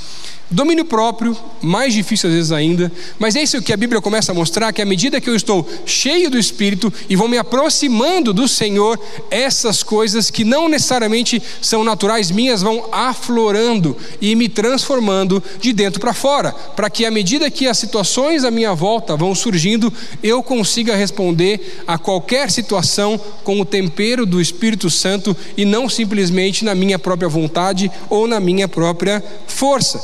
Domínio 0.50 0.86
próprio, 0.86 1.36
mais 1.60 1.92
difícil 1.92 2.30
às 2.30 2.36
vezes 2.36 2.52
ainda, 2.52 2.92
mas 3.18 3.36
é 3.36 3.42
isso 3.42 3.62
que 3.64 3.74
a 3.74 3.78
Bíblia 3.78 4.00
começa 4.00 4.32
a 4.32 4.36
mostrar: 4.36 4.72
que 4.72 4.82
à 4.82 4.86
medida 4.86 5.20
que 5.20 5.28
eu 5.28 5.36
estou 5.36 5.68
cheio 5.88 6.30
do 6.30 6.38
Espírito 6.38 6.94
e 7.10 7.16
vou 7.16 7.28
me 7.28 7.36
aproximando 7.36 8.32
do 8.32 8.48
Senhor, 8.48 9.00
essas 9.32 9.82
coisas 9.82 10.30
que 10.30 10.44
não 10.44 10.70
necessariamente 10.70 11.42
são 11.60 11.84
naturais 11.84 12.30
minhas 12.30 12.62
vão 12.62 12.88
aflorando 12.92 13.98
e 14.22 14.36
me 14.36 14.48
transformando 14.48 15.42
de 15.60 15.74
dentro 15.74 16.00
para 16.00 16.14
fora, 16.14 16.52
para 16.52 16.92
que 16.92 17.06
à 17.08 17.12
medida 17.12 17.50
que 17.50 17.68
as 17.68 17.80
situações 17.80 18.44
à 18.44 18.52
minha 18.52 18.76
volta 18.76 19.18
vão 19.18 19.34
surgindo, 19.34 19.92
eu 20.22 20.44
consiga 20.44 20.96
responder 20.96 21.82
a 21.88 21.98
qualquer 21.98 22.52
situação 22.52 23.20
com 23.44 23.60
o 23.60 23.66
tempero 23.66 24.28
do 24.28 24.40
Espírito 24.40 24.92
Santo 24.92 25.36
e 25.58 25.66
não 25.66 25.90
simplesmente 25.90 26.64
na 26.64 26.76
minha 26.76 27.00
própria 27.00 27.28
vontade 27.28 27.92
ou 28.12 28.28
na 28.28 28.40
minha 28.40 28.68
própria 28.68 29.24
força. 29.48 30.00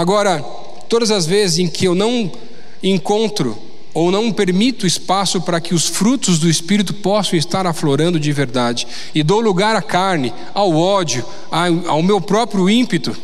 Agora, 0.00 0.42
todas 0.88 1.10
as 1.10 1.26
vezes 1.26 1.58
em 1.58 1.68
que 1.68 1.86
eu 1.86 1.94
não 1.94 2.32
encontro 2.82 3.54
ou 3.92 4.10
não 4.10 4.32
permito 4.32 4.86
espaço 4.86 5.42
para 5.42 5.60
que 5.60 5.74
os 5.74 5.88
frutos 5.88 6.38
do 6.38 6.48
Espírito 6.48 6.94
possam 6.94 7.38
estar 7.38 7.66
aflorando 7.66 8.18
de 8.18 8.32
verdade, 8.32 8.86
e 9.14 9.22
dou 9.22 9.42
lugar 9.42 9.76
à 9.76 9.82
carne, 9.82 10.32
ao 10.54 10.74
ódio, 10.74 11.22
ao 11.86 12.02
meu 12.02 12.18
próprio 12.18 12.70
ímpeto, 12.70 13.14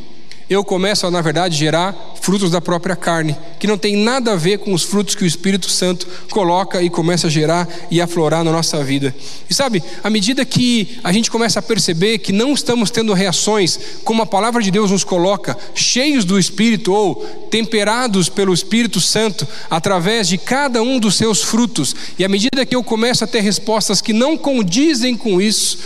eu 0.49 0.65
começo 0.65 1.07
a, 1.07 1.11
na 1.11 1.21
verdade, 1.21 1.57
gerar 1.57 2.15
frutos 2.21 2.51
da 2.51 2.61
própria 2.61 2.97
carne, 2.97 3.37
que 3.59 3.67
não 3.67 3.77
tem 3.77 3.97
nada 3.97 4.33
a 4.33 4.37
ver 4.37 4.59
com 4.59 4.73
os 4.73 4.83
frutos 4.83 5.15
que 5.15 5.25
o 5.25 5.27
Espírito 5.27 5.69
Santo 5.69 6.07
coloca 6.31 6.83
e 6.83 6.91
começa 6.91 7.27
a 7.27 7.31
gerar 7.31 7.69
e 7.91 8.01
aflorar 8.01 8.45
na 8.45 8.53
nossa 8.53 8.83
vida. 8.83 9.15
E 9.49 9.55
sabe, 9.55 9.83
à 10.03 10.11
medida 10.11 10.45
que 10.45 10.99
a 11.03 11.13
gente 11.13 11.31
começa 11.31 11.59
a 11.59 11.63
perceber 11.63 12.19
que 12.19 12.33
não 12.33 12.53
estamos 12.53 12.91
tendo 12.91 13.13
reações 13.13 13.79
como 14.05 14.23
a 14.23 14.27
palavra 14.27 14.63
de 14.63 14.71
Deus 14.71 14.91
nos 14.91 15.05
coloca, 15.05 15.57
cheios 15.75 16.25
do 16.25 16.39
Espírito 16.39 16.93
ou 16.93 17.17
temperados 17.51 18.29
pelo 18.29 18.55
Espírito 18.55 19.01
Santo 19.01 19.47
através 19.69 20.29
de 20.29 20.39
cada 20.39 20.83
um 20.83 20.99
dos 20.99 21.17
seus 21.17 21.43
frutos, 21.43 21.95
e 22.19 22.25
à 22.25 22.29
medida 22.29 22.67
que 22.67 22.75
eu 22.75 22.85
começo 22.85 23.25
a 23.25 23.27
ter 23.27 23.41
respostas 23.41 24.01
que 24.01 24.13
não 24.13 24.37
condizem 24.37 25.17
com 25.17 25.41
isso, 25.41 25.79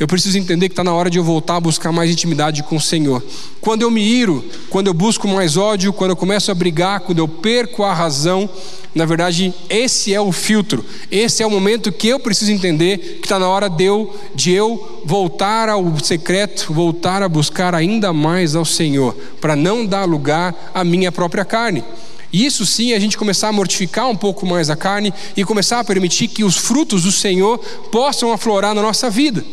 eu 0.00 0.06
preciso 0.06 0.38
entender 0.38 0.70
que 0.70 0.72
está 0.72 0.82
na 0.82 0.94
hora 0.94 1.10
de 1.10 1.18
eu 1.18 1.22
voltar 1.22 1.56
a 1.56 1.60
buscar 1.60 1.92
mais 1.92 2.10
intimidade 2.10 2.62
com 2.62 2.76
o 2.76 2.80
Senhor. 2.80 3.22
Quando 3.60 3.82
eu 3.82 3.90
me 3.90 4.02
iro, 4.02 4.42
quando 4.70 4.86
eu 4.86 4.94
busco 4.94 5.28
mais 5.28 5.58
ódio, 5.58 5.92
quando 5.92 6.12
eu 6.12 6.16
começo 6.16 6.50
a 6.50 6.54
brigar, 6.54 7.00
quando 7.00 7.18
eu 7.18 7.28
perco 7.28 7.84
a 7.84 7.92
razão, 7.92 8.48
na 8.94 9.04
verdade, 9.04 9.52
esse 9.68 10.14
é 10.14 10.18
o 10.18 10.32
filtro. 10.32 10.82
Esse 11.10 11.42
é 11.42 11.46
o 11.46 11.50
momento 11.50 11.92
que 11.92 12.08
eu 12.08 12.18
preciso 12.18 12.50
entender 12.50 13.18
que 13.20 13.26
está 13.26 13.38
na 13.38 13.46
hora 13.46 13.68
de 13.68 13.84
eu, 13.84 14.16
de 14.34 14.52
eu 14.52 15.02
voltar 15.04 15.68
ao 15.68 15.84
secreto, 16.02 16.72
voltar 16.72 17.22
a 17.22 17.28
buscar 17.28 17.74
ainda 17.74 18.10
mais 18.10 18.56
ao 18.56 18.64
Senhor, 18.64 19.14
para 19.38 19.54
não 19.54 19.84
dar 19.84 20.06
lugar 20.06 20.72
à 20.72 20.82
minha 20.82 21.12
própria 21.12 21.44
carne. 21.44 21.84
Isso 22.32 22.64
sim, 22.64 22.94
a 22.94 22.98
gente 22.98 23.18
começar 23.18 23.48
a 23.48 23.52
mortificar 23.52 24.08
um 24.08 24.16
pouco 24.16 24.46
mais 24.46 24.70
a 24.70 24.76
carne 24.76 25.12
e 25.36 25.44
começar 25.44 25.78
a 25.78 25.84
permitir 25.84 26.28
que 26.28 26.42
os 26.42 26.56
frutos 26.56 27.02
do 27.02 27.12
Senhor 27.12 27.58
possam 27.92 28.32
aflorar 28.32 28.74
na 28.74 28.80
nossa 28.80 29.10
vida. 29.10 29.44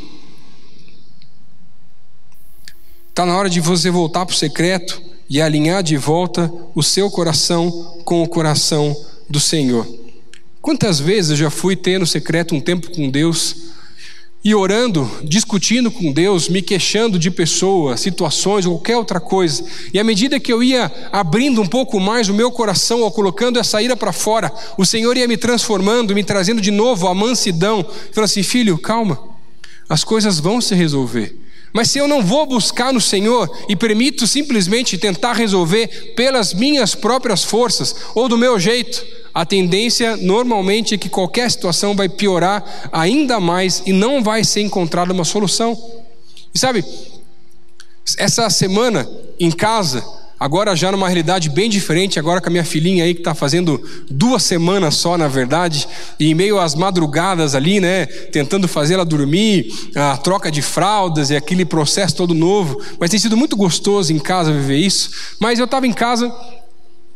Está 3.18 3.26
na 3.26 3.36
hora 3.36 3.50
de 3.50 3.60
você 3.60 3.90
voltar 3.90 4.28
para 4.28 4.34
o 4.36 4.38
secreto 4.38 5.02
e 5.28 5.42
alinhar 5.42 5.82
de 5.82 5.98
volta 5.98 6.54
o 6.76 6.84
seu 6.84 7.10
coração 7.10 7.98
com 8.06 8.22
o 8.22 8.28
coração 8.28 8.96
do 9.28 9.40
Senhor. 9.40 9.88
Quantas 10.62 11.00
vezes 11.00 11.32
eu 11.32 11.38
já 11.38 11.50
fui 11.50 11.76
ter 11.76 12.00
no 12.00 12.06
secreto 12.06 12.54
um 12.54 12.62
tempo 12.62 12.92
com 12.92 13.10
Deus 13.10 13.56
e 14.44 14.54
orando, 14.54 15.10
discutindo 15.24 15.90
com 15.90 16.14
Deus, 16.14 16.48
me 16.48 16.62
queixando 16.62 17.18
de 17.18 17.32
pessoas, 17.32 18.02
situações 18.02 18.68
qualquer 18.68 18.98
outra 18.98 19.20
coisa, 19.20 19.66
e 19.92 20.00
à 20.00 20.04
medida 20.04 20.40
que 20.40 20.54
eu 20.54 20.62
ia 20.62 21.10
abrindo 21.12 21.60
um 21.60 21.68
pouco 21.68 22.00
mais 22.00 22.30
o 22.30 22.36
meu 22.36 22.52
coração, 22.52 23.02
ou 23.02 23.10
colocando 23.10 23.58
essa 23.58 23.82
ira 23.82 23.98
para 23.98 24.14
fora, 24.14 24.54
o 24.78 24.86
Senhor 24.86 25.18
ia 25.18 25.28
me 25.28 25.38
transformando, 25.38 26.14
me 26.14 26.24
trazendo 26.24 26.62
de 26.62 26.70
novo 26.70 27.08
a 27.08 27.16
mansidão, 27.16 27.84
falando 28.12 28.26
assim: 28.26 28.44
filho, 28.44 28.78
calma, 28.78 29.18
as 29.90 30.04
coisas 30.04 30.40
vão 30.40 30.62
se 30.62 30.76
resolver. 30.76 31.47
Mas 31.74 31.92
se 31.92 32.00
eu 32.00 32.08
não 32.08 32.24
vou 32.24 32.46
buscar 32.46 32.94
no 32.94 33.02
Senhor 33.02 33.50
e 33.70 33.76
permito 33.76 34.26
simplesmente 34.26 34.98
tentar 34.98 35.34
resolver 35.34 36.14
pelas 36.16 36.54
minhas 36.54 36.96
próprias 36.96 37.44
forças 37.44 37.96
ou 38.16 38.28
do 38.28 38.38
meu 38.38 38.60
jeito, 38.60 39.06
a 39.34 39.46
tendência 39.46 40.18
normalmente 40.18 40.96
é 40.96 40.98
que 40.98 41.10
qualquer 41.10 41.52
situação 41.52 41.96
vai 41.96 42.10
piorar 42.10 42.90
ainda 42.92 43.40
mais 43.40 43.84
e 43.86 43.94
não 43.94 44.24
vai 44.24 44.44
ser 44.44 44.62
encontrada 44.62 45.14
uma 45.14 45.26
solução. 45.26 45.78
E 46.54 46.58
sabe, 46.58 46.84
essa 48.18 48.50
semana 48.50 49.08
em 49.40 49.52
casa, 49.52 50.04
Agora 50.40 50.76
já 50.76 50.92
numa 50.92 51.08
realidade 51.08 51.50
bem 51.50 51.70
diferente, 51.70 52.20
agora 52.20 52.40
com 52.40 52.48
a 52.48 52.52
minha 52.52 52.64
filhinha 52.64 53.04
aí 53.04 53.14
que 53.14 53.22
está 53.22 53.34
fazendo 53.34 53.82
duas 54.10 54.44
semanas 54.44 54.96
só, 54.96 55.18
na 55.18 55.28
verdade, 55.28 55.88
e 56.20 56.30
em 56.30 56.36
meio 56.36 56.60
às 56.60 56.76
madrugadas 56.76 57.56
ali, 57.56 57.80
né, 57.80 58.06
tentando 58.06 58.68
fazer 58.68 58.94
ela 58.94 59.06
dormir, 59.06 59.74
a 59.96 60.16
troca 60.18 60.52
de 60.52 60.62
fraldas 60.62 61.32
e 61.32 61.36
aquele 61.36 61.66
processo 61.66 62.16
todo 62.16 62.36
novo. 62.36 62.80
Mas 63.00 63.10
tem 63.10 63.20
sido 63.20 63.36
muito 63.36 63.56
gostoso 63.56 64.14
em 64.14 64.20
casa 64.20 64.52
viver 64.52 64.78
isso. 64.78 65.10
Mas 65.40 65.58
eu 65.58 65.66
estava 65.66 65.88
em 65.88 65.94
casa 65.94 66.32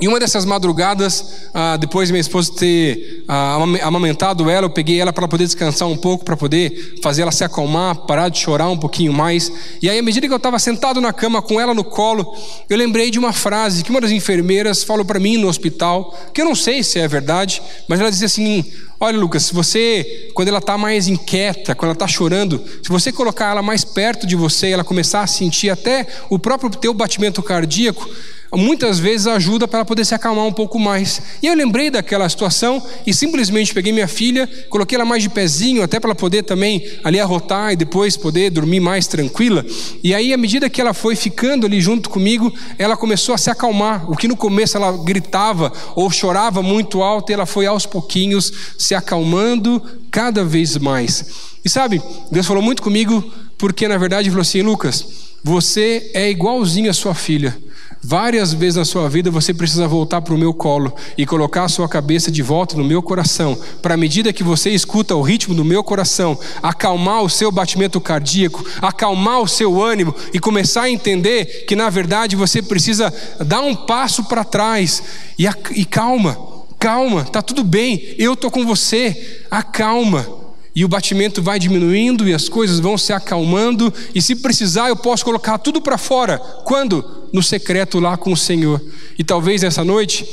e 0.01 0.07
uma 0.07 0.19
dessas 0.19 0.45
madrugadas, 0.45 1.47
ah, 1.53 1.77
depois 1.77 2.07
de 2.07 2.11
minha 2.11 2.21
esposa 2.21 2.51
ter 2.53 3.23
ah, 3.27 3.59
amamentado 3.83 4.49
ela, 4.49 4.65
eu 4.65 4.69
peguei 4.71 4.99
ela 4.99 5.13
para 5.13 5.27
poder 5.27 5.45
descansar 5.45 5.87
um 5.87 5.95
pouco, 5.95 6.25
para 6.25 6.35
poder 6.35 6.95
fazer 7.03 7.21
ela 7.21 7.31
se 7.31 7.43
acalmar, 7.43 7.95
parar 8.07 8.27
de 8.29 8.39
chorar 8.39 8.67
um 8.69 8.77
pouquinho 8.77 9.13
mais. 9.13 9.51
E 9.79 9.87
aí, 9.87 9.99
à 9.99 10.01
medida 10.01 10.25
que 10.25 10.33
eu 10.33 10.37
estava 10.37 10.57
sentado 10.57 10.99
na 10.99 11.13
cama 11.13 11.39
com 11.39 11.61
ela 11.61 11.75
no 11.75 11.83
colo, 11.83 12.35
eu 12.67 12.75
lembrei 12.75 13.11
de 13.11 13.19
uma 13.19 13.31
frase 13.31 13.83
que 13.83 13.91
uma 13.91 14.01
das 14.01 14.09
enfermeiras 14.09 14.83
falou 14.83 15.05
para 15.05 15.19
mim 15.19 15.37
no 15.37 15.47
hospital, 15.47 16.17
que 16.33 16.41
eu 16.41 16.45
não 16.45 16.55
sei 16.55 16.81
se 16.81 16.97
é 16.97 17.07
verdade, 17.07 17.61
mas 17.87 17.99
ela 17.99 18.09
dizia 18.09 18.25
assim: 18.25 18.65
Olha, 18.99 19.19
Lucas, 19.19 19.43
se 19.43 19.53
você, 19.53 20.31
quando 20.33 20.47
ela 20.47 20.57
está 20.57 20.79
mais 20.79 21.07
inquieta, 21.07 21.75
quando 21.75 21.89
ela 21.89 21.93
está 21.93 22.07
chorando, 22.07 22.59
se 22.81 22.89
você 22.89 23.11
colocar 23.11 23.51
ela 23.51 23.61
mais 23.61 23.83
perto 23.83 24.25
de 24.25 24.35
você 24.35 24.69
ela 24.69 24.83
começar 24.83 25.21
a 25.21 25.27
sentir 25.27 25.69
até 25.69 26.07
o 26.27 26.39
próprio 26.39 26.71
teu 26.71 26.91
batimento 26.91 27.43
cardíaco, 27.43 28.09
muitas 28.57 28.99
vezes 28.99 29.27
ajuda 29.27 29.67
para 29.67 29.79
ela 29.79 29.85
poder 29.85 30.05
se 30.05 30.13
acalmar 30.13 30.45
um 30.45 30.51
pouco 30.51 30.77
mais. 30.77 31.21
E 31.41 31.47
eu 31.47 31.53
lembrei 31.53 31.89
daquela 31.89 32.27
situação 32.27 32.85
e 33.05 33.13
simplesmente 33.13 33.73
peguei 33.73 33.93
minha 33.93 34.07
filha, 34.07 34.49
coloquei 34.69 34.95
ela 34.95 35.05
mais 35.05 35.23
de 35.23 35.29
pezinho, 35.29 35.81
até 35.81 35.99
para 35.99 36.09
ela 36.09 36.15
poder 36.15 36.43
também 36.43 36.85
ali 37.03 37.19
arrotar 37.19 37.71
e 37.71 37.75
depois 37.75 38.17
poder 38.17 38.49
dormir 38.49 38.79
mais 38.79 39.07
tranquila. 39.07 39.65
E 40.03 40.13
aí, 40.13 40.33
à 40.33 40.37
medida 40.37 40.69
que 40.69 40.81
ela 40.81 40.93
foi 40.93 41.15
ficando 41.15 41.65
ali 41.65 41.79
junto 41.79 42.09
comigo, 42.09 42.53
ela 42.77 42.97
começou 42.97 43.33
a 43.33 43.37
se 43.37 43.49
acalmar. 43.49 44.09
O 44.11 44.17
que 44.17 44.27
no 44.27 44.35
começo 44.35 44.75
ela 44.75 44.91
gritava 45.03 45.71
ou 45.95 46.11
chorava 46.11 46.61
muito 46.61 47.01
alto, 47.01 47.31
ela 47.31 47.45
foi 47.45 47.65
aos 47.65 47.85
pouquinhos 47.85 48.51
se 48.77 48.93
acalmando 48.93 49.81
cada 50.09 50.43
vez 50.43 50.77
mais. 50.77 51.25
E 51.63 51.69
sabe, 51.69 52.01
Deus 52.31 52.45
falou 52.45 52.61
muito 52.61 52.81
comigo, 52.81 53.23
porque 53.57 53.87
na 53.87 53.97
verdade 53.97 54.29
falou 54.29 54.41
assim: 54.41 54.61
Lucas, 54.61 55.05
você 55.43 56.11
é 56.13 56.29
igualzinho 56.29 56.89
a 56.89 56.93
sua 56.93 57.15
filha. 57.15 57.57
Várias 58.03 58.51
vezes 58.51 58.77
na 58.77 58.85
sua 58.85 59.07
vida 59.07 59.29
você 59.29 59.53
precisa 59.53 59.87
voltar 59.87 60.21
para 60.21 60.33
o 60.33 60.37
meu 60.37 60.55
colo 60.55 60.91
e 61.15 61.23
colocar 61.23 61.65
a 61.65 61.69
sua 61.69 61.87
cabeça 61.87 62.31
de 62.31 62.41
volta 62.41 62.75
no 62.75 62.83
meu 62.83 63.01
coração, 63.01 63.55
para 63.79 63.93
à 63.93 63.97
medida 63.97 64.33
que 64.33 64.43
você 64.43 64.71
escuta 64.71 65.15
o 65.15 65.21
ritmo 65.21 65.53
do 65.53 65.63
meu 65.63 65.83
coração, 65.83 66.37
acalmar 66.63 67.21
o 67.21 67.29
seu 67.29 67.51
batimento 67.51 68.01
cardíaco, 68.01 68.65
acalmar 68.81 69.41
o 69.41 69.47
seu 69.47 69.81
ânimo 69.81 70.15
e 70.33 70.39
começar 70.39 70.83
a 70.83 70.89
entender 70.89 71.65
que 71.67 71.75
na 71.75 71.91
verdade 71.91 72.35
você 72.35 72.59
precisa 72.59 73.13
dar 73.45 73.61
um 73.61 73.75
passo 73.75 74.23
para 74.23 74.43
trás 74.43 75.03
e, 75.37 75.45
e 75.75 75.85
calma, 75.85 76.35
calma, 76.79 77.23
tá 77.23 77.39
tudo 77.43 77.63
bem, 77.63 78.15
eu 78.17 78.35
tô 78.35 78.49
com 78.49 78.65
você, 78.65 79.43
acalma. 79.51 80.41
E 80.73 80.85
o 80.85 80.87
batimento 80.87 81.41
vai 81.41 81.59
diminuindo 81.59 82.27
e 82.27 82.33
as 82.33 82.47
coisas 82.47 82.79
vão 82.79 82.97
se 82.97 83.11
acalmando, 83.11 83.93
e 84.15 84.21
se 84.21 84.37
precisar, 84.37 84.87
eu 84.87 84.95
posso 84.95 85.25
colocar 85.25 85.57
tudo 85.57 85.81
para 85.81 85.97
fora. 85.97 86.39
Quando? 86.63 87.20
No 87.31 87.41
secreto 87.41 87.99
lá 87.99 88.17
com 88.17 88.33
o 88.33 88.37
Senhor. 88.37 88.81
E 89.17 89.23
talvez 89.23 89.63
essa 89.63 89.83
noite 89.83 90.25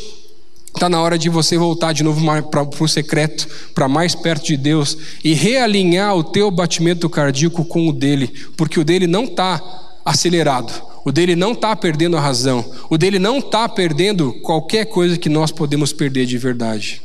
Está 0.78 0.88
na 0.88 1.00
hora 1.00 1.18
de 1.18 1.28
você 1.28 1.58
voltar 1.58 1.92
de 1.92 2.04
novo 2.04 2.24
para 2.52 2.62
o 2.62 2.88
secreto, 2.88 3.48
para 3.74 3.88
mais 3.88 4.14
perto 4.14 4.46
de 4.46 4.56
Deus 4.56 4.96
e 5.24 5.34
realinhar 5.34 6.14
o 6.14 6.22
teu 6.22 6.52
batimento 6.52 7.10
cardíaco 7.10 7.64
com 7.64 7.88
o 7.88 7.92
dele, 7.92 8.32
porque 8.56 8.78
o 8.78 8.84
dele 8.84 9.08
não 9.08 9.24
está 9.24 9.60
acelerado, 10.04 10.72
o 11.04 11.10
dele 11.10 11.34
não 11.34 11.50
está 11.50 11.74
perdendo 11.74 12.16
a 12.16 12.20
razão, 12.20 12.64
o 12.88 12.96
dele 12.96 13.18
não 13.18 13.38
está 13.38 13.68
perdendo 13.68 14.32
qualquer 14.34 14.84
coisa 14.84 15.18
que 15.18 15.28
nós 15.28 15.50
podemos 15.50 15.92
perder 15.92 16.26
de 16.26 16.38
verdade. 16.38 17.02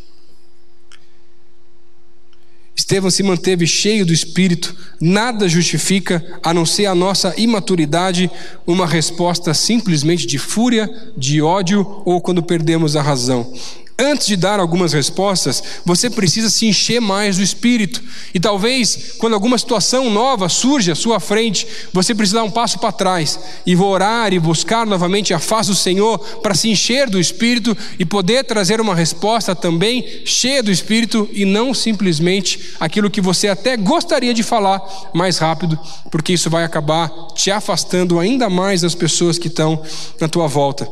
Estevão 2.83 3.09
se 3.09 3.23
manteve 3.23 3.65
cheio 3.65 4.05
do 4.05 4.11
Espírito, 4.11 4.75
nada 4.99 5.47
justifica, 5.47 6.21
a 6.43 6.53
não 6.53 6.65
ser 6.65 6.85
a 6.85 6.93
nossa 6.93 7.33
imaturidade, 7.37 8.29
uma 8.67 8.85
resposta 8.85 9.53
simplesmente 9.53 10.27
de 10.27 10.37
fúria, 10.37 10.93
de 11.15 11.41
ódio 11.41 12.01
ou 12.03 12.19
quando 12.19 12.43
perdemos 12.43 12.97
a 12.97 13.01
razão. 13.01 13.53
Antes 13.97 14.25
de 14.25 14.35
dar 14.35 14.59
algumas 14.59 14.91
respostas, 14.91 15.63
você 15.85 16.09
precisa 16.09 16.49
se 16.49 16.65
encher 16.65 16.99
mais 16.99 17.37
do 17.37 17.43
Espírito. 17.43 18.01
E 18.33 18.39
talvez, 18.39 19.13
quando 19.19 19.33
alguma 19.33 19.57
situação 19.57 20.09
nova 20.09 20.49
surge 20.49 20.91
à 20.91 20.95
sua 20.95 21.19
frente, 21.19 21.67
você 21.93 22.15
precisa 22.15 22.39
dar 22.39 22.43
um 22.43 22.49
passo 22.49 22.79
para 22.79 22.91
trás 22.91 23.39
e 23.65 23.75
orar 23.75 24.33
e 24.33 24.39
buscar 24.39 24.87
novamente 24.87 25.31
a 25.31 25.39
face 25.39 25.69
do 25.69 25.75
Senhor 25.75 26.17
para 26.41 26.55
se 26.55 26.69
encher 26.69 27.07
do 27.07 27.19
Espírito 27.19 27.77
e 27.99 28.05
poder 28.05 28.43
trazer 28.45 28.81
uma 28.81 28.95
resposta 28.95 29.55
também 29.55 30.23
cheia 30.25 30.63
do 30.63 30.71
Espírito 30.71 31.29
e 31.31 31.45
não 31.45 31.71
simplesmente 31.71 32.73
aquilo 32.79 33.11
que 33.11 33.21
você 33.21 33.47
até 33.47 33.77
gostaria 33.77 34.33
de 34.33 34.41
falar 34.41 34.81
mais 35.13 35.37
rápido, 35.37 35.77
porque 36.09 36.33
isso 36.33 36.49
vai 36.49 36.63
acabar 36.63 37.09
te 37.35 37.51
afastando 37.51 38.19
ainda 38.19 38.49
mais 38.49 38.81
das 38.81 38.95
pessoas 38.95 39.37
que 39.37 39.47
estão 39.47 39.81
na 40.19 40.27
tua 40.27 40.47
volta. 40.47 40.89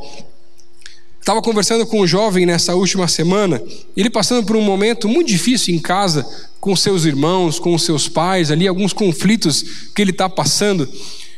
Estava 1.22 1.40
conversando 1.40 1.86
com 1.86 2.02
um 2.02 2.08
jovem 2.08 2.48
nessa 2.48 2.74
última 2.74 3.08
semana, 3.08 3.62
ele 3.96 4.10
passando 4.10 4.44
por 4.44 4.56
um 4.56 4.62
momento 4.62 5.08
muito 5.08 5.28
difícil 5.28 5.74
em 5.74 5.78
casa, 5.78 6.28
com 6.60 6.76
seus 6.76 7.06
irmãos, 7.06 7.60
com 7.60 7.78
seus 7.78 8.10
pais, 8.10 8.50
ali, 8.50 8.68
alguns 8.68 8.92
conflitos 8.92 9.64
que 9.94 10.02
ele 10.02 10.10
está 10.10 10.28
passando. 10.28 10.90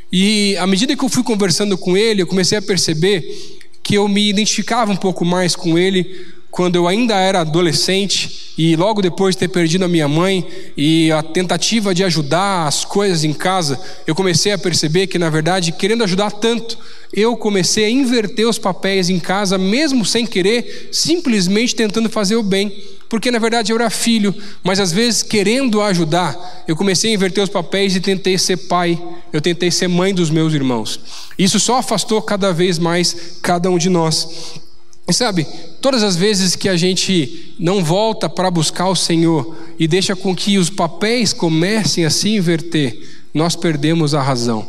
E 0.10 0.56
à 0.56 0.66
medida 0.66 0.96
que 0.96 1.04
eu 1.04 1.10
fui 1.10 1.22
conversando 1.22 1.78
com 1.78 1.98
ele, 1.98 2.22
eu 2.22 2.28
comecei 2.28 2.58
a 2.58 2.62
perceber 2.62 3.60
que 3.84 3.96
eu 3.96 4.08
me 4.08 4.30
identificava 4.30 4.90
um 4.90 4.96
pouco 4.96 5.26
mais 5.26 5.54
com 5.54 5.78
ele 5.78 6.28
quando 6.50 6.76
eu 6.76 6.88
ainda 6.88 7.16
era 7.16 7.42
adolescente 7.42 8.54
e 8.58 8.76
logo 8.76 9.02
depois 9.02 9.36
de 9.36 9.40
ter 9.40 9.48
perdido 9.48 9.84
a 9.84 9.88
minha 9.88 10.08
mãe 10.08 10.48
e 10.78 11.12
a 11.12 11.24
tentativa 11.24 11.96
de 11.96 12.04
ajudar 12.04 12.68
as 12.68 12.86
coisas 12.86 13.24
em 13.24 13.34
casa, 13.34 13.82
eu 14.06 14.14
comecei 14.14 14.52
a 14.52 14.58
perceber 14.58 15.08
que, 15.08 15.18
na 15.18 15.32
verdade, 15.32 15.72
querendo 15.72 16.04
ajudar 16.04 16.32
tanto, 16.32 16.78
eu 17.14 17.38
comecei 17.38 17.86
a 17.86 17.90
inverter 17.90 18.50
os 18.50 18.58
papéis 18.58 19.08
em 19.10 19.20
casa, 19.20 19.58
mesmo 19.58 20.04
sem 20.04 20.26
querer, 20.26 20.90
simplesmente 20.92 21.76
tentando 21.76 22.10
fazer 22.10 22.36
o 22.36 22.44
bem. 22.44 22.76
Porque 23.08 23.30
na 23.30 23.38
verdade 23.38 23.72
eu 23.72 23.76
era 23.78 23.92
filho, 23.92 24.34
mas 24.64 24.80
às 24.80 24.92
vezes 24.92 25.22
querendo 25.22 25.80
ajudar, 25.82 26.64
eu 26.68 26.76
comecei 26.76 27.12
a 27.12 27.14
inverter 27.14 27.44
os 27.44 27.50
papéis 27.50 27.96
e 27.96 28.00
tentei 28.00 28.36
ser 28.40 28.58
pai, 28.58 29.00
eu 29.32 29.40
tentei 29.40 29.70
ser 29.70 29.88
mãe 29.88 30.12
dos 30.12 30.32
meus 30.32 30.54
irmãos. 30.54 31.00
Isso 31.38 31.60
só 31.60 31.78
afastou 31.78 32.20
cada 32.24 32.52
vez 32.52 32.80
mais 32.80 33.38
cada 33.44 33.70
um 33.70 33.78
de 33.78 33.90
nós. 33.90 34.62
E 35.08 35.14
sabe, 35.14 35.46
todas 35.82 36.02
as 36.02 36.16
vezes 36.16 36.56
que 36.56 36.68
a 36.68 36.76
gente 36.76 37.54
não 37.60 37.84
volta 37.84 38.28
para 38.28 38.50
buscar 38.50 38.88
o 38.88 38.96
Senhor 38.96 39.56
e 39.78 39.88
deixa 39.88 40.16
com 40.16 40.36
que 40.36 40.58
os 40.58 40.72
papéis 40.72 41.34
comecem 41.34 42.06
a 42.06 42.10
se 42.10 42.30
inverter, 42.30 43.00
nós 43.32 43.56
perdemos 43.56 44.16
a 44.16 44.22
razão. 44.24 44.68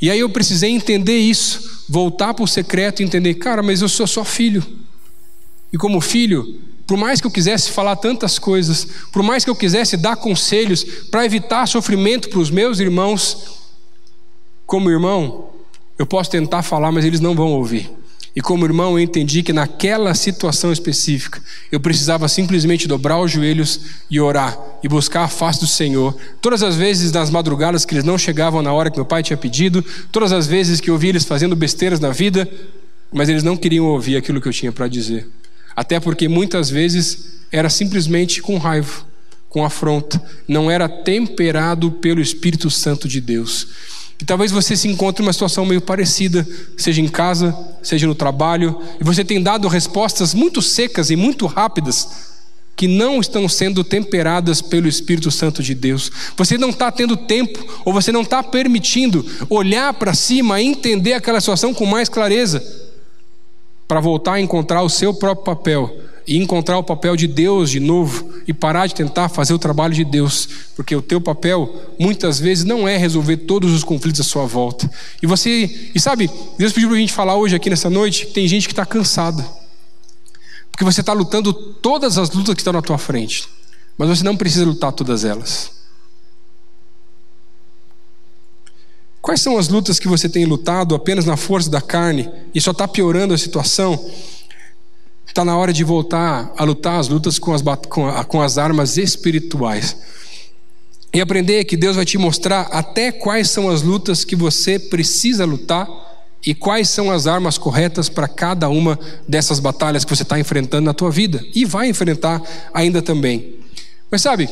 E 0.00 0.10
aí 0.10 0.20
eu 0.20 0.28
precisei 0.28 0.70
entender 0.70 1.16
isso, 1.16 1.77
voltar 1.88 2.34
para 2.34 2.44
o 2.44 2.48
secreto 2.48 3.00
e 3.00 3.04
entender, 3.04 3.34
cara, 3.34 3.62
mas 3.62 3.80
eu 3.80 3.88
sou 3.88 4.06
só 4.06 4.24
filho. 4.24 4.64
E 5.72 5.78
como 5.78 6.00
filho, 6.00 6.60
por 6.86 6.96
mais 6.96 7.20
que 7.20 7.26
eu 7.26 7.30
quisesse 7.30 7.70
falar 7.70 7.96
tantas 7.96 8.38
coisas, 8.38 8.86
por 9.12 9.22
mais 9.22 9.44
que 9.44 9.50
eu 9.50 9.56
quisesse 9.56 9.96
dar 9.96 10.16
conselhos 10.16 10.84
para 11.10 11.24
evitar 11.24 11.66
sofrimento 11.66 12.28
para 12.28 12.38
os 12.38 12.50
meus 12.50 12.78
irmãos, 12.80 13.58
como 14.66 14.90
irmão, 14.90 15.50
eu 15.98 16.06
posso 16.06 16.30
tentar 16.30 16.62
falar, 16.62 16.92
mas 16.92 17.04
eles 17.04 17.20
não 17.20 17.34
vão 17.34 17.52
ouvir. 17.52 17.90
E 18.38 18.40
como 18.40 18.64
irmão, 18.64 18.92
eu 18.92 19.00
entendi 19.00 19.42
que 19.42 19.52
naquela 19.52 20.14
situação 20.14 20.72
específica, 20.72 21.42
eu 21.72 21.80
precisava 21.80 22.28
simplesmente 22.28 22.86
dobrar 22.86 23.18
os 23.20 23.32
joelhos 23.32 23.80
e 24.08 24.20
orar 24.20 24.56
e 24.80 24.86
buscar 24.86 25.24
a 25.24 25.28
face 25.28 25.58
do 25.58 25.66
Senhor. 25.66 26.16
Todas 26.40 26.62
as 26.62 26.76
vezes 26.76 27.10
nas 27.10 27.30
madrugadas 27.30 27.84
que 27.84 27.94
eles 27.94 28.04
não 28.04 28.16
chegavam 28.16 28.62
na 28.62 28.72
hora 28.72 28.92
que 28.92 28.96
meu 28.96 29.04
pai 29.04 29.24
tinha 29.24 29.36
pedido, 29.36 29.84
todas 30.12 30.30
as 30.30 30.46
vezes 30.46 30.80
que 30.80 30.88
eu 30.88 30.96
vi 30.96 31.08
eles 31.08 31.24
fazendo 31.24 31.56
besteiras 31.56 31.98
na 31.98 32.10
vida, 32.10 32.48
mas 33.12 33.28
eles 33.28 33.42
não 33.42 33.56
queriam 33.56 33.86
ouvir 33.86 34.16
aquilo 34.16 34.40
que 34.40 34.46
eu 34.46 34.52
tinha 34.52 34.70
para 34.70 34.86
dizer. 34.86 35.26
Até 35.74 35.98
porque 35.98 36.28
muitas 36.28 36.70
vezes 36.70 37.40
era 37.50 37.68
simplesmente 37.68 38.40
com 38.40 38.56
raiva, 38.56 39.04
com 39.48 39.64
afronta, 39.64 40.22
não 40.46 40.70
era 40.70 40.88
temperado 40.88 41.90
pelo 41.90 42.20
Espírito 42.20 42.70
Santo 42.70 43.08
de 43.08 43.20
Deus. 43.20 43.66
E 44.20 44.24
talvez 44.24 44.50
você 44.50 44.76
se 44.76 44.88
encontre 44.88 45.22
em 45.22 45.26
uma 45.26 45.32
situação 45.32 45.64
meio 45.64 45.80
parecida, 45.80 46.46
seja 46.76 47.00
em 47.00 47.08
casa, 47.08 47.56
seja 47.82 48.06
no 48.06 48.14
trabalho, 48.14 48.80
e 49.00 49.04
você 49.04 49.24
tem 49.24 49.40
dado 49.40 49.68
respostas 49.68 50.34
muito 50.34 50.60
secas 50.60 51.10
e 51.10 51.16
muito 51.16 51.46
rápidas 51.46 52.28
que 52.74 52.86
não 52.86 53.20
estão 53.20 53.48
sendo 53.48 53.82
temperadas 53.82 54.62
pelo 54.62 54.86
Espírito 54.86 55.32
Santo 55.32 55.64
de 55.64 55.74
Deus. 55.74 56.12
Você 56.36 56.56
não 56.56 56.70
está 56.70 56.92
tendo 56.92 57.16
tempo, 57.16 57.58
ou 57.84 57.92
você 57.92 58.12
não 58.12 58.22
está 58.22 58.40
permitindo 58.40 59.26
olhar 59.50 59.92
para 59.94 60.14
cima 60.14 60.60
e 60.60 60.66
entender 60.66 61.12
aquela 61.12 61.40
situação 61.40 61.74
com 61.74 61.84
mais 61.84 62.08
clareza, 62.08 62.62
para 63.88 64.00
voltar 64.00 64.34
a 64.34 64.40
encontrar 64.40 64.82
o 64.82 64.88
seu 64.88 65.12
próprio 65.12 65.44
papel 65.44 66.07
e 66.28 66.36
encontrar 66.36 66.76
o 66.76 66.82
papel 66.84 67.16
de 67.16 67.26
Deus 67.26 67.70
de 67.70 67.80
novo 67.80 68.30
e 68.46 68.52
parar 68.52 68.86
de 68.86 68.94
tentar 68.94 69.30
fazer 69.30 69.54
o 69.54 69.58
trabalho 69.58 69.94
de 69.94 70.04
Deus, 70.04 70.46
porque 70.76 70.94
o 70.94 71.00
teu 71.00 71.22
papel 71.22 71.74
muitas 71.98 72.38
vezes 72.38 72.66
não 72.66 72.86
é 72.86 72.98
resolver 72.98 73.38
todos 73.38 73.72
os 73.72 73.82
conflitos 73.82 74.20
à 74.20 74.24
sua 74.24 74.44
volta. 74.44 74.90
E 75.22 75.26
você, 75.26 75.90
e 75.94 75.98
sabe, 75.98 76.30
Deus 76.58 76.70
pediu 76.70 76.90
para 76.90 76.98
a 76.98 77.00
gente 77.00 77.14
falar 77.14 77.34
hoje 77.34 77.56
aqui 77.56 77.70
nessa 77.70 77.88
noite 77.88 78.26
que 78.26 78.32
tem 78.34 78.46
gente 78.46 78.68
que 78.68 78.74
está 78.74 78.84
cansada, 78.84 79.42
porque 80.70 80.84
você 80.84 81.00
está 81.00 81.14
lutando 81.14 81.50
todas 81.54 82.18
as 82.18 82.30
lutas 82.30 82.54
que 82.54 82.60
estão 82.60 82.74
na 82.74 82.82
tua 82.82 82.98
frente, 82.98 83.48
mas 83.96 84.10
você 84.10 84.22
não 84.22 84.36
precisa 84.36 84.66
lutar 84.66 84.92
todas 84.92 85.24
elas. 85.24 85.78
Quais 89.22 89.40
são 89.40 89.56
as 89.56 89.68
lutas 89.68 89.98
que 89.98 90.08
você 90.08 90.28
tem 90.28 90.44
lutado 90.44 90.94
apenas 90.94 91.24
na 91.24 91.38
força 91.38 91.70
da 91.70 91.80
carne 91.80 92.30
e 92.54 92.60
só 92.60 92.72
está 92.72 92.86
piorando 92.86 93.32
a 93.32 93.38
situação? 93.38 93.98
Está 95.38 95.44
na 95.44 95.56
hora 95.56 95.72
de 95.72 95.84
voltar 95.84 96.52
a 96.56 96.64
lutar 96.64 96.98
as 96.98 97.06
lutas 97.06 97.38
com 97.38 97.54
as, 97.54 97.62
com, 97.88 98.08
a, 98.08 98.24
com 98.24 98.42
as 98.42 98.58
armas 98.58 98.96
espirituais. 98.96 99.96
E 101.14 101.20
aprender 101.20 101.62
que 101.62 101.76
Deus 101.76 101.94
vai 101.94 102.04
te 102.04 102.18
mostrar 102.18 102.62
até 102.72 103.12
quais 103.12 103.48
são 103.48 103.70
as 103.70 103.80
lutas 103.82 104.24
que 104.24 104.34
você 104.34 104.80
precisa 104.80 105.44
lutar 105.44 105.88
e 106.44 106.56
quais 106.56 106.88
são 106.88 107.08
as 107.08 107.28
armas 107.28 107.56
corretas 107.56 108.08
para 108.08 108.26
cada 108.26 108.68
uma 108.68 108.98
dessas 109.28 109.60
batalhas 109.60 110.04
que 110.04 110.10
você 110.10 110.24
está 110.24 110.40
enfrentando 110.40 110.86
na 110.86 110.92
tua 110.92 111.12
vida 111.12 111.40
e 111.54 111.64
vai 111.64 111.88
enfrentar 111.88 112.42
ainda 112.74 113.00
também. 113.00 113.60
Mas 114.10 114.22
sabe, 114.22 114.48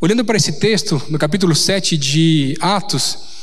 olhando 0.00 0.24
para 0.24 0.36
esse 0.36 0.60
texto, 0.60 1.02
no 1.08 1.18
capítulo 1.18 1.56
7 1.56 1.96
de 1.96 2.56
Atos, 2.60 3.33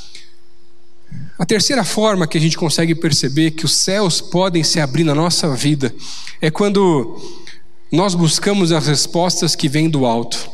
a 1.42 1.46
terceira 1.46 1.84
forma 1.84 2.28
que 2.28 2.38
a 2.38 2.40
gente 2.40 2.56
consegue 2.56 2.94
perceber 2.94 3.50
que 3.50 3.66
os 3.66 3.78
céus 3.78 4.22
podem 4.22 4.64
se 4.64 4.80
abrir 4.80 5.04
na 5.04 5.16
nossa 5.16 5.56
vida 5.56 5.92
é 6.40 6.52
quando 6.52 7.20
nós 7.92 8.14
buscamos 8.14 8.72
as 8.72 8.86
respostas 8.86 9.56
que 9.56 9.68
vêm 9.68 9.90
do 9.90 10.06
alto. 10.06 10.52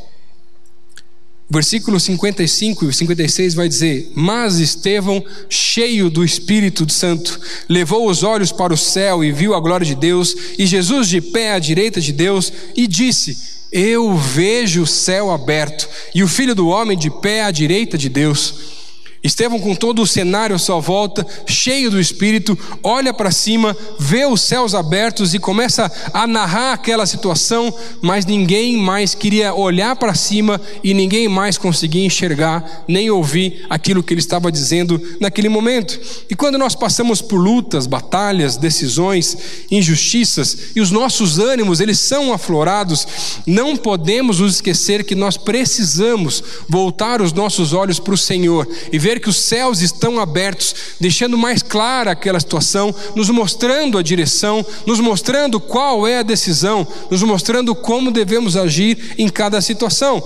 Versículo 1.49 1.99
55 1.99 2.85
e 2.85 2.93
56 2.93 3.53
vai 3.53 3.67
dizer: 3.67 4.13
Mas 4.15 4.59
Estevão, 4.59 5.21
cheio 5.49 6.09
do 6.09 6.23
Espírito 6.23 6.89
Santo, 6.89 7.37
levou 7.67 8.09
os 8.09 8.23
olhos 8.23 8.53
para 8.53 8.73
o 8.73 8.77
céu 8.77 9.21
e 9.25 9.29
viu 9.29 9.53
a 9.53 9.59
glória 9.59 9.85
de 9.85 9.93
Deus, 9.93 10.33
e 10.57 10.65
Jesus 10.65 11.09
de 11.09 11.19
pé 11.19 11.51
à 11.51 11.59
direita 11.59 11.99
de 11.99 12.13
Deus, 12.13 12.53
e 12.77 12.87
disse: 12.87 13.37
Eu 13.73 14.15
vejo 14.15 14.83
o 14.83 14.87
céu 14.87 15.31
aberto, 15.31 15.89
e 16.15 16.23
o 16.23 16.29
filho 16.29 16.55
do 16.55 16.69
homem 16.69 16.97
de 16.97 17.09
pé 17.09 17.43
à 17.43 17.51
direita 17.51 17.97
de 17.97 18.07
Deus. 18.07 18.76
Estevão, 19.23 19.59
com 19.59 19.73
todo 19.73 20.01
o 20.01 20.07
cenário 20.07 20.55
à 20.55 20.59
sua 20.59 20.79
volta, 20.79 21.25
cheio 21.45 21.89
do 21.89 21.99
espírito, 21.99 22.57
olha 22.83 23.13
para 23.13 23.31
cima, 23.31 23.75
vê 23.99 24.25
os 24.25 24.41
céus 24.41 24.75
abertos 24.75 25.33
e 25.33 25.39
começa 25.39 25.91
a 26.13 26.27
narrar 26.27 26.73
aquela 26.73 27.05
situação, 27.05 27.73
mas 28.01 28.25
ninguém 28.25 28.77
mais 28.77 29.15
queria 29.15 29.53
olhar 29.53 29.95
para 29.95 30.13
cima 30.13 30.61
e 30.83 30.93
ninguém 30.93 31.27
mais 31.27 31.57
conseguia 31.57 32.05
enxergar 32.05 32.85
nem 32.87 33.09
ouvir 33.09 33.65
aquilo 33.69 34.03
que 34.03 34.13
ele 34.13 34.21
estava 34.21 34.51
dizendo 34.51 35.01
naquele 35.19 35.49
momento. 35.49 35.99
E 36.29 36.35
quando 36.35 36.57
nós 36.57 36.75
passamos 36.75 37.21
por 37.21 37.37
lutas, 37.37 37.87
batalhas, 37.87 38.55
decisões, 38.55 39.37
injustiças 39.71 40.57
e 40.75 40.81
os 40.81 40.91
nossos 40.91 41.39
ânimos 41.39 41.79
eles 41.79 41.99
são 41.99 42.31
aflorados, 42.31 43.07
não 43.47 43.75
podemos 43.75 44.39
nos 44.39 44.55
esquecer 44.55 45.03
que 45.03 45.15
nós 45.15 45.37
precisamos 45.37 46.43
voltar 46.69 47.21
os 47.21 47.33
nossos 47.33 47.73
olhos 47.73 47.99
para 47.99 48.13
o 48.13 48.17
Senhor 48.17 48.67
e 48.91 48.99
ver 48.99 49.06
ver 49.07 49.21
que 49.21 49.29
os 49.29 49.37
céus 49.37 49.79
estão 49.79 50.19
abertos, 50.19 50.75
deixando 50.99 51.37
mais 51.37 51.63
clara 51.63 52.11
aquela 52.11 52.41
situação, 52.41 52.93
nos 53.15 53.29
mostrando 53.29 53.97
a 53.97 54.01
direção, 54.01 54.65
nos 54.85 54.99
mostrando 54.99 55.61
qual 55.61 56.05
é 56.05 56.19
a 56.19 56.23
decisão, 56.23 56.85
nos 57.09 57.23
mostrando 57.23 57.73
como 57.73 58.11
devemos 58.11 58.57
agir 58.57 59.15
em 59.17 59.29
cada 59.29 59.61
situação. 59.61 60.21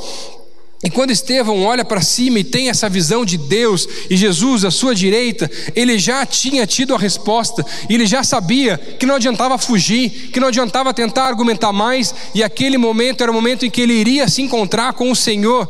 E 0.84 0.89
quando 0.89 1.11
Estevão 1.11 1.63
olha 1.63 1.86
para 1.86 2.01
cima 2.01 2.39
e 2.39 2.43
tem 2.43 2.69
essa 2.69 2.89
visão 2.89 3.23
de 3.23 3.38
Deus 3.38 3.88
e 4.09 4.17
Jesus 4.17 4.65
à 4.65 4.71
sua 4.71 4.95
direita, 4.95 5.47
ele 5.75 5.99
já 5.99 6.25
tinha 6.25 6.65
tido 6.65 6.95
a 6.95 6.97
resposta, 6.97 7.63
ele 7.88 8.07
já 8.07 8.23
sabia 8.23 8.79
que 8.79 9.05
não 9.05 9.13
adiantava 9.13 9.59
fugir, 9.59 10.32
que 10.34 10.39
não 10.39 10.47
adiantava 10.47 10.91
tentar 10.91 11.25
argumentar 11.25 11.71
mais, 11.71 12.15
e 12.34 12.41
aquele 12.41 12.79
momento 12.79 13.21
era 13.21 13.32
o 13.32 13.36
momento 13.36 13.63
em 13.63 13.69
que 13.69 13.82
ele 13.82 13.93
iria 13.93 14.27
se 14.27 14.41
encontrar 14.41 14.93
com 14.93 15.11
o 15.11 15.15
Senhor. 15.15 15.69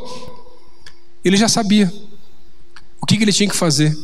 Ele 1.22 1.36
já 1.36 1.46
sabia 1.46 1.92
o 3.16 3.18
que 3.18 3.24
ele 3.24 3.32
tinha 3.32 3.48
que 3.48 3.56
fazer. 3.56 3.96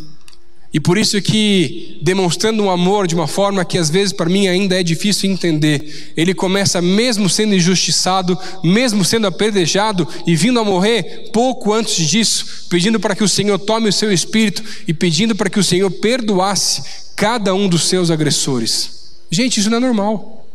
E 0.72 0.78
por 0.78 0.98
isso 0.98 1.20
que, 1.22 1.98
demonstrando 2.02 2.62
um 2.62 2.70
amor 2.70 3.06
de 3.06 3.14
uma 3.14 3.26
forma 3.26 3.64
que 3.64 3.78
às 3.78 3.88
vezes 3.88 4.12
para 4.12 4.28
mim 4.28 4.48
ainda 4.48 4.78
é 4.78 4.82
difícil 4.82 5.30
entender, 5.30 6.12
ele 6.14 6.34
começa 6.34 6.82
mesmo 6.82 7.28
sendo 7.28 7.54
injustiçado, 7.54 8.38
mesmo 8.62 9.02
sendo 9.02 9.26
apedrejado 9.26 10.06
e 10.26 10.36
vindo 10.36 10.60
a 10.60 10.64
morrer 10.64 11.30
pouco 11.32 11.72
antes 11.72 12.06
disso, 12.06 12.66
pedindo 12.68 13.00
para 13.00 13.16
que 13.16 13.24
o 13.24 13.28
Senhor 13.28 13.58
tome 13.58 13.88
o 13.88 13.92
seu 13.92 14.12
espírito 14.12 14.62
e 14.86 14.92
pedindo 14.92 15.34
para 15.34 15.48
que 15.48 15.58
o 15.58 15.64
Senhor 15.64 15.90
perdoasse 15.90 16.82
cada 17.16 17.54
um 17.54 17.66
dos 17.66 17.88
seus 17.88 18.10
agressores. 18.10 19.16
Gente, 19.30 19.60
isso 19.60 19.70
não 19.70 19.78
é 19.78 19.80
normal. 19.80 20.46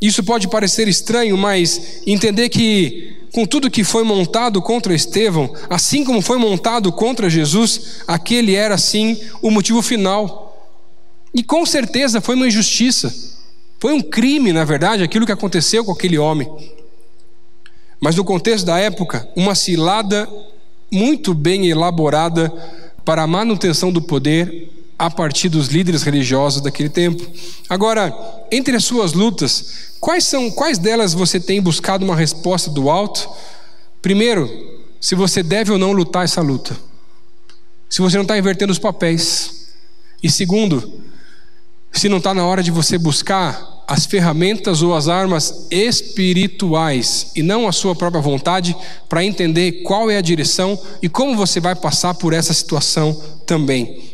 Isso 0.00 0.24
pode 0.24 0.48
parecer 0.48 0.88
estranho, 0.88 1.36
mas 1.36 2.00
entender 2.06 2.48
que 2.48 3.09
com 3.32 3.46
tudo 3.46 3.70
que 3.70 3.84
foi 3.84 4.02
montado 4.02 4.60
contra 4.60 4.94
Estevão, 4.94 5.54
assim 5.68 6.04
como 6.04 6.20
foi 6.20 6.38
montado 6.38 6.92
contra 6.92 7.30
Jesus, 7.30 8.02
aquele 8.06 8.54
era 8.54 8.76
sim 8.76 9.20
o 9.40 9.50
motivo 9.50 9.82
final. 9.82 10.68
E 11.32 11.42
com 11.42 11.64
certeza 11.64 12.20
foi 12.20 12.34
uma 12.34 12.48
injustiça, 12.48 13.14
foi 13.78 13.92
um 13.92 14.00
crime, 14.00 14.52
na 14.52 14.64
verdade, 14.64 15.02
aquilo 15.02 15.24
que 15.24 15.32
aconteceu 15.32 15.84
com 15.84 15.92
aquele 15.92 16.18
homem. 16.18 16.48
Mas 18.00 18.16
no 18.16 18.24
contexto 18.24 18.66
da 18.66 18.78
época, 18.78 19.28
uma 19.36 19.54
cilada 19.54 20.28
muito 20.90 21.34
bem 21.34 21.68
elaborada 21.68 22.52
para 23.04 23.22
a 23.22 23.26
manutenção 23.26 23.92
do 23.92 24.02
poder 24.02 24.70
a 24.98 25.10
partir 25.10 25.48
dos 25.48 25.68
líderes 25.68 26.02
religiosos 26.02 26.60
daquele 26.60 26.88
tempo. 26.88 27.26
Agora, 27.68 28.14
entre 28.50 28.76
as 28.76 28.84
suas 28.84 29.12
lutas, 29.12 29.89
Quais 30.00 30.24
são, 30.24 30.50
quais 30.50 30.78
delas 30.78 31.12
você 31.12 31.38
tem 31.38 31.60
buscado 31.60 32.04
uma 32.04 32.16
resposta 32.16 32.70
do 32.70 32.88
alto? 32.88 33.28
Primeiro, 34.00 34.48
se 34.98 35.14
você 35.14 35.42
deve 35.42 35.70
ou 35.70 35.78
não 35.78 35.92
lutar 35.92 36.24
essa 36.24 36.40
luta. 36.40 36.76
Se 37.88 38.00
você 38.00 38.16
não 38.16 38.22
está 38.22 38.38
invertendo 38.38 38.72
os 38.72 38.78
papéis. 38.78 39.68
E 40.22 40.30
segundo, 40.30 41.02
se 41.92 42.08
não 42.08 42.18
está 42.18 42.32
na 42.32 42.46
hora 42.46 42.62
de 42.62 42.70
você 42.70 42.96
buscar 42.96 43.84
as 43.86 44.06
ferramentas 44.06 44.82
ou 44.82 44.94
as 44.94 45.08
armas 45.08 45.66
espirituais 45.70 47.32
e 47.34 47.42
não 47.42 47.66
a 47.66 47.72
sua 47.72 47.94
própria 47.94 48.22
vontade 48.22 48.76
para 49.08 49.24
entender 49.24 49.82
qual 49.82 50.08
é 50.08 50.16
a 50.16 50.22
direção 50.22 50.80
e 51.02 51.08
como 51.08 51.36
você 51.36 51.58
vai 51.58 51.74
passar 51.74 52.14
por 52.14 52.32
essa 52.32 52.54
situação 52.54 53.20
também. 53.44 54.09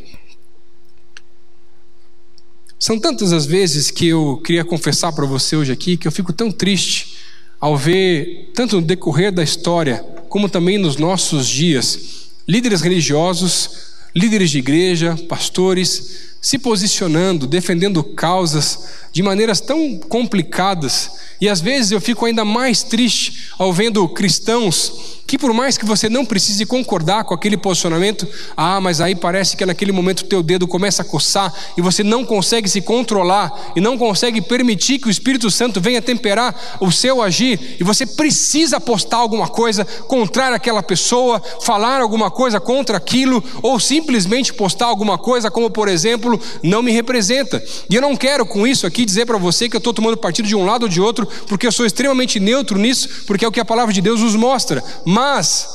São 2.79 2.99
tantas 2.99 3.33
as 3.33 3.47
vezes 3.47 3.91
que 3.91 4.09
eu 4.09 4.41
queria 4.45 4.65
confessar 4.65 5.11
para 5.13 5.25
você 5.25 5.57
hoje 5.57 5.73
aqui 5.73 5.97
que 5.97 6.07
eu 6.07 6.13
fico 6.13 6.33
tão 6.33 6.53
triste 6.53 7.17
ao 7.59 7.77
ver, 7.77 8.51
tanto 8.55 8.77
no 8.77 8.87
decorrer 8.87 9.33
da 9.33 9.43
história, 9.43 10.05
como 10.29 10.49
também 10.49 10.77
nos 10.77 10.97
nossos 10.99 11.49
dias, 11.49 12.29
líderes 12.47 12.83
religiosos, 12.83 13.71
líderes 14.15 14.51
de 14.51 14.59
igreja, 14.59 15.17
pastores, 15.27 16.37
se 16.41 16.59
posicionando, 16.59 17.47
defendendo 17.47 18.05
causas 18.05 18.79
de 19.11 19.23
maneiras 19.23 19.61
tão 19.61 19.99
complicadas. 19.99 21.11
E 21.41 21.49
às 21.49 21.61
vezes 21.61 21.93
eu 21.93 22.01
fico 22.01 22.25
ainda 22.25 22.45
mais 22.45 22.83
triste 22.83 23.51
ao 23.59 23.73
vendo 23.73 24.07
cristãos 24.09 25.17
que 25.27 25.37
por 25.37 25.53
mais 25.53 25.77
que 25.77 25.85
você 25.85 26.09
não 26.09 26.25
precise 26.25 26.65
concordar 26.65 27.25
com 27.25 27.35
aquele 27.35 27.57
posicionamento, 27.57 28.27
ah, 28.57 28.81
mas 28.81 29.01
aí 29.01 29.15
parece 29.15 29.57
que 29.57 29.67
naquele 29.67 29.91
momento 29.91 30.25
teu 30.25 30.43
dedo 30.43 30.69
começa 30.69 31.03
a 31.03 31.05
coçar 31.05 31.53
e 31.77 31.83
você 31.83 32.05
não 32.05 32.25
consegue 32.25 32.69
se 32.69 32.81
controlar 32.81 33.73
e 33.75 33.81
não 33.81 33.99
consegue 33.99 34.41
permitir 34.41 34.99
que 34.99 35.09
o 35.09 35.11
Espírito 35.11 35.51
Santo 35.51 35.81
venha 35.81 36.01
temperar 36.01 36.55
o 36.81 36.93
seu 36.93 37.21
agir 37.21 37.77
e 37.81 37.83
você 37.83 38.07
precisa 38.07 38.79
postar 38.79 39.17
alguma 39.17 39.49
coisa 39.49 39.85
contrária 39.85 40.57
àquela 40.57 40.83
pessoa, 40.83 41.43
falar 41.61 42.01
alguma 42.01 42.31
coisa 42.31 42.61
contra 42.61 42.97
aquilo 42.97 43.43
ou 43.63 43.81
simplesmente 43.81 44.55
postar 44.55 44.87
alguma 44.87 45.19
coisa 45.19 45.51
como 45.51 45.71
por 45.71 45.89
exemplo, 45.89 46.41
não 46.63 46.83
me 46.83 46.93
representa. 46.93 47.63
E 47.91 47.97
eu 47.97 48.03
não 48.03 48.17
quero 48.17 48.47
com 48.47 48.67
isso 48.67 48.87
aqui 48.87 49.05
dizer 49.05 49.27
para 49.27 49.39
você 49.39 49.69
que 49.69 49.75
eu 49.75 49.79
estou 49.79 49.93
tomando 49.93 50.17
partido 50.17 50.47
de 50.47 50.55
um 50.55 50.65
lado 50.65 50.85
ou 50.85 50.89
de 50.89 51.01
outro, 51.01 51.26
porque 51.47 51.67
eu 51.67 51.73
sou 51.73 51.87
extremamente 51.87 52.41
neutro 52.41 52.79
nisso, 52.79 53.25
porque 53.27 53.45
é 53.45 53.49
o 53.49 53.53
que 53.53 53.61
a 53.61 53.65
palavra 53.65 53.93
de 53.93 54.01
Deus 54.01 54.21
nos 54.21 54.35
mostra. 54.35 54.83
Mas 55.05 55.69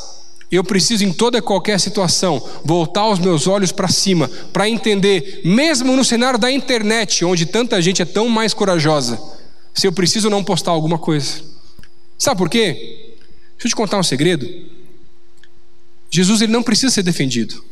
eu 0.52 0.64
preciso, 0.64 1.06
em 1.06 1.14
toda 1.14 1.38
e 1.38 1.42
qualquer 1.42 1.80
situação, 1.80 2.46
voltar 2.66 3.08
os 3.08 3.20
meus 3.20 3.48
olhos 3.48 3.72
para 3.72 3.88
cima, 3.88 4.30
para 4.52 4.68
entender, 4.68 5.42
mesmo 5.46 5.96
no 5.96 6.04
cenário 6.04 6.38
da 6.38 6.52
internet, 6.52 7.24
onde 7.24 7.46
tanta 7.46 7.82
gente 7.82 8.02
é 8.02 8.06
tão 8.06 8.28
mais 8.28 8.54
corajosa, 8.54 9.18
se 9.74 9.88
eu 9.88 9.94
preciso 9.94 10.30
não 10.30 10.44
postar 10.44 10.72
alguma 10.72 10.98
coisa. 10.98 11.42
Sabe 12.18 12.38
por 12.38 12.50
quê? 12.50 13.16
Deixa 13.54 13.68
eu 13.68 13.70
te 13.70 13.76
contar 13.76 13.98
um 13.98 14.04
segredo. 14.04 14.48
Jesus 16.10 16.42
ele 16.42 16.52
não 16.52 16.62
precisa 16.62 16.92
ser 16.92 17.04
defendido. 17.04 17.64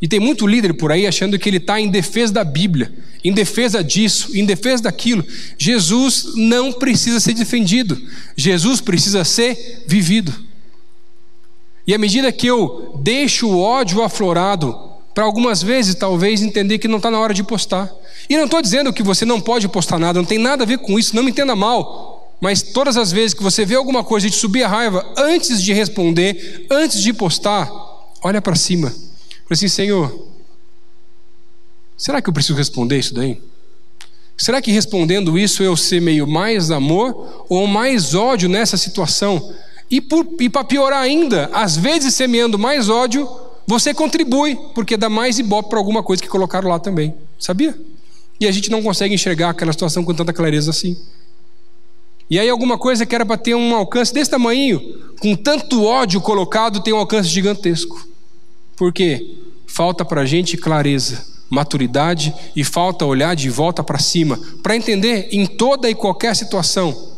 E 0.00 0.06
tem 0.06 0.20
muito 0.20 0.46
líder 0.46 0.74
por 0.74 0.92
aí 0.92 1.06
achando 1.06 1.38
que 1.38 1.48
ele 1.48 1.56
está 1.56 1.80
em 1.80 1.88
defesa 1.88 2.32
da 2.32 2.44
Bíblia, 2.44 2.92
em 3.24 3.32
defesa 3.32 3.82
disso, 3.82 4.36
em 4.36 4.44
defesa 4.44 4.84
daquilo. 4.84 5.24
Jesus 5.58 6.34
não 6.36 6.72
precisa 6.72 7.18
ser 7.18 7.34
defendido, 7.34 8.00
Jesus 8.36 8.80
precisa 8.80 9.24
ser 9.24 9.84
vivido. 9.86 10.32
E 11.86 11.94
à 11.94 11.98
medida 11.98 12.30
que 12.30 12.46
eu 12.46 13.00
deixo 13.02 13.48
o 13.48 13.60
ódio 13.60 14.02
aflorado, 14.02 14.88
para 15.14 15.24
algumas 15.24 15.62
vezes 15.62 15.96
talvez 15.96 16.42
entender 16.42 16.78
que 16.78 16.86
não 16.86 16.98
está 16.98 17.10
na 17.10 17.18
hora 17.18 17.34
de 17.34 17.42
postar. 17.42 17.90
E 18.30 18.36
não 18.36 18.44
estou 18.44 18.62
dizendo 18.62 18.92
que 18.92 19.02
você 19.02 19.24
não 19.24 19.40
pode 19.40 19.66
postar 19.66 19.98
nada, 19.98 20.20
não 20.20 20.26
tem 20.26 20.38
nada 20.38 20.62
a 20.62 20.66
ver 20.66 20.78
com 20.78 20.96
isso, 20.96 21.16
não 21.16 21.24
me 21.24 21.30
entenda 21.30 21.56
mal. 21.56 22.36
Mas 22.40 22.62
todas 22.62 22.96
as 22.96 23.10
vezes 23.10 23.34
que 23.34 23.42
você 23.42 23.64
vê 23.64 23.74
alguma 23.74 24.04
coisa 24.04 24.28
e 24.28 24.30
te 24.30 24.36
subir 24.36 24.62
a 24.62 24.68
raiva, 24.68 25.04
antes 25.16 25.60
de 25.60 25.72
responder, 25.72 26.66
antes 26.70 27.02
de 27.02 27.12
postar, 27.12 27.68
olha 28.22 28.40
para 28.40 28.54
cima. 28.54 28.94
Fala 29.48 29.56
assim, 29.56 29.68
Senhor, 29.68 30.28
será 31.96 32.20
que 32.20 32.28
eu 32.28 32.34
preciso 32.34 32.54
responder 32.54 32.98
isso 32.98 33.14
daí? 33.14 33.40
Será 34.36 34.60
que 34.60 34.70
respondendo 34.70 35.38
isso 35.38 35.62
eu 35.62 35.74
ser 35.74 36.02
meio 36.02 36.26
mais 36.26 36.70
amor 36.70 37.46
ou 37.48 37.66
mais 37.66 38.14
ódio 38.14 38.46
nessa 38.46 38.76
situação? 38.76 39.54
E, 39.90 40.02
e 40.38 40.50
para 40.50 40.64
piorar 40.64 41.00
ainda, 41.00 41.48
às 41.50 41.78
vezes 41.78 42.14
semeando 42.14 42.58
mais 42.58 42.90
ódio, 42.90 43.26
você 43.66 43.94
contribui, 43.94 44.54
porque 44.74 44.98
dá 44.98 45.08
mais 45.08 45.38
ibope 45.38 45.70
para 45.70 45.78
alguma 45.78 46.02
coisa 46.02 46.22
que 46.22 46.28
colocaram 46.28 46.68
lá 46.68 46.78
também. 46.78 47.14
Sabia? 47.38 47.74
E 48.38 48.46
a 48.46 48.52
gente 48.52 48.70
não 48.70 48.82
consegue 48.82 49.14
enxergar 49.14 49.50
aquela 49.50 49.72
situação 49.72 50.04
com 50.04 50.14
tanta 50.14 50.32
clareza 50.32 50.70
assim. 50.70 50.96
E 52.30 52.38
aí 52.38 52.50
alguma 52.50 52.76
coisa 52.76 53.06
que 53.06 53.14
era 53.14 53.24
para 53.24 53.38
ter 53.38 53.54
um 53.54 53.74
alcance 53.74 54.12
desse 54.12 54.30
tamanho, 54.30 54.78
com 55.20 55.34
tanto 55.34 55.84
ódio 55.84 56.20
colocado, 56.20 56.82
tem 56.82 56.92
um 56.92 56.98
alcance 56.98 57.30
gigantesco. 57.30 58.06
Por 58.78 58.92
quê? 58.92 59.36
Falta 59.66 60.04
para 60.04 60.22
a 60.22 60.26
gente 60.26 60.56
clareza, 60.56 61.26
maturidade 61.50 62.32
e 62.54 62.64
falta 62.64 63.04
olhar 63.04 63.34
de 63.34 63.50
volta 63.50 63.82
para 63.82 63.98
cima, 63.98 64.40
para 64.62 64.76
entender 64.76 65.28
em 65.32 65.44
toda 65.44 65.90
e 65.90 65.94
qualquer 65.94 66.34
situação 66.34 67.08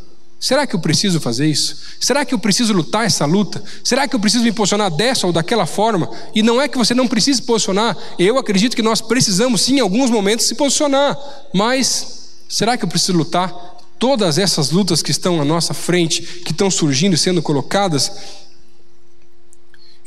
Será 0.40 0.66
que 0.66 0.74
eu 0.74 0.80
preciso 0.80 1.20
fazer 1.20 1.46
isso? 1.46 1.76
Será 2.00 2.24
que 2.24 2.32
eu 2.32 2.38
preciso 2.38 2.72
lutar 2.72 3.04
essa 3.04 3.26
luta? 3.26 3.62
Será 3.84 4.08
que 4.08 4.16
eu 4.16 4.20
preciso 4.20 4.42
me 4.42 4.50
posicionar 4.50 4.90
dessa 4.90 5.26
ou 5.26 5.34
daquela 5.34 5.66
forma? 5.66 6.10
E 6.34 6.42
não 6.42 6.58
é 6.58 6.66
que 6.66 6.78
você 6.78 6.94
não 6.94 7.06
precise 7.06 7.42
posicionar. 7.42 7.94
Eu 8.18 8.38
acredito 8.38 8.74
que 8.74 8.80
nós 8.80 9.02
precisamos 9.02 9.60
sim 9.60 9.76
em 9.76 9.80
alguns 9.80 10.08
momentos 10.08 10.46
se 10.46 10.54
posicionar. 10.54 11.14
Mas 11.52 12.30
será 12.48 12.78
que 12.78 12.86
eu 12.86 12.88
preciso 12.88 13.12
lutar 13.12 13.54
todas 13.98 14.38
essas 14.38 14.70
lutas 14.70 15.02
que 15.02 15.10
estão 15.10 15.42
à 15.42 15.44
nossa 15.44 15.74
frente, 15.74 16.22
que 16.22 16.52
estão 16.52 16.70
surgindo 16.70 17.12
e 17.12 17.18
sendo 17.18 17.42
colocadas? 17.42 18.10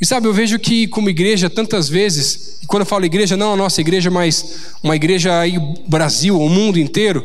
E 0.04 0.06
sabe, 0.06 0.28
eu 0.28 0.34
vejo 0.34 0.58
que 0.58 0.86
como 0.86 1.08
igreja 1.08 1.48
tantas 1.48 1.88
vezes, 1.88 2.58
e 2.62 2.66
quando 2.66 2.82
eu 2.82 2.86
falo 2.86 3.06
igreja, 3.06 3.38
não 3.38 3.54
a 3.54 3.56
nossa 3.56 3.80
igreja, 3.80 4.10
mas 4.10 4.74
uma 4.82 4.94
igreja 4.94 5.40
aí 5.40 5.58
Brasil, 5.88 6.38
o 6.38 6.46
mundo 6.46 6.78
inteiro, 6.78 7.24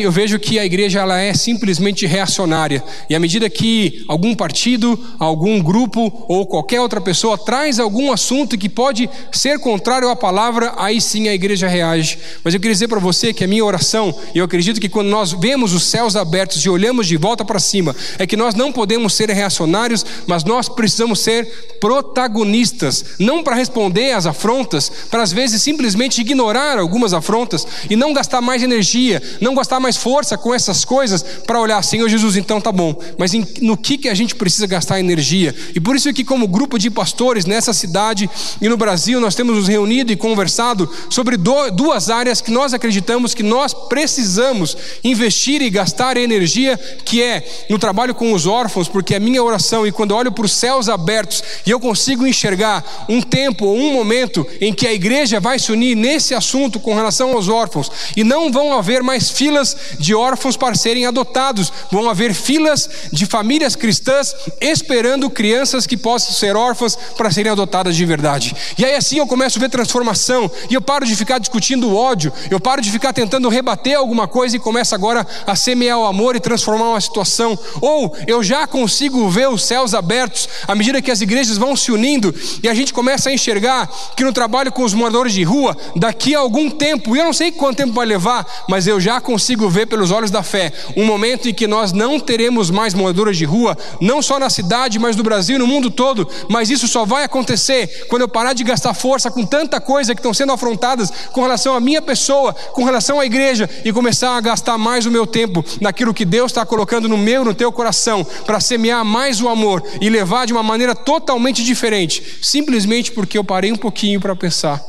eu 0.00 0.12
vejo 0.12 0.38
que 0.38 0.60
a 0.60 0.64
igreja 0.64 1.00
ela 1.00 1.18
é 1.18 1.34
simplesmente 1.34 2.06
reacionária. 2.06 2.84
E 3.10 3.16
à 3.16 3.20
medida 3.20 3.50
que 3.50 4.04
algum 4.06 4.32
partido, 4.32 4.98
algum 5.18 5.60
grupo 5.60 6.24
ou 6.28 6.46
qualquer 6.46 6.80
outra 6.80 7.00
pessoa 7.00 7.36
traz 7.36 7.80
algum 7.80 8.12
assunto 8.12 8.56
que 8.56 8.68
pode 8.68 9.10
ser 9.32 9.58
contrário 9.58 10.08
à 10.08 10.14
palavra, 10.14 10.72
aí 10.76 11.00
sim 11.00 11.28
a 11.28 11.34
igreja 11.34 11.66
reage. 11.66 12.16
Mas 12.44 12.54
eu 12.54 12.60
queria 12.60 12.74
dizer 12.74 12.86
para 12.86 13.00
você 13.00 13.32
que 13.32 13.42
a 13.42 13.48
minha 13.48 13.64
oração, 13.64 14.14
e 14.32 14.38
eu 14.38 14.44
acredito 14.44 14.80
que 14.80 14.88
quando 14.88 15.08
nós 15.08 15.32
vemos 15.32 15.72
os 15.72 15.84
céus 15.84 16.14
abertos 16.14 16.64
e 16.64 16.70
olhamos 16.70 17.08
de 17.08 17.16
volta 17.16 17.44
para 17.44 17.58
cima, 17.58 17.94
é 18.18 18.26
que 18.26 18.36
nós 18.36 18.54
não 18.54 18.70
podemos 18.70 19.14
ser 19.14 19.30
reacionários, 19.30 20.06
mas 20.28 20.44
nós 20.44 20.68
precisamos 20.68 21.18
ser 21.18 21.76
protagonistas, 21.80 23.04
não 23.18 23.42
para 23.42 23.56
responder 23.56 24.12
às 24.12 24.26
afrontas, 24.26 24.92
para 25.10 25.24
às 25.24 25.32
vezes 25.32 25.60
simplesmente 25.60 26.20
ignorar 26.20 26.78
algumas 26.78 27.12
afrontas 27.12 27.66
e 27.90 27.96
não 27.96 28.12
gastar 28.12 28.40
mais 28.40 28.62
energia, 28.62 29.20
não 29.40 29.56
gastar 29.56 29.71
mais 29.80 29.96
força 29.96 30.36
com 30.36 30.54
essas 30.54 30.84
coisas 30.84 31.22
para 31.46 31.60
olhar, 31.60 31.82
Senhor 31.82 32.08
Jesus, 32.08 32.36
então 32.36 32.60
tá 32.60 32.72
bom, 32.72 32.94
mas 33.18 33.34
em, 33.34 33.46
no 33.60 33.76
que, 33.76 33.98
que 33.98 34.08
a 34.08 34.14
gente 34.14 34.34
precisa 34.34 34.66
gastar 34.66 35.00
energia? 35.00 35.54
E 35.74 35.80
por 35.80 35.96
isso 35.96 36.12
que, 36.12 36.24
como 36.24 36.48
grupo 36.48 36.78
de 36.78 36.90
pastores 36.90 37.44
nessa 37.44 37.72
cidade 37.72 38.28
e 38.60 38.68
no 38.68 38.76
Brasil, 38.76 39.20
nós 39.20 39.34
temos 39.34 39.56
nos 39.56 39.68
reunido 39.68 40.12
e 40.12 40.16
conversado 40.16 40.88
sobre 41.10 41.36
do, 41.36 41.70
duas 41.70 42.10
áreas 42.10 42.40
que 42.40 42.50
nós 42.50 42.74
acreditamos 42.74 43.34
que 43.34 43.42
nós 43.42 43.72
precisamos 43.72 44.76
investir 45.04 45.62
e 45.62 45.70
gastar 45.70 46.16
energia, 46.16 46.78
que 47.04 47.22
é 47.22 47.46
no 47.68 47.78
trabalho 47.78 48.14
com 48.14 48.32
os 48.32 48.46
órfãos, 48.46 48.88
porque 48.88 49.14
a 49.14 49.20
minha 49.20 49.42
oração, 49.42 49.86
e 49.86 49.92
quando 49.92 50.14
olho 50.14 50.32
para 50.32 50.44
os 50.44 50.52
céus 50.52 50.88
abertos 50.88 51.42
e 51.66 51.70
eu 51.70 51.80
consigo 51.80 52.26
enxergar 52.26 53.06
um 53.08 53.20
tempo 53.20 53.66
ou 53.66 53.76
um 53.76 53.92
momento 53.92 54.46
em 54.60 54.72
que 54.72 54.86
a 54.86 54.92
igreja 54.92 55.40
vai 55.40 55.58
se 55.58 55.72
unir 55.72 55.94
nesse 55.94 56.34
assunto 56.34 56.80
com 56.80 56.94
relação 56.94 57.32
aos 57.32 57.48
órfãos, 57.48 57.90
e 58.16 58.24
não 58.24 58.50
vão 58.50 58.76
haver 58.76 59.02
mais 59.02 59.30
filas 59.30 59.61
de 59.98 60.14
órfãos 60.14 60.56
para 60.56 60.74
serem 60.74 61.06
adotados, 61.06 61.72
vão 61.90 62.08
haver 62.08 62.34
filas 62.34 62.88
de 63.12 63.26
famílias 63.26 63.76
cristãs 63.76 64.34
esperando 64.60 65.30
crianças 65.30 65.86
que 65.86 65.96
possam 65.96 66.32
ser 66.32 66.56
órfãs 66.56 66.96
para 67.16 67.30
serem 67.30 67.52
adotadas 67.52 67.96
de 67.96 68.04
verdade. 68.04 68.54
E 68.76 68.84
aí 68.84 68.94
assim 68.94 69.18
eu 69.18 69.26
começo 69.26 69.58
a 69.58 69.60
ver 69.60 69.70
transformação, 69.70 70.50
e 70.70 70.74
eu 70.74 70.82
paro 70.82 71.06
de 71.06 71.14
ficar 71.16 71.38
discutindo 71.38 71.94
ódio, 71.94 72.32
eu 72.50 72.60
paro 72.60 72.80
de 72.80 72.90
ficar 72.90 73.12
tentando 73.12 73.48
rebater 73.48 73.96
alguma 73.96 74.26
coisa 74.28 74.56
e 74.56 74.60
começo 74.60 74.94
agora 74.94 75.26
a 75.46 75.54
semear 75.54 75.98
o 75.98 76.06
amor 76.06 76.36
e 76.36 76.40
transformar 76.40 76.90
uma 76.90 77.00
situação. 77.00 77.58
Ou 77.80 78.16
eu 78.26 78.42
já 78.42 78.66
consigo 78.66 79.28
ver 79.28 79.48
os 79.48 79.64
céus 79.64 79.94
abertos 79.94 80.48
à 80.66 80.74
medida 80.74 81.02
que 81.02 81.10
as 81.10 81.20
igrejas 81.20 81.58
vão 81.58 81.76
se 81.76 81.92
unindo 81.92 82.34
e 82.62 82.68
a 82.68 82.74
gente 82.74 82.92
começa 82.92 83.28
a 83.28 83.32
enxergar 83.32 83.88
que 84.16 84.24
no 84.24 84.32
trabalho 84.32 84.72
com 84.72 84.82
os 84.82 84.94
moradores 84.94 85.32
de 85.32 85.42
rua, 85.42 85.76
daqui 85.96 86.34
a 86.34 86.38
algum 86.38 86.70
tempo, 86.70 87.14
e 87.14 87.18
eu 87.18 87.24
não 87.24 87.32
sei 87.32 87.52
quanto 87.52 87.78
tempo 87.78 87.92
vai 87.92 88.06
levar, 88.06 88.46
mas 88.68 88.86
eu 88.86 89.00
já 89.00 89.20
consigo 89.20 89.51
ver 89.56 89.86
pelos 89.86 90.10
olhos 90.10 90.30
da 90.30 90.42
fé. 90.42 90.72
Um 90.96 91.04
momento 91.04 91.48
em 91.48 91.54
que 91.54 91.66
nós 91.66 91.92
não 91.92 92.18
teremos 92.18 92.70
mais 92.70 92.94
moradores 92.94 93.36
de 93.36 93.44
rua, 93.44 93.76
não 94.00 94.22
só 94.22 94.38
na 94.38 94.50
cidade, 94.50 94.98
mas 94.98 95.16
no 95.16 95.22
Brasil 95.22 95.58
no 95.58 95.66
mundo 95.66 95.90
todo, 95.90 96.28
mas 96.48 96.70
isso 96.70 96.88
só 96.88 97.04
vai 97.04 97.24
acontecer 97.24 98.06
quando 98.08 98.22
eu 98.22 98.28
parar 98.28 98.52
de 98.52 98.64
gastar 98.64 98.94
força 98.94 99.30
com 99.30 99.44
tanta 99.44 99.80
coisa 99.80 100.14
que 100.14 100.20
estão 100.20 100.34
sendo 100.34 100.52
afrontadas 100.52 101.12
com 101.32 101.42
relação 101.42 101.74
à 101.74 101.80
minha 101.80 102.02
pessoa, 102.02 102.54
com 102.72 102.84
relação 102.84 103.20
à 103.20 103.26
igreja 103.26 103.68
e 103.84 103.92
começar 103.92 104.36
a 104.36 104.40
gastar 104.40 104.78
mais 104.78 105.06
o 105.06 105.10
meu 105.10 105.26
tempo 105.26 105.64
naquilo 105.80 106.14
que 106.14 106.24
Deus 106.24 106.50
está 106.50 106.64
colocando 106.64 107.08
no 107.08 107.18
meu, 107.18 107.44
no 107.44 107.54
teu 107.54 107.72
coração, 107.72 108.24
para 108.44 108.60
semear 108.60 109.04
mais 109.04 109.40
o 109.40 109.48
amor 109.48 109.82
e 110.00 110.08
levar 110.08 110.46
de 110.46 110.52
uma 110.52 110.62
maneira 110.62 110.94
totalmente 110.94 111.62
diferente, 111.64 112.38
simplesmente 112.42 113.12
porque 113.12 113.38
eu 113.38 113.44
parei 113.44 113.72
um 113.72 113.76
pouquinho 113.76 114.20
para 114.20 114.34
pensar 114.36 114.82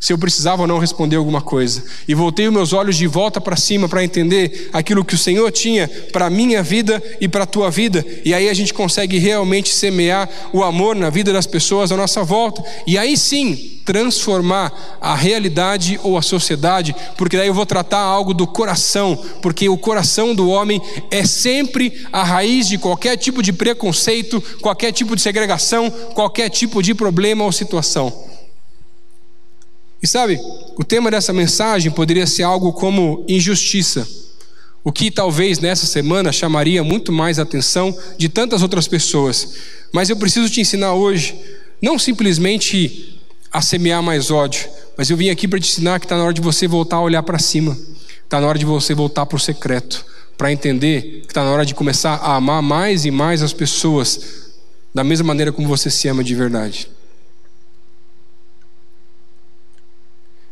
se 0.00 0.12
eu 0.12 0.18
precisava 0.18 0.62
ou 0.62 0.68
não 0.68 0.78
responder 0.78 1.16
alguma 1.16 1.40
coisa. 1.40 1.84
E 2.06 2.14
voltei 2.14 2.46
os 2.46 2.52
meus 2.52 2.72
olhos 2.72 2.96
de 2.96 3.06
volta 3.06 3.40
para 3.40 3.56
cima 3.56 3.88
para 3.88 4.04
entender 4.04 4.70
aquilo 4.72 5.04
que 5.04 5.14
o 5.14 5.18
Senhor 5.18 5.50
tinha 5.50 5.88
para 6.12 6.26
a 6.26 6.30
minha 6.30 6.62
vida 6.62 7.02
e 7.20 7.28
para 7.28 7.44
a 7.44 7.46
tua 7.46 7.70
vida. 7.70 8.04
E 8.24 8.34
aí 8.34 8.48
a 8.48 8.54
gente 8.54 8.72
consegue 8.74 9.18
realmente 9.18 9.72
semear 9.72 10.28
o 10.52 10.62
amor 10.62 10.94
na 10.94 11.10
vida 11.10 11.32
das 11.32 11.46
pessoas 11.46 11.90
à 11.90 11.96
nossa 11.96 12.22
volta. 12.22 12.62
E 12.86 12.98
aí 12.98 13.16
sim, 13.16 13.80
transformar 13.84 14.98
a 15.00 15.14
realidade 15.14 15.98
ou 16.02 16.18
a 16.18 16.22
sociedade, 16.22 16.94
porque 17.16 17.36
daí 17.36 17.46
eu 17.46 17.54
vou 17.54 17.64
tratar 17.64 18.00
algo 18.00 18.34
do 18.34 18.46
coração, 18.46 19.16
porque 19.40 19.68
o 19.68 19.78
coração 19.78 20.34
do 20.34 20.48
homem 20.48 20.82
é 21.10 21.24
sempre 21.24 22.04
a 22.12 22.24
raiz 22.24 22.68
de 22.68 22.78
qualquer 22.78 23.16
tipo 23.16 23.42
de 23.42 23.52
preconceito, 23.52 24.42
qualquer 24.60 24.92
tipo 24.92 25.14
de 25.14 25.22
segregação, 25.22 25.88
qualquer 26.14 26.50
tipo 26.50 26.82
de 26.82 26.94
problema 26.94 27.44
ou 27.44 27.52
situação. 27.52 28.35
E 30.06 30.08
sabe, 30.08 30.40
o 30.78 30.84
tema 30.84 31.10
dessa 31.10 31.32
mensagem 31.32 31.90
poderia 31.90 32.28
ser 32.28 32.44
algo 32.44 32.72
como 32.72 33.24
injustiça, 33.26 34.06
o 34.84 34.92
que 34.92 35.10
talvez 35.10 35.58
nessa 35.58 35.84
semana 35.84 36.30
chamaria 36.30 36.84
muito 36.84 37.10
mais 37.10 37.40
a 37.40 37.42
atenção 37.42 37.92
de 38.16 38.28
tantas 38.28 38.62
outras 38.62 38.86
pessoas. 38.86 39.54
Mas 39.92 40.08
eu 40.08 40.16
preciso 40.16 40.48
te 40.48 40.60
ensinar 40.60 40.94
hoje, 40.94 41.34
não 41.82 41.98
simplesmente 41.98 43.18
a 43.50 43.60
semear 43.60 44.00
mais 44.00 44.30
ódio, 44.30 44.68
mas 44.96 45.10
eu 45.10 45.16
vim 45.16 45.28
aqui 45.28 45.48
para 45.48 45.58
te 45.58 45.68
ensinar 45.68 45.98
que 45.98 46.06
está 46.06 46.16
na 46.16 46.22
hora 46.22 46.34
de 46.34 46.40
você 46.40 46.68
voltar 46.68 46.98
a 46.98 47.02
olhar 47.02 47.24
para 47.24 47.40
cima, 47.40 47.76
está 48.22 48.40
na 48.40 48.46
hora 48.46 48.60
de 48.60 48.64
você 48.64 48.94
voltar 48.94 49.26
para 49.26 49.34
o 49.34 49.40
secreto, 49.40 50.06
para 50.38 50.52
entender 50.52 51.22
que 51.22 51.32
está 51.32 51.42
na 51.42 51.50
hora 51.50 51.66
de 51.66 51.74
começar 51.74 52.14
a 52.14 52.36
amar 52.36 52.62
mais 52.62 53.04
e 53.04 53.10
mais 53.10 53.42
as 53.42 53.52
pessoas, 53.52 54.20
da 54.94 55.02
mesma 55.02 55.26
maneira 55.26 55.50
como 55.50 55.66
você 55.66 55.90
se 55.90 56.06
ama 56.06 56.22
de 56.22 56.36
verdade. 56.36 56.88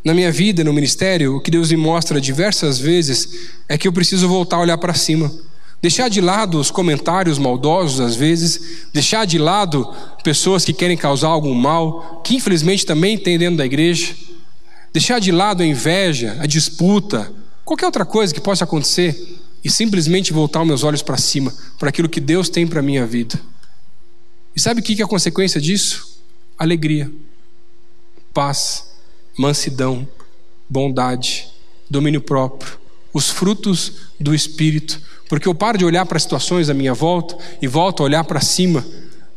Na 0.04 0.12
minha 0.12 0.30
vida, 0.30 0.62
no 0.62 0.72
ministério, 0.72 1.36
o 1.36 1.40
que 1.40 1.50
Deus 1.50 1.70
me 1.70 1.78
mostra 1.78 2.20
diversas 2.20 2.78
vezes 2.78 3.48
é 3.66 3.78
que 3.78 3.88
eu 3.88 3.92
preciso 3.92 4.28
voltar 4.28 4.56
a 4.56 4.60
olhar 4.60 4.76
para 4.76 4.92
cima. 4.92 5.32
Deixar 5.80 6.10
de 6.10 6.20
lado 6.20 6.60
os 6.60 6.70
comentários 6.70 7.38
maldosos, 7.38 8.00
às 8.00 8.14
vezes, 8.14 8.86
deixar 8.92 9.26
de 9.26 9.38
lado 9.38 9.90
pessoas 10.22 10.62
que 10.62 10.74
querem 10.74 10.96
causar 10.96 11.28
algum 11.28 11.54
mal, 11.54 12.20
que 12.22 12.34
infelizmente 12.34 12.84
também 12.84 13.16
tem 13.16 13.38
dentro 13.38 13.56
da 13.56 13.64
igreja, 13.64 14.14
deixar 14.92 15.18
de 15.18 15.32
lado 15.32 15.62
a 15.62 15.66
inveja, 15.66 16.36
a 16.38 16.46
disputa, 16.46 17.32
qualquer 17.64 17.86
outra 17.86 18.04
coisa 18.04 18.32
que 18.32 18.40
possa 18.40 18.64
acontecer, 18.64 19.40
e 19.64 19.70
simplesmente 19.70 20.34
voltar 20.34 20.60
os 20.60 20.66
meus 20.66 20.84
olhos 20.84 21.02
para 21.02 21.16
cima, 21.16 21.52
para 21.78 21.88
aquilo 21.88 22.10
que 22.10 22.20
Deus 22.20 22.50
tem 22.50 22.66
para 22.66 22.80
a 22.80 22.82
minha 22.82 23.06
vida. 23.06 23.40
E 24.54 24.60
sabe 24.60 24.80
o 24.80 24.84
que 24.84 25.00
é 25.00 25.04
a 25.04 25.08
consequência 25.08 25.58
disso? 25.58 26.18
Alegria, 26.58 27.10
paz 28.34 28.93
mansidão, 29.36 30.06
bondade, 30.68 31.48
domínio 31.88 32.20
próprio, 32.20 32.78
os 33.12 33.30
frutos 33.30 33.92
do 34.18 34.34
Espírito, 34.34 35.00
porque 35.28 35.48
eu 35.48 35.54
paro 35.54 35.78
de 35.78 35.84
olhar 35.84 36.04
para 36.06 36.16
as 36.16 36.22
situações 36.22 36.68
à 36.68 36.74
minha 36.74 36.94
volta 36.94 37.36
e 37.60 37.66
volto 37.66 38.02
a 38.02 38.06
olhar 38.06 38.24
para 38.24 38.40
cima, 38.40 38.84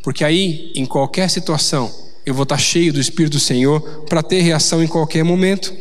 porque 0.03 0.23
aí, 0.23 0.71
em 0.75 0.85
qualquer 0.85 1.29
situação, 1.29 1.93
eu 2.25 2.33
vou 2.33 2.43
estar 2.43 2.57
cheio 2.57 2.91
do 2.91 2.99
Espírito 2.99 3.33
do 3.33 3.39
Senhor 3.39 3.81
para 4.09 4.23
ter 4.23 4.41
reação 4.41 4.83
em 4.83 4.87
qualquer 4.87 5.23
momento. 5.23 5.73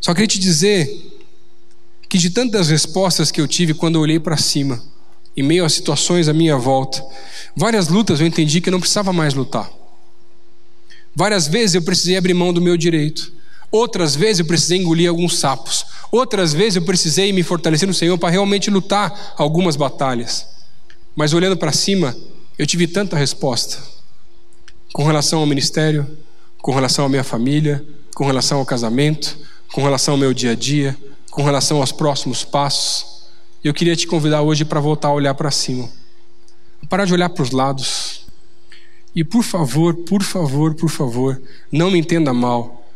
Só 0.00 0.14
queria 0.14 0.28
te 0.28 0.38
dizer 0.38 0.88
que 2.08 2.16
de 2.16 2.30
tantas 2.30 2.70
respostas 2.70 3.30
que 3.30 3.40
eu 3.40 3.46
tive 3.46 3.74
quando 3.74 3.96
eu 3.96 4.00
olhei 4.00 4.18
para 4.18 4.36
cima, 4.36 4.82
em 5.36 5.42
meio 5.42 5.64
às 5.64 5.74
situações 5.74 6.26
à 6.26 6.32
minha 6.32 6.56
volta, 6.56 7.04
várias 7.54 7.88
lutas 7.88 8.20
eu 8.20 8.26
entendi 8.26 8.60
que 8.60 8.68
eu 8.68 8.72
não 8.72 8.80
precisava 8.80 9.12
mais 9.12 9.34
lutar. 9.34 9.70
Várias 11.14 11.46
vezes 11.48 11.74
eu 11.74 11.82
precisei 11.82 12.16
abrir 12.16 12.34
mão 12.34 12.52
do 12.52 12.60
meu 12.60 12.76
direito. 12.76 13.32
Outras 13.70 14.14
vezes 14.14 14.40
eu 14.40 14.46
precisei 14.46 14.78
engolir 14.78 15.08
alguns 15.08 15.38
sapos. 15.38 15.84
Outras 16.10 16.52
vezes 16.52 16.76
eu 16.76 16.82
precisei 16.82 17.32
me 17.32 17.42
fortalecer 17.42 17.86
no 17.86 17.94
Senhor 17.94 18.16
para 18.16 18.30
realmente 18.30 18.70
lutar 18.70 19.34
algumas 19.36 19.76
batalhas. 19.76 20.46
Mas 21.14 21.32
olhando 21.32 21.56
para 21.56 21.72
cima, 21.72 22.16
eu 22.58 22.66
tive 22.66 22.86
tanta 22.86 23.16
resposta 23.16 23.78
com 24.92 25.04
relação 25.04 25.40
ao 25.40 25.46
ministério, 25.46 26.18
com 26.62 26.72
relação 26.72 27.04
à 27.04 27.08
minha 27.08 27.24
família, 27.24 27.84
com 28.14 28.24
relação 28.24 28.58
ao 28.58 28.64
casamento, 28.64 29.38
com 29.72 29.82
relação 29.82 30.14
ao 30.14 30.18
meu 30.18 30.32
dia 30.32 30.52
a 30.52 30.54
dia, 30.54 30.96
com 31.30 31.42
relação 31.42 31.78
aos 31.78 31.92
próximos 31.92 32.42
passos. 32.42 33.24
Eu 33.62 33.74
queria 33.74 33.94
te 33.94 34.06
convidar 34.06 34.42
hoje 34.42 34.64
para 34.64 34.80
voltar 34.80 35.08
a 35.08 35.12
olhar 35.12 35.34
para 35.34 35.50
cima. 35.50 35.88
Parar 36.88 37.04
de 37.04 37.12
olhar 37.12 37.28
para 37.28 37.42
os 37.42 37.50
lados 37.50 38.17
e 39.14 39.24
por 39.24 39.42
favor, 39.42 39.94
por 39.94 40.22
favor, 40.22 40.74
por 40.74 40.88
favor, 40.88 41.40
não 41.70 41.90
me 41.90 41.98
entenda 41.98 42.32
mal. 42.32 42.86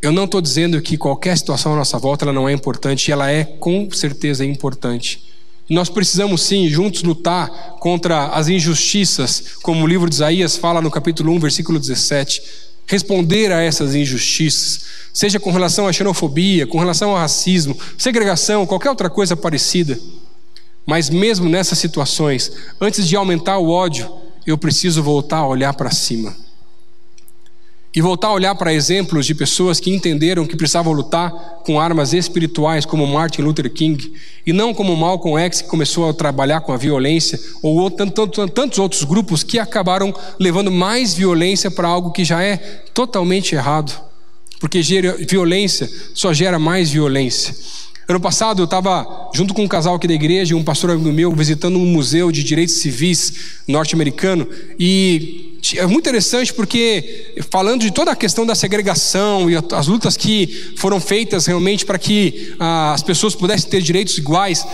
Eu 0.00 0.10
não 0.10 0.24
estou 0.24 0.40
dizendo 0.40 0.80
que 0.82 0.96
qualquer 0.96 1.36
situação 1.38 1.72
à 1.72 1.76
nossa 1.76 1.98
volta 1.98 2.24
ela 2.24 2.32
não 2.32 2.48
é 2.48 2.52
importante, 2.52 3.12
ela 3.12 3.30
é 3.30 3.44
com 3.44 3.88
certeza 3.90 4.44
importante. 4.44 5.22
Nós 5.70 5.88
precisamos 5.88 6.42
sim, 6.42 6.68
juntos, 6.68 7.02
lutar 7.02 7.48
contra 7.78 8.26
as 8.26 8.48
injustiças, 8.48 9.42
como 9.62 9.84
o 9.84 9.86
livro 9.86 10.08
de 10.08 10.16
Isaías 10.16 10.56
fala 10.56 10.82
no 10.82 10.90
capítulo 10.90 11.32
1, 11.32 11.38
versículo 11.38 11.78
17. 11.78 12.42
Responder 12.86 13.52
a 13.52 13.62
essas 13.62 13.94
injustiças, 13.94 14.84
seja 15.14 15.38
com 15.38 15.52
relação 15.52 15.86
à 15.86 15.92
xenofobia, 15.92 16.66
com 16.66 16.78
relação 16.78 17.10
ao 17.10 17.16
racismo, 17.16 17.78
segregação, 17.96 18.66
qualquer 18.66 18.90
outra 18.90 19.08
coisa 19.08 19.36
parecida. 19.36 19.98
Mas 20.84 21.08
mesmo 21.08 21.48
nessas 21.48 21.78
situações, 21.78 22.50
antes 22.80 23.06
de 23.06 23.14
aumentar 23.14 23.58
o 23.58 23.70
ódio, 23.70 24.10
eu 24.46 24.58
preciso 24.58 25.02
voltar 25.02 25.38
a 25.38 25.46
olhar 25.46 25.74
para 25.74 25.90
cima. 25.90 26.34
e 27.94 28.00
voltar 28.00 28.28
a 28.28 28.32
olhar 28.32 28.54
para 28.54 28.72
exemplos 28.72 29.26
de 29.26 29.34
pessoas 29.34 29.78
que 29.78 29.90
entenderam 29.94 30.46
que 30.46 30.56
precisavam 30.56 30.94
lutar 30.94 31.30
com 31.64 31.78
armas 31.78 32.14
espirituais, 32.14 32.86
como 32.86 33.06
Martin 33.06 33.42
Luther 33.42 33.70
King, 33.70 34.12
e 34.46 34.52
não 34.52 34.72
como 34.72 34.96
Malcolm 34.96 35.38
X, 35.38 35.60
que 35.60 35.68
começou 35.68 36.08
a 36.08 36.14
trabalhar 36.14 36.62
com 36.62 36.72
a 36.72 36.78
violência, 36.78 37.38
ou 37.62 37.90
tantos 37.90 38.78
outros 38.78 39.04
grupos 39.04 39.42
que 39.42 39.58
acabaram 39.58 40.14
levando 40.40 40.70
mais 40.70 41.12
violência 41.12 41.70
para 41.70 41.86
algo 41.86 42.12
que 42.12 42.24
já 42.24 42.42
é 42.42 42.56
totalmente 42.94 43.54
errado, 43.54 43.92
porque 44.58 44.80
violência 45.28 45.86
só 46.14 46.32
gera 46.32 46.58
mais 46.58 46.90
violência. 46.90 47.54
Ano 48.08 48.20
passado 48.20 48.62
eu 48.62 48.64
estava 48.64 49.30
junto 49.34 49.54
com 49.54 49.62
um 49.62 49.68
casal 49.68 49.94
aqui 49.94 50.08
da 50.08 50.14
igreja, 50.14 50.56
um 50.56 50.64
pastor 50.64 50.90
amigo 50.90 51.12
meu, 51.12 51.32
visitando 51.32 51.78
um 51.78 51.86
museu 51.86 52.32
de 52.32 52.42
direitos 52.42 52.80
civis 52.80 53.62
norte-americano. 53.66 54.46
E 54.78 55.58
é 55.76 55.86
muito 55.86 56.00
interessante 56.00 56.52
porque 56.52 57.32
falando 57.50 57.82
de 57.82 57.92
toda 57.92 58.10
a 58.10 58.16
questão 58.16 58.44
da 58.44 58.54
segregação 58.54 59.48
e 59.48 59.54
as 59.56 59.86
lutas 59.86 60.16
que 60.16 60.74
foram 60.76 61.00
feitas 61.00 61.46
realmente 61.46 61.86
para 61.86 61.98
que 61.98 62.54
ah, 62.58 62.92
as 62.92 63.02
pessoas 63.02 63.34
pudessem 63.36 63.70
ter 63.70 63.80
direitos 63.80 64.18
iguais, 64.18 64.66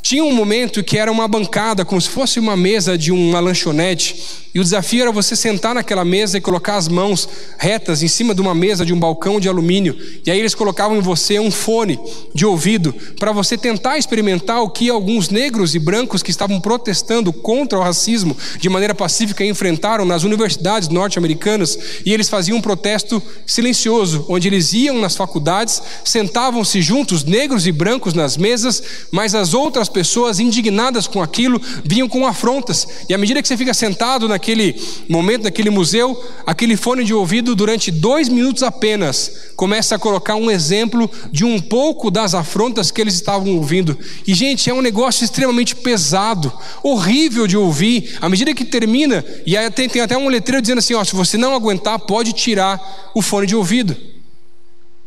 tinha 0.00 0.24
um 0.24 0.32
momento 0.32 0.82
que 0.82 0.96
era 0.96 1.10
uma 1.10 1.28
bancada, 1.28 1.84
como 1.84 2.00
se 2.00 2.08
fosse 2.08 2.38
uma 2.38 2.56
mesa 2.56 2.96
de 2.96 3.12
uma 3.12 3.40
lanchonete, 3.40 4.48
e 4.54 4.60
o 4.60 4.62
desafio 4.62 5.02
era 5.02 5.12
você 5.12 5.36
sentar 5.36 5.74
naquela 5.74 6.04
mesa 6.04 6.38
e 6.38 6.40
colocar 6.40 6.76
as 6.76 6.88
mãos 6.88 7.28
retas 7.58 8.02
em 8.02 8.08
cima 8.08 8.34
de 8.34 8.40
uma 8.40 8.54
mesa 8.54 8.86
de 8.86 8.94
um 8.94 8.98
balcão 8.98 9.38
de 9.38 9.48
alumínio, 9.48 9.98
e 10.24 10.30
aí 10.30 10.38
eles 10.38 10.54
colocavam 10.54 10.96
em 10.96 11.02
você 11.02 11.38
um 11.38 11.50
fone 11.50 11.98
de 12.34 12.46
ouvido 12.46 12.94
para 13.18 13.32
você 13.32 13.58
tentar 13.58 13.98
experimentar 13.98 14.62
o 14.62 14.70
que 14.70 14.88
alguns 14.88 15.28
negros 15.28 15.74
e 15.74 15.78
brancos 15.78 16.22
que 16.22 16.30
estavam 16.30 16.60
protestando 16.60 17.32
contra 17.32 17.78
o 17.78 17.82
racismo 17.82 18.36
de 18.58 18.68
maneira 18.68 18.94
pacífica 18.94 19.44
enfrentaram 19.44 20.04
nas 20.04 20.22
universidades 20.22 20.88
norte-americanas, 20.88 21.78
e 22.06 22.14
eles 22.14 22.28
faziam 22.28 22.56
um 22.56 22.62
protesto 22.62 23.22
silencioso, 23.46 24.24
onde 24.28 24.48
eles 24.48 24.72
iam 24.72 24.98
nas 25.00 25.14
faculdades, 25.14 25.82
sentavam-se 26.04 26.80
juntos, 26.80 27.24
negros 27.24 27.66
e 27.66 27.72
brancos 27.72 28.14
nas 28.14 28.36
mesas, 28.36 28.82
mas 29.10 29.34
as 29.34 29.52
outras 29.52 29.87
pessoas 29.88 30.28
pessoas 30.28 30.40
indignadas 30.40 31.06
com 31.06 31.22
aquilo 31.22 31.60
vinham 31.84 32.08
com 32.08 32.26
afrontas. 32.26 32.86
E 33.08 33.14
à 33.14 33.18
medida 33.18 33.40
que 33.40 33.48
você 33.48 33.56
fica 33.56 33.72
sentado 33.72 34.28
naquele 34.28 34.74
momento, 35.08 35.44
naquele 35.44 35.70
museu, 35.70 36.22
aquele 36.46 36.76
fone 36.76 37.04
de 37.04 37.14
ouvido, 37.14 37.54
durante 37.54 37.90
dois 37.90 38.28
minutos 38.28 38.62
apenas, 38.62 39.50
começa 39.56 39.94
a 39.94 39.98
colocar 39.98 40.34
um 40.34 40.50
exemplo 40.50 41.10
de 41.30 41.44
um 41.44 41.60
pouco 41.60 42.10
das 42.10 42.34
afrontas 42.34 42.90
que 42.90 43.00
eles 43.00 43.14
estavam 43.14 43.56
ouvindo. 43.56 43.98
E, 44.26 44.34
gente, 44.34 44.68
é 44.68 44.74
um 44.74 44.80
negócio 44.80 45.24
extremamente 45.24 45.76
pesado, 45.76 46.52
horrível 46.82 47.46
de 47.46 47.56
ouvir. 47.56 48.16
À 48.20 48.28
medida 48.28 48.54
que 48.54 48.64
termina, 48.64 49.24
e 49.46 49.56
aí 49.56 49.70
tem, 49.70 49.88
tem 49.88 50.02
até 50.02 50.16
um 50.16 50.28
letreiro 50.28 50.62
dizendo 50.62 50.78
assim: 50.78 50.94
ó, 50.94 51.04
se 51.04 51.14
você 51.14 51.36
não 51.36 51.54
aguentar, 51.54 51.98
pode 52.00 52.32
tirar 52.32 53.10
o 53.14 53.22
fone 53.22 53.46
de 53.46 53.54
ouvido. 53.54 53.96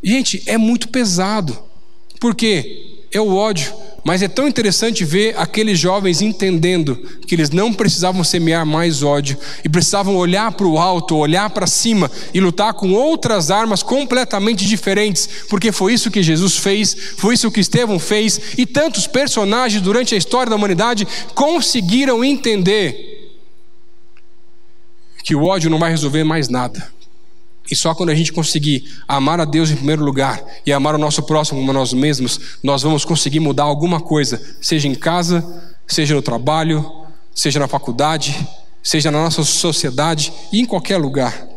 Gente, 0.04 0.42
é 0.46 0.58
muito 0.58 0.88
pesado. 0.88 1.58
Por 2.20 2.34
quê? 2.36 2.98
É 3.12 3.20
o 3.20 3.36
ódio. 3.36 3.81
Mas 4.04 4.22
é 4.22 4.28
tão 4.28 4.48
interessante 4.48 5.06
ver 5.06 5.36
aqueles 5.38 5.78
jovens 5.80 6.22
entendendo 6.22 6.96
que 7.28 7.36
eles 7.36 7.52
não 7.52 7.72
precisavam 7.72 8.24
semear 8.24 8.66
mais 8.66 9.04
ódio 9.04 9.38
e 9.64 9.70
precisavam 9.70 10.16
olhar 10.16 10.52
para 10.54 10.66
o 10.66 10.80
alto, 10.80 11.16
olhar 11.16 11.50
para 11.52 11.68
cima 11.68 12.10
e 12.34 12.40
lutar 12.40 12.74
com 12.74 12.94
outras 12.94 13.52
armas 13.52 13.84
completamente 13.84 14.66
diferentes, 14.66 15.30
porque 15.50 15.72
foi 15.72 15.94
isso 15.94 16.10
que 16.10 16.24
Jesus 16.24 16.58
fez, 16.58 16.96
foi 17.18 17.36
isso 17.36 17.52
que 17.52 17.60
Estevão 17.60 18.00
fez 18.00 18.40
e 18.58 18.66
tantos 18.66 19.06
personagens 19.06 19.82
durante 19.82 20.16
a 20.16 20.18
história 20.18 20.50
da 20.50 20.56
humanidade 20.56 21.08
conseguiram 21.36 22.24
entender 22.24 23.32
que 25.24 25.36
o 25.36 25.46
ódio 25.46 25.70
não 25.70 25.78
vai 25.78 25.92
resolver 25.92 26.24
mais 26.24 26.50
nada. 26.50 27.01
E 27.72 27.76
só 27.76 27.96
quando 27.96 28.10
a 28.10 28.16
gente 28.16 28.34
conseguir 28.34 28.84
amar 29.08 29.40
a 29.40 29.46
Deus 29.46 29.72
em 29.72 29.78
primeiro 29.78 30.04
lugar 30.04 30.44
e 30.66 30.74
amar 30.74 30.94
o 30.94 30.98
nosso 30.98 31.24
próximo 31.24 31.62
como 31.62 31.72
nós 31.72 31.94
mesmos, 31.94 32.58
nós 32.62 32.82
vamos 32.82 33.06
conseguir 33.06 33.40
mudar 33.40 33.64
alguma 33.64 34.02
coisa, 34.02 34.42
seja 34.60 34.90
em 34.90 34.94
casa, 34.94 35.42
seja 35.88 36.14
no 36.14 36.22
trabalho, 36.22 37.08
seja 37.34 37.62
na 37.62 37.70
faculdade, 37.70 38.46
seja 38.84 39.10
na 39.10 39.24
nossa 39.24 39.42
sociedade 39.46 40.34
e 40.52 40.60
em 40.60 40.66
qualquer 40.66 40.98
lugar. 40.98 41.48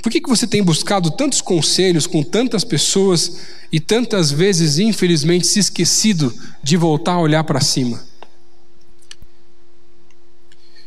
Por 0.00 0.12
que, 0.12 0.20
que 0.20 0.28
você 0.28 0.46
tem 0.46 0.62
buscado 0.62 1.10
tantos 1.10 1.40
conselhos 1.40 2.06
com 2.06 2.22
tantas 2.22 2.62
pessoas 2.62 3.48
e 3.72 3.80
tantas 3.80 4.30
vezes, 4.30 4.78
infelizmente, 4.78 5.44
se 5.44 5.58
esquecido 5.58 6.32
de 6.62 6.76
voltar 6.76 7.14
a 7.14 7.20
olhar 7.20 7.42
para 7.42 7.60
cima? 7.60 8.06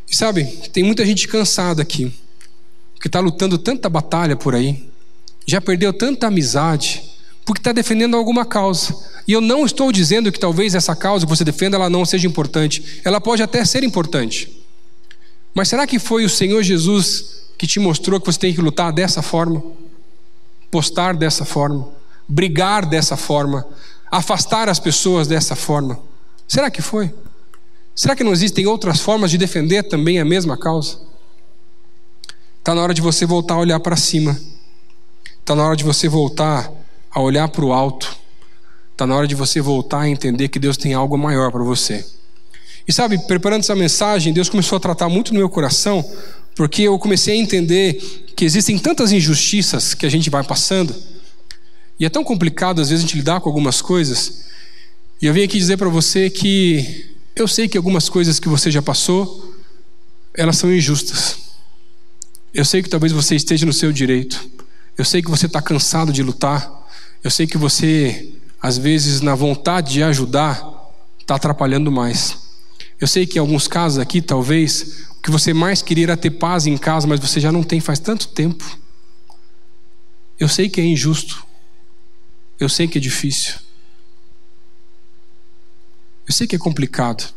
E 0.09 0.15
sabe, 0.15 0.45
tem 0.71 0.81
muita 0.81 1.05
gente 1.05 1.27
cansada 1.27 1.81
aqui 1.81 2.13
que 3.01 3.07
está 3.07 3.19
lutando 3.19 3.57
tanta 3.57 3.89
batalha 3.89 4.35
por 4.35 4.53
aí, 4.53 4.87
já 5.47 5.59
perdeu 5.59 5.91
tanta 5.91 6.27
amizade, 6.27 7.01
porque 7.43 7.59
está 7.59 7.71
defendendo 7.71 8.15
alguma 8.15 8.45
causa. 8.45 8.95
E 9.27 9.33
eu 9.33 9.41
não 9.41 9.65
estou 9.65 9.91
dizendo 9.91 10.31
que 10.31 10.39
talvez 10.39 10.75
essa 10.75 10.95
causa 10.95 11.25
que 11.25 11.29
você 11.29 11.43
defenda 11.43 11.77
ela 11.77 11.89
não 11.89 12.05
seja 12.05 12.27
importante. 12.27 13.01
Ela 13.03 13.19
pode 13.19 13.41
até 13.41 13.65
ser 13.65 13.83
importante. 13.83 14.63
Mas 15.53 15.67
será 15.67 15.87
que 15.87 15.97
foi 15.97 16.23
o 16.23 16.29
Senhor 16.29 16.61
Jesus 16.61 17.41
que 17.57 17.65
te 17.65 17.79
mostrou 17.79 18.19
que 18.19 18.25
você 18.27 18.39
tem 18.39 18.53
que 18.53 18.61
lutar 18.61 18.93
dessa 18.93 19.23
forma? 19.23 19.63
Postar 20.69 21.15
dessa 21.15 21.43
forma? 21.43 21.89
Brigar 22.27 22.87
dessa 22.87 23.17
forma? 23.17 23.67
Afastar 24.11 24.69
as 24.69 24.79
pessoas 24.79 25.27
dessa 25.27 25.55
forma? 25.55 25.99
Será 26.47 26.69
que 26.69 26.81
foi? 26.81 27.11
Será 27.95 28.15
que 28.15 28.23
não 28.23 28.31
existem 28.31 28.67
outras 28.67 28.99
formas 28.99 29.31
de 29.31 29.37
defender 29.37 29.83
também 29.83 30.19
a 30.19 30.25
mesma 30.25 30.55
causa? 30.55 31.10
Está 32.61 32.75
na 32.75 32.83
hora 32.83 32.93
de 32.93 33.01
você 33.01 33.25
voltar 33.25 33.55
a 33.55 33.57
olhar 33.57 33.79
para 33.79 33.95
cima. 33.95 34.39
Está 35.39 35.55
na 35.55 35.65
hora 35.65 35.75
de 35.75 35.83
você 35.83 36.07
voltar 36.07 36.71
a 37.09 37.19
olhar 37.19 37.47
para 37.47 37.65
o 37.65 37.73
alto. 37.73 38.15
Está 38.91 39.07
na 39.07 39.15
hora 39.15 39.27
de 39.27 39.33
você 39.33 39.59
voltar 39.59 40.01
a 40.01 40.09
entender 40.09 40.47
que 40.47 40.59
Deus 40.59 40.77
tem 40.77 40.93
algo 40.93 41.17
maior 41.17 41.51
para 41.51 41.63
você. 41.63 42.05
E 42.87 42.93
sabe, 42.93 43.17
preparando 43.25 43.61
essa 43.61 43.73
mensagem, 43.75 44.31
Deus 44.31 44.47
começou 44.47 44.75
a 44.75 44.79
tratar 44.79 45.09
muito 45.09 45.33
no 45.33 45.39
meu 45.39 45.49
coração, 45.49 46.07
porque 46.55 46.83
eu 46.83 46.99
comecei 46.99 47.33
a 47.33 47.41
entender 47.41 47.93
que 48.35 48.45
existem 48.45 48.77
tantas 48.77 49.11
injustiças 49.11 49.95
que 49.95 50.05
a 50.05 50.09
gente 50.09 50.29
vai 50.29 50.43
passando, 50.43 50.95
e 51.99 52.05
é 52.05 52.09
tão 52.09 52.23
complicado 52.23 52.79
às 52.79 52.89
vezes 52.89 53.03
a 53.03 53.07
gente 53.07 53.17
lidar 53.17 53.41
com 53.41 53.49
algumas 53.49 53.81
coisas. 53.81 54.45
E 55.19 55.25
eu 55.25 55.33
vim 55.33 55.41
aqui 55.41 55.57
dizer 55.57 55.77
para 55.77 55.89
você 55.89 56.29
que 56.29 57.11
eu 57.35 57.47
sei 57.47 57.67
que 57.67 57.75
algumas 57.75 58.07
coisas 58.07 58.39
que 58.39 58.47
você 58.47 58.69
já 58.69 58.83
passou, 58.83 59.51
elas 60.35 60.57
são 60.57 60.71
injustas. 60.71 61.40
Eu 62.53 62.65
sei 62.65 62.83
que 62.83 62.89
talvez 62.89 63.13
você 63.13 63.35
esteja 63.35 63.65
no 63.65 63.73
seu 63.73 63.91
direito. 63.91 64.49
Eu 64.97 65.05
sei 65.05 65.21
que 65.21 65.29
você 65.29 65.45
está 65.45 65.61
cansado 65.61 66.11
de 66.11 66.21
lutar. 66.21 66.69
Eu 67.23 67.31
sei 67.31 67.47
que 67.47 67.57
você, 67.57 68.33
às 68.61 68.77
vezes, 68.77 69.21
na 69.21 69.35
vontade 69.35 69.93
de 69.93 70.03
ajudar, 70.03 70.61
está 71.19 71.35
atrapalhando 71.35 71.91
mais. 71.91 72.37
Eu 72.99 73.07
sei 73.07 73.25
que 73.25 73.37
em 73.37 73.39
alguns 73.39 73.67
casos 73.67 73.99
aqui, 73.99 74.21
talvez, 74.21 75.07
o 75.17 75.21
que 75.21 75.31
você 75.31 75.53
mais 75.53 75.81
queria 75.81 76.05
era 76.05 76.17
ter 76.17 76.31
paz 76.31 76.67
em 76.67 76.77
casa, 76.77 77.07
mas 77.07 77.19
você 77.19 77.39
já 77.39 77.51
não 77.51 77.63
tem 77.63 77.79
faz 77.79 77.99
tanto 77.99 78.27
tempo. 78.27 78.63
Eu 80.39 80.49
sei 80.49 80.69
que 80.69 80.81
é 80.81 80.83
injusto. 80.83 81.45
Eu 82.59 82.67
sei 82.67 82.87
que 82.87 82.97
é 82.97 83.01
difícil. 83.01 83.55
Eu 86.27 86.33
sei 86.33 86.45
que 86.45 86.55
é 86.55 86.59
complicado. 86.59 87.33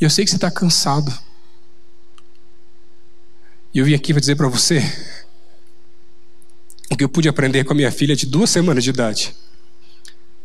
E 0.00 0.04
eu 0.04 0.10
sei 0.10 0.24
que 0.24 0.30
você 0.30 0.36
está 0.36 0.50
cansado. 0.50 1.12
E 3.76 3.78
eu 3.78 3.84
vim 3.84 3.92
aqui 3.92 4.14
para 4.14 4.20
dizer 4.20 4.36
para 4.36 4.48
você 4.48 4.82
o 6.90 6.96
que 6.96 7.04
eu 7.04 7.10
pude 7.10 7.28
aprender 7.28 7.62
com 7.62 7.74
a 7.74 7.76
minha 7.76 7.92
filha 7.92 8.16
de 8.16 8.24
duas 8.24 8.48
semanas 8.48 8.82
de 8.82 8.88
idade. 8.88 9.36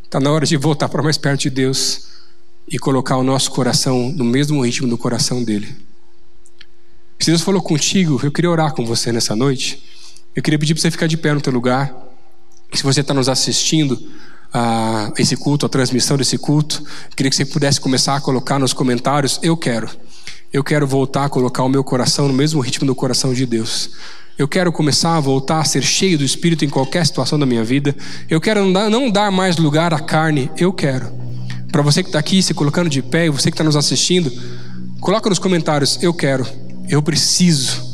Está 0.04 0.20
na 0.20 0.30
hora 0.30 0.46
de 0.46 0.58
voltar 0.58 0.90
para 0.90 1.02
mais 1.02 1.18
perto 1.18 1.44
de 1.44 1.50
Deus 1.50 2.08
e 2.68 2.78
colocar 2.78 3.16
o 3.16 3.24
nosso 3.24 3.50
coração 3.52 4.12
no 4.12 4.26
mesmo 4.26 4.62
ritmo 4.62 4.86
do 4.86 4.98
coração 4.98 5.42
dele. 5.46 5.74
Se 7.22 7.28
Deus 7.28 7.42
falou 7.42 7.62
contigo, 7.62 8.20
eu 8.22 8.34
queria 8.34 8.52
orar 8.52 8.74
com 8.74 8.86
você 8.86 9.14
nessa 9.14 9.34
noite. 9.34 9.82
Eu 10.36 10.44
queria 10.44 10.60
pedir 10.60 10.74
para 10.74 10.82
você 10.82 10.92
ficar 10.92 11.08
de 11.08 11.16
pé 11.16 11.34
no 11.34 11.40
teu 11.40 11.54
lugar. 11.54 11.96
Se 12.74 12.84
você 12.84 13.00
está 13.00 13.14
nos 13.14 13.30
assistindo 13.30 14.12
a 14.54 15.10
esse 15.18 15.38
culto, 15.38 15.66
a 15.66 15.70
transmissão 15.70 16.18
desse 16.18 16.38
culto, 16.38 16.84
eu 17.10 17.16
queria 17.16 17.30
que 17.30 17.38
você 17.38 17.46
pudesse 17.46 17.80
começar 17.80 18.18
a 18.18 18.20
colocar 18.20 18.60
nos 18.60 18.74
comentários: 18.74 19.40
Eu 19.42 19.56
quero. 19.56 19.90
Eu 20.54 20.66
quero 20.66 20.86
voltar 20.86 21.24
a 21.24 21.30
colocar 21.30 21.64
o 21.64 21.70
meu 21.70 21.82
coração 21.82 22.28
no 22.28 22.34
mesmo 22.34 22.60
ritmo 22.60 22.86
do 22.86 22.94
coração 22.94 23.34
de 23.34 23.46
Deus. 23.46 23.92
Eu 24.38 24.50
quero 24.50 24.70
começar 24.70 25.16
a 25.16 25.20
voltar 25.20 25.62
a 25.62 25.64
ser 25.64 25.82
cheio 25.82 26.18
do 26.18 26.26
Espírito 26.26 26.66
em 26.66 26.70
qualquer 26.70 27.06
situação 27.06 27.40
da 27.40 27.46
minha 27.46 27.64
vida. 27.64 27.96
Eu 28.30 28.42
quero 28.42 28.66
não 28.66 29.10
dar, 29.10 29.32
mais 29.32 29.56
lugar 29.56 29.94
à 29.94 30.00
carne. 30.00 30.52
Eu 30.58 30.74
quero. 30.74 31.10
Para 31.72 31.82
você 31.82 32.04
que 32.04 32.10
está 32.10 32.20
aqui 32.20 32.44
se 32.44 32.54
colocando 32.54 32.90
de 32.90 33.02
pé 33.02 33.28
e 33.28 33.30
você 33.30 33.50
que 33.50 33.56
está 33.56 33.64
nos 33.64 33.78
assistindo, 33.78 34.30
coloca 35.00 35.30
nos 35.30 35.40
comentários: 35.40 36.04
Eu 36.04 36.14
quero. 36.14 36.46
Eu 36.90 37.02
preciso. 37.02 37.90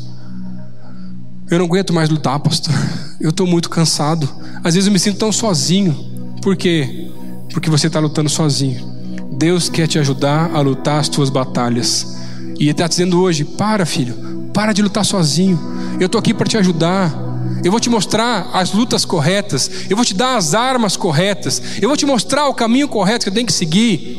Eu 1.48 1.60
não 1.60 1.66
aguento 1.66 1.92
mais 1.92 2.08
lutar, 2.08 2.40
pastor. 2.40 2.74
Eu 3.20 3.30
estou 3.30 3.46
muito 3.46 3.70
cansado. 3.70 4.28
Às 4.64 4.74
vezes 4.74 4.88
eu 4.88 4.92
me 4.92 4.98
sinto 4.98 5.18
tão 5.18 5.30
sozinho. 5.30 5.94
Por 6.42 6.56
quê? 6.56 7.08
Porque 7.52 7.70
você 7.70 7.86
está 7.86 8.00
lutando 8.00 8.28
sozinho. 8.28 8.84
Deus 9.32 9.68
quer 9.68 9.86
te 9.86 9.96
ajudar 10.00 10.50
a 10.52 10.60
lutar 10.60 10.98
as 10.98 11.08
tuas 11.08 11.30
batalhas. 11.30 12.17
E 12.58 12.64
Ele 12.64 12.70
está 12.72 12.88
dizendo 12.88 13.20
hoje: 13.20 13.44
para, 13.44 13.86
filho, 13.86 14.50
Para 14.52 14.72
de 14.72 14.82
lutar 14.82 15.04
sozinho. 15.04 15.58
Eu 16.00 16.06
estou 16.06 16.18
aqui 16.18 16.34
para 16.34 16.46
te 16.46 16.56
ajudar. 16.56 17.26
Eu 17.64 17.70
vou 17.70 17.80
te 17.80 17.90
mostrar 17.90 18.50
as 18.52 18.72
lutas 18.72 19.04
corretas. 19.04 19.70
Eu 19.88 19.96
vou 19.96 20.04
te 20.04 20.14
dar 20.14 20.36
as 20.36 20.54
armas 20.54 20.96
corretas. 20.96 21.62
Eu 21.80 21.88
vou 21.88 21.96
te 21.96 22.06
mostrar 22.06 22.48
o 22.48 22.54
caminho 22.54 22.88
correto 22.88 23.24
que 23.24 23.30
eu 23.30 23.34
tenho 23.34 23.46
que 23.46 23.52
seguir. 23.52 24.16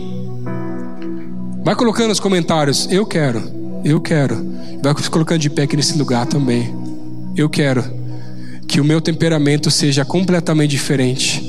Vai 1.64 1.76
colocando 1.76 2.10
nos 2.10 2.20
comentários. 2.20 2.88
Eu 2.92 3.06
quero. 3.06 3.82
Eu 3.84 4.00
quero. 4.02 4.46
Vai 4.82 4.94
colocando 5.10 5.40
de 5.40 5.50
pé 5.50 5.64
aqui 5.64 5.76
nesse 5.76 5.98
lugar 5.98 6.26
também. 6.26 6.74
Eu 7.36 7.50
quero 7.50 7.84
que 8.68 8.80
o 8.80 8.84
meu 8.84 9.02
temperamento 9.02 9.72
seja 9.72 10.06
completamente 10.06 10.72
diferente 10.72 11.49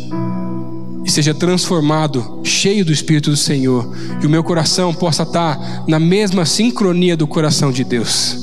seja 1.10 1.34
transformado, 1.34 2.40
cheio 2.44 2.84
do 2.84 2.92
Espírito 2.92 3.30
do 3.30 3.36
Senhor, 3.36 3.94
e 4.22 4.26
o 4.26 4.30
meu 4.30 4.42
coração 4.44 4.94
possa 4.94 5.22
estar 5.22 5.84
na 5.86 5.98
mesma 5.98 6.44
sincronia 6.44 7.16
do 7.16 7.26
coração 7.26 7.70
de 7.72 7.84
Deus. 7.84 8.38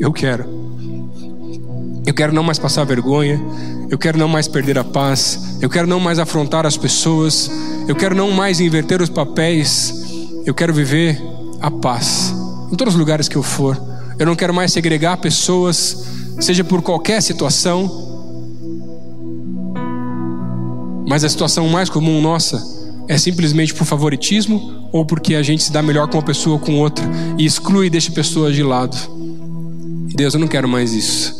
Eu 0.00 0.12
quero. 0.12 0.44
Eu 2.06 2.14
quero 2.14 2.32
não 2.32 2.42
mais 2.42 2.58
passar 2.58 2.84
vergonha, 2.84 3.40
eu 3.90 3.98
quero 3.98 4.18
não 4.18 4.28
mais 4.28 4.46
perder 4.46 4.78
a 4.78 4.84
paz, 4.84 5.58
eu 5.60 5.68
quero 5.68 5.86
não 5.86 5.98
mais 5.98 6.18
afrontar 6.18 6.64
as 6.66 6.76
pessoas, 6.76 7.50
eu 7.88 7.96
quero 7.96 8.14
não 8.14 8.30
mais 8.30 8.60
inverter 8.60 9.02
os 9.02 9.08
papéis, 9.08 9.92
eu 10.44 10.54
quero 10.54 10.72
viver 10.72 11.20
a 11.60 11.70
paz 11.70 12.32
em 12.70 12.76
todos 12.76 12.94
os 12.94 12.98
lugares 12.98 13.28
que 13.28 13.36
eu 13.36 13.42
for. 13.42 13.80
Eu 14.18 14.26
não 14.26 14.34
quero 14.34 14.54
mais 14.54 14.72
segregar 14.72 15.16
pessoas, 15.18 16.04
seja 16.40 16.64
por 16.64 16.82
qualquer 16.82 17.22
situação, 17.22 18.05
mas 21.06 21.24
a 21.24 21.28
situação 21.28 21.68
mais 21.68 21.88
comum 21.88 22.20
nossa 22.20 22.62
é 23.08 23.16
simplesmente 23.16 23.72
por 23.72 23.86
favoritismo 23.86 24.88
ou 24.92 25.04
porque 25.04 25.34
a 25.34 25.42
gente 25.42 25.62
se 25.62 25.72
dá 25.72 25.82
melhor 25.82 26.08
com 26.08 26.18
uma 26.18 26.24
pessoa 26.24 26.54
ou 26.54 26.60
com 26.60 26.78
outra 26.78 27.04
e 27.38 27.44
exclui 27.44 27.86
e 27.86 27.90
deixa 27.90 28.10
pessoas 28.10 28.54
de 28.54 28.62
lado. 28.62 28.96
Deus, 30.14 30.34
eu 30.34 30.40
não 30.40 30.48
quero 30.48 30.68
mais 30.68 30.92
isso. 30.92 31.35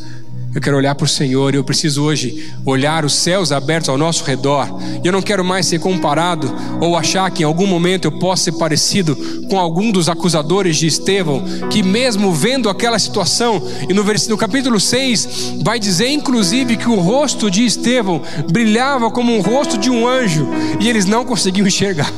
Eu 0.57 0.63
quero 0.63 0.79
olhar 0.79 0.95
para 0.95 1.05
o 1.05 1.09
Senhor 1.09 1.53
e 1.53 1.59
eu 1.59 1.63
preciso 1.65 2.03
hoje 2.03 2.51
olhar 2.65 3.05
os 3.05 3.15
céus 3.15 3.53
abertos 3.53 3.91
ao 3.91 3.99
nosso 3.99 4.25
redor. 4.25 4.67
E 5.05 5.07
eu 5.07 5.13
não 5.13 5.21
quero 5.21 5.45
mais 5.45 5.67
ser 5.67 5.79
comparado 5.79 6.51
ou 6.81 6.97
achar 6.97 7.31
que 7.31 7.43
em 7.43 7.45
algum 7.45 7.67
momento 7.67 8.07
eu 8.07 8.13
possa 8.13 8.45
ser 8.45 8.53
parecido 8.53 9.15
com 9.51 9.59
algum 9.59 9.93
dos 9.93 10.09
acusadores 10.09 10.79
de 10.79 10.87
Estevão, 10.87 11.45
que 11.69 11.83
mesmo 11.83 12.33
vendo 12.33 12.71
aquela 12.71 12.99
situação, 12.99 13.63
e 13.87 13.93
no, 13.93 14.03
no 14.03 14.37
capítulo 14.39 14.81
6 14.81 15.57
vai 15.63 15.79
dizer 15.79 16.09
inclusive 16.09 16.79
que 16.79 16.89
o 16.89 17.01
rosto 17.01 17.51
de 17.51 17.63
Estevão 17.63 18.23
brilhava 18.51 19.11
como 19.11 19.37
um 19.37 19.43
rosto 19.43 19.77
de 19.77 19.91
um 19.91 20.09
anjo 20.09 20.49
e 20.81 20.89
eles 20.89 21.05
não 21.05 21.27
conseguiam 21.27 21.67
enxergar. 21.67 22.11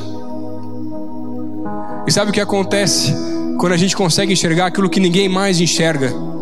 E 2.07 2.11
sabe 2.13 2.31
o 2.31 2.33
que 2.33 2.39
acontece 2.39 3.13
quando 3.59 3.73
a 3.73 3.77
gente 3.77 3.97
consegue 3.97 4.31
enxergar 4.31 4.67
aquilo 4.67 4.89
que 4.89 5.01
ninguém 5.01 5.27
mais 5.27 5.59
enxerga? 5.59 6.38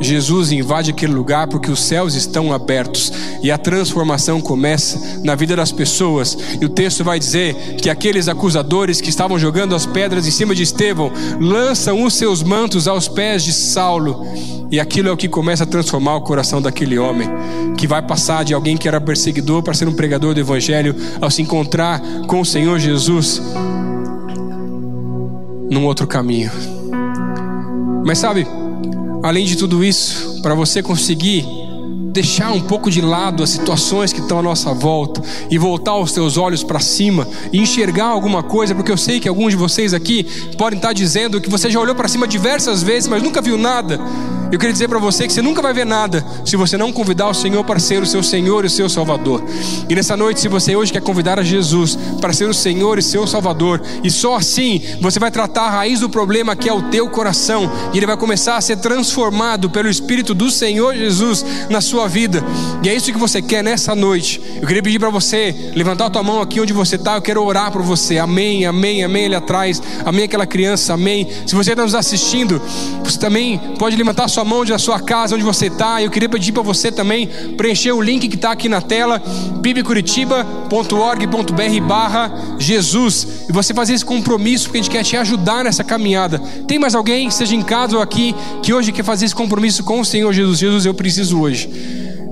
Jesus 0.00 0.50
invade 0.50 0.90
aquele 0.90 1.12
lugar 1.12 1.46
porque 1.46 1.70
os 1.70 1.82
céus 1.82 2.14
estão 2.14 2.52
abertos 2.52 3.12
e 3.42 3.50
a 3.50 3.58
transformação 3.58 4.40
começa 4.40 5.20
na 5.22 5.34
vida 5.34 5.54
das 5.54 5.70
pessoas. 5.70 6.36
E 6.60 6.64
o 6.64 6.68
texto 6.68 7.04
vai 7.04 7.18
dizer 7.18 7.54
que 7.76 7.90
aqueles 7.90 8.26
acusadores 8.26 9.00
que 9.00 9.10
estavam 9.10 9.38
jogando 9.38 9.74
as 9.74 9.84
pedras 9.84 10.26
em 10.26 10.30
cima 10.30 10.54
de 10.54 10.62
Estevão 10.62 11.12
lançam 11.38 12.02
os 12.02 12.14
seus 12.14 12.42
mantos 12.42 12.88
aos 12.88 13.08
pés 13.08 13.42
de 13.42 13.52
Saulo. 13.52 14.26
E 14.70 14.80
aquilo 14.80 15.08
é 15.08 15.12
o 15.12 15.16
que 15.16 15.28
começa 15.28 15.64
a 15.64 15.66
transformar 15.66 16.16
o 16.16 16.22
coração 16.22 16.62
daquele 16.62 16.98
homem, 16.98 17.28
que 17.76 17.86
vai 17.86 18.00
passar 18.00 18.44
de 18.44 18.54
alguém 18.54 18.76
que 18.76 18.86
era 18.86 19.00
perseguidor 19.00 19.62
para 19.62 19.74
ser 19.74 19.88
um 19.88 19.92
pregador 19.92 20.32
do 20.32 20.40
evangelho 20.40 20.94
ao 21.20 21.30
se 21.30 21.42
encontrar 21.42 22.00
com 22.26 22.40
o 22.40 22.46
Senhor 22.46 22.78
Jesus 22.78 23.42
num 25.70 25.84
outro 25.84 26.06
caminho. 26.06 26.50
Mas 28.04 28.18
sabe, 28.18 28.46
Além 29.22 29.44
de 29.44 29.56
tudo 29.56 29.84
isso, 29.84 30.40
para 30.40 30.54
você 30.54 30.82
conseguir 30.82 31.59
deixar 32.10 32.52
um 32.52 32.60
pouco 32.60 32.90
de 32.90 33.00
lado 33.00 33.42
as 33.42 33.50
situações 33.50 34.12
que 34.12 34.20
estão 34.20 34.40
à 34.40 34.42
nossa 34.42 34.74
volta 34.74 35.22
e 35.48 35.56
voltar 35.56 35.96
os 35.96 36.12
teus 36.12 36.36
olhos 36.36 36.62
para 36.62 36.80
cima 36.80 37.26
e 37.52 37.60
enxergar 37.60 38.06
alguma 38.06 38.42
coisa, 38.42 38.74
porque 38.74 38.90
eu 38.90 38.96
sei 38.96 39.20
que 39.20 39.28
alguns 39.28 39.50
de 39.50 39.56
vocês 39.56 39.94
aqui 39.94 40.24
podem 40.58 40.78
estar 40.78 40.92
dizendo 40.92 41.40
que 41.40 41.48
você 41.48 41.70
já 41.70 41.78
olhou 41.78 41.94
para 41.94 42.08
cima 42.08 42.26
diversas 42.26 42.82
vezes, 42.82 43.08
mas 43.08 43.22
nunca 43.22 43.40
viu 43.40 43.56
nada. 43.56 44.00
Eu 44.52 44.58
queria 44.58 44.72
dizer 44.72 44.88
para 44.88 44.98
você 44.98 45.28
que 45.28 45.32
você 45.32 45.40
nunca 45.40 45.62
vai 45.62 45.72
ver 45.72 45.86
nada 45.86 46.26
se 46.44 46.56
você 46.56 46.76
não 46.76 46.92
convidar 46.92 47.28
o 47.28 47.34
Senhor 47.34 47.62
para 47.62 47.78
ser 47.78 48.02
o 48.02 48.06
seu 48.06 48.20
Senhor 48.20 48.64
e 48.64 48.66
o 48.66 48.70
seu 48.70 48.88
Salvador. 48.88 49.44
E 49.88 49.94
nessa 49.94 50.16
noite, 50.16 50.40
se 50.40 50.48
você 50.48 50.74
hoje 50.74 50.92
quer 50.92 51.00
convidar 51.00 51.38
a 51.38 51.44
Jesus 51.44 51.96
para 52.20 52.32
ser 52.32 52.48
o 52.48 52.54
Senhor 52.54 52.98
e 52.98 53.02
seu 53.02 53.28
Salvador, 53.28 53.80
e 54.02 54.10
só 54.10 54.34
assim 54.34 54.82
você 55.00 55.20
vai 55.20 55.30
tratar 55.30 55.62
a 55.66 55.70
raiz 55.70 56.00
do 56.00 56.10
problema 56.10 56.56
que 56.56 56.68
é 56.68 56.72
o 56.72 56.82
teu 56.82 57.08
coração, 57.08 57.70
e 57.92 57.96
ele 57.96 58.06
vai 58.06 58.16
começar 58.16 58.56
a 58.56 58.60
ser 58.60 58.78
transformado 58.78 59.70
pelo 59.70 59.88
Espírito 59.88 60.34
do 60.34 60.50
Senhor 60.50 60.96
Jesus 60.96 61.44
na 61.68 61.80
sua 61.80 61.99
vida. 62.08 62.44
E 62.82 62.88
é 62.88 62.94
isso 62.94 63.12
que 63.12 63.18
você 63.18 63.40
quer 63.40 63.62
nessa 63.62 63.94
noite. 63.94 64.40
Eu 64.60 64.66
queria 64.66 64.82
pedir 64.82 64.98
para 64.98 65.10
você 65.10 65.54
levantar 65.74 66.06
a 66.06 66.10
tua 66.10 66.22
mão 66.22 66.40
aqui 66.40 66.60
onde 66.60 66.72
você 66.72 66.96
está. 66.96 67.14
Eu 67.14 67.22
quero 67.22 67.44
orar 67.44 67.70
por 67.70 67.82
você. 67.82 68.18
Amém, 68.18 68.66
amém, 68.66 69.04
amém. 69.04 69.26
Ali 69.26 69.36
atrás, 69.36 69.80
amém. 70.04 70.24
Aquela 70.24 70.46
criança, 70.46 70.94
amém. 70.94 71.28
Se 71.46 71.54
você 71.54 71.70
está 71.70 71.84
nos 71.84 71.94
assistindo, 71.94 72.60
você 73.04 73.18
também 73.18 73.58
pode 73.78 73.96
levantar 73.96 74.24
a 74.24 74.28
sua 74.28 74.40
sua 74.40 74.44
mão 74.44 74.64
de 74.64 74.76
sua 74.78 74.98
casa, 74.98 75.34
onde 75.34 75.44
você 75.44 75.66
está. 75.66 76.02
Eu 76.02 76.10
queria 76.10 76.28
pedir 76.28 76.52
para 76.52 76.62
você 76.62 76.90
também 76.90 77.28
preencher 77.56 77.92
o 77.92 78.00
link 78.00 78.26
que 78.26 78.36
está 78.36 78.52
aqui 78.52 78.70
na 78.70 78.80
tela, 78.80 79.22
pibcuritiba.org.br 79.62 81.86
barra 81.86 82.32
Jesus. 82.58 83.26
E 83.48 83.52
você 83.52 83.74
fazer 83.74 83.94
esse 83.94 84.04
compromisso, 84.04 84.64
porque 84.64 84.78
a 84.78 84.82
gente 84.82 84.90
quer 84.90 85.04
te 85.04 85.16
ajudar 85.16 85.64
nessa 85.64 85.84
caminhada. 85.84 86.38
Tem 86.66 86.78
mais 86.78 86.94
alguém, 86.94 87.30
seja 87.30 87.54
em 87.54 87.62
casa 87.62 87.96
ou 87.96 88.02
aqui, 88.02 88.34
que 88.62 88.72
hoje 88.72 88.92
quer 88.92 89.04
fazer 89.04 89.26
esse 89.26 89.34
compromisso 89.34 89.84
com 89.84 90.00
o 90.00 90.04
Senhor 90.04 90.32
Jesus? 90.32 90.58
Jesus, 90.58 90.86
eu 90.86 90.94
preciso 90.94 91.40
hoje 91.40 91.68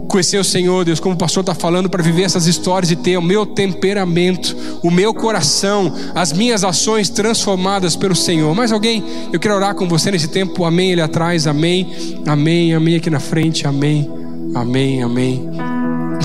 conhecer 0.08 0.38
o 0.38 0.44
Senhor, 0.44 0.84
Deus, 0.84 0.98
como 0.98 1.14
o 1.14 1.18
pastor 1.18 1.42
está 1.42 1.54
falando, 1.54 1.88
para 1.88 2.02
viver 2.02 2.22
essas 2.22 2.46
histórias 2.46 2.90
e 2.90 2.96
ter 2.96 3.16
o 3.16 3.22
meu 3.22 3.46
temperamento, 3.46 4.56
o 4.82 4.90
meu 4.90 5.14
coração, 5.14 5.92
as 6.14 6.32
minhas 6.32 6.64
ações 6.64 7.08
transformadas 7.08 7.94
pelo 7.94 8.16
Senhor. 8.16 8.54
Mais 8.54 8.72
alguém? 8.72 9.04
Eu 9.32 9.38
quero 9.38 9.54
orar 9.54 9.74
com 9.74 9.86
você 9.86 10.10
nesse 10.10 10.28
tempo. 10.28 10.64
Amém. 10.64 10.92
Ele 10.92 11.02
atrás. 11.02 11.46
Amém. 11.46 11.92
Amém. 12.26 12.74
Amém. 12.74 12.96
Aqui 12.96 13.10
na 13.10 13.20
frente. 13.20 13.66
Amém. 13.66 14.10
Amém. 14.54 15.02
Amém. 15.02 15.67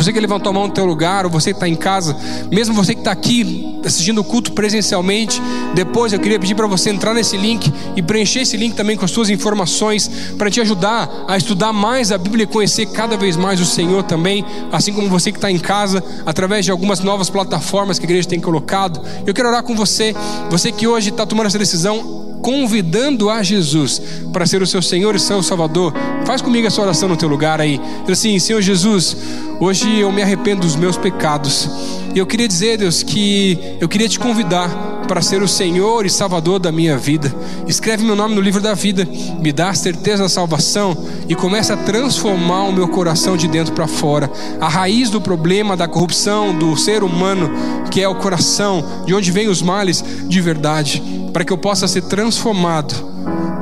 Você 0.03 0.11
que 0.11 0.19
levantou 0.19 0.49
a 0.49 0.53
mão 0.53 0.67
no 0.67 0.73
teu 0.73 0.83
lugar, 0.83 1.23
ou 1.23 1.31
você 1.31 1.51
que 1.51 1.55
está 1.55 1.65
em 1.65 1.77
casa, 1.77 2.13
mesmo 2.51 2.75
você 2.75 2.93
que 2.93 2.99
está 2.99 3.13
aqui 3.13 3.79
assistindo 3.85 4.17
o 4.17 4.23
culto 4.23 4.51
presencialmente, 4.51 5.41
depois 5.73 6.11
eu 6.11 6.19
queria 6.19 6.37
pedir 6.37 6.55
para 6.55 6.67
você 6.67 6.89
entrar 6.89 7.13
nesse 7.13 7.37
link 7.37 7.71
e 7.95 8.01
preencher 8.01 8.41
esse 8.41 8.57
link 8.57 8.75
também 8.75 8.97
com 8.97 9.05
as 9.05 9.11
suas 9.11 9.29
informações 9.29 10.33
para 10.37 10.51
te 10.51 10.59
ajudar 10.59 11.09
a 11.25 11.37
estudar 11.37 11.71
mais 11.71 12.11
a 12.11 12.17
Bíblia 12.17 12.43
e 12.43 12.47
conhecer 12.47 12.87
cada 12.87 13.15
vez 13.15 13.37
mais 13.37 13.61
o 13.61 13.65
Senhor 13.65 14.03
também, 14.03 14.43
assim 14.73 14.91
como 14.91 15.07
você 15.07 15.31
que 15.31 15.37
está 15.37 15.49
em 15.49 15.57
casa, 15.57 16.03
através 16.25 16.65
de 16.65 16.71
algumas 16.71 16.99
novas 16.99 17.29
plataformas 17.29 17.97
que 17.97 18.05
a 18.05 18.09
igreja 18.09 18.27
tem 18.27 18.41
colocado. 18.41 18.99
Eu 19.25 19.33
quero 19.33 19.47
orar 19.47 19.63
com 19.63 19.73
você, 19.73 20.13
você 20.49 20.69
que 20.69 20.85
hoje 20.85 21.11
está 21.11 21.25
tomando 21.25 21.47
essa 21.47 21.57
decisão 21.57 22.22
convidando 22.43 23.29
a 23.29 23.41
Jesus 23.41 24.01
para 24.33 24.45
ser 24.45 24.61
o 24.61 24.67
seu 24.67 24.81
Senhor 24.81 25.15
e 25.15 25.19
seu 25.19 25.41
Salvador, 25.41 25.93
faz 26.25 26.41
comigo 26.41 26.67
essa 26.67 26.81
oração 26.81 27.07
no 27.07 27.15
teu 27.17 27.29
lugar 27.29 27.59
aí. 27.59 27.79
Diz 28.05 28.19
assim: 28.19 28.37
Senhor 28.37 28.61
Jesus, 28.61 29.15
hoje 29.59 29.97
eu 29.97 30.11
me 30.11 30.21
arrependo 30.21 30.61
dos 30.61 30.75
meus 30.75 30.97
pecados. 30.97 31.69
E 32.13 32.19
eu 32.19 32.27
queria 32.27 32.47
dizer, 32.47 32.77
Deus, 32.77 33.01
que 33.01 33.57
eu 33.79 33.89
queria 33.89 34.07
te 34.07 34.19
convidar 34.19 34.69
para 35.13 35.21
ser 35.21 35.43
o 35.43 35.47
Senhor 35.47 36.07
e 36.07 36.09
Salvador 36.09 36.57
da 36.57 36.71
minha 36.71 36.97
vida. 36.97 37.31
Escreve 37.67 38.03
meu 38.03 38.15
nome 38.15 38.33
no 38.33 38.41
livro 38.41 38.59
da 38.59 38.73
vida, 38.73 39.07
me 39.39 39.53
dá 39.53 39.69
a 39.69 39.75
certeza 39.75 40.23
da 40.23 40.29
salvação 40.29 40.97
e 41.29 41.35
começa 41.35 41.75
a 41.75 41.77
transformar 41.77 42.63
o 42.63 42.73
meu 42.73 42.87
coração 42.87 43.37
de 43.37 43.47
dentro 43.47 43.75
para 43.75 43.85
fora. 43.85 44.27
A 44.59 44.67
raiz 44.67 45.11
do 45.11 45.21
problema 45.21 45.77
da 45.77 45.87
corrupção 45.87 46.57
do 46.57 46.75
ser 46.75 47.03
humano, 47.03 47.51
que 47.91 48.01
é 48.01 48.07
o 48.07 48.15
coração, 48.15 48.83
de 49.05 49.13
onde 49.13 49.31
vêm 49.31 49.49
os 49.49 49.61
males 49.61 50.03
de 50.27 50.41
verdade 50.41 51.03
para 51.31 51.45
que 51.45 51.53
eu 51.53 51.59
possa 51.59 51.87
ser 51.87 52.01
transformado 52.01 52.95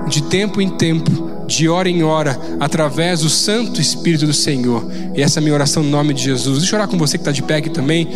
de 0.07 0.23
tempo 0.23 0.61
em 0.61 0.69
tempo, 0.69 1.30
de 1.51 1.67
hora 1.67 1.89
em 1.89 2.01
hora, 2.03 2.39
através 2.59 3.21
do 3.21 3.29
Santo 3.29 3.81
Espírito 3.81 4.25
do 4.25 4.33
Senhor. 4.33 4.85
E 5.13 5.21
essa 5.21 5.39
é 5.39 5.41
a 5.41 5.43
minha 5.43 5.53
oração 5.53 5.83
no 5.83 5.89
nome 5.89 6.13
de 6.13 6.23
Jesus. 6.23 6.59
Deixa 6.59 6.75
eu 6.75 6.79
orar 6.79 6.87
com 6.87 6.97
você 6.97 7.17
que 7.17 7.21
está 7.21 7.31
de 7.31 7.43
pé 7.43 7.57
aqui 7.57 7.69
também. 7.69 8.07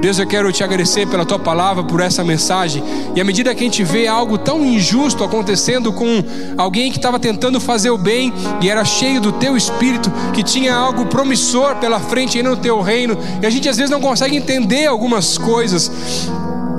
Deus, 0.00 0.18
eu 0.18 0.26
quero 0.26 0.52
te 0.52 0.62
agradecer 0.62 1.06
pela 1.08 1.24
tua 1.24 1.38
palavra, 1.38 1.82
por 1.82 2.00
essa 2.00 2.22
mensagem. 2.22 2.82
E 3.14 3.20
à 3.20 3.24
medida 3.24 3.54
que 3.54 3.64
a 3.64 3.66
gente 3.66 3.82
vê 3.82 4.06
algo 4.06 4.38
tão 4.38 4.64
injusto 4.64 5.24
acontecendo 5.24 5.92
com 5.92 6.22
alguém 6.56 6.90
que 6.90 6.98
estava 6.98 7.18
tentando 7.18 7.60
fazer 7.60 7.90
o 7.90 7.98
bem 7.98 8.32
e 8.62 8.70
era 8.70 8.84
cheio 8.84 9.20
do 9.20 9.32
teu 9.32 9.56
espírito, 9.56 10.12
que 10.32 10.42
tinha 10.42 10.74
algo 10.74 11.06
promissor 11.06 11.76
pela 11.76 11.98
frente 11.98 12.38
aí 12.38 12.44
no 12.44 12.56
teu 12.56 12.80
reino, 12.80 13.18
e 13.42 13.46
a 13.46 13.50
gente 13.50 13.68
às 13.68 13.76
vezes 13.76 13.90
não 13.90 14.00
consegue 14.00 14.36
entender 14.36 14.86
algumas 14.86 15.36
coisas. 15.36 15.90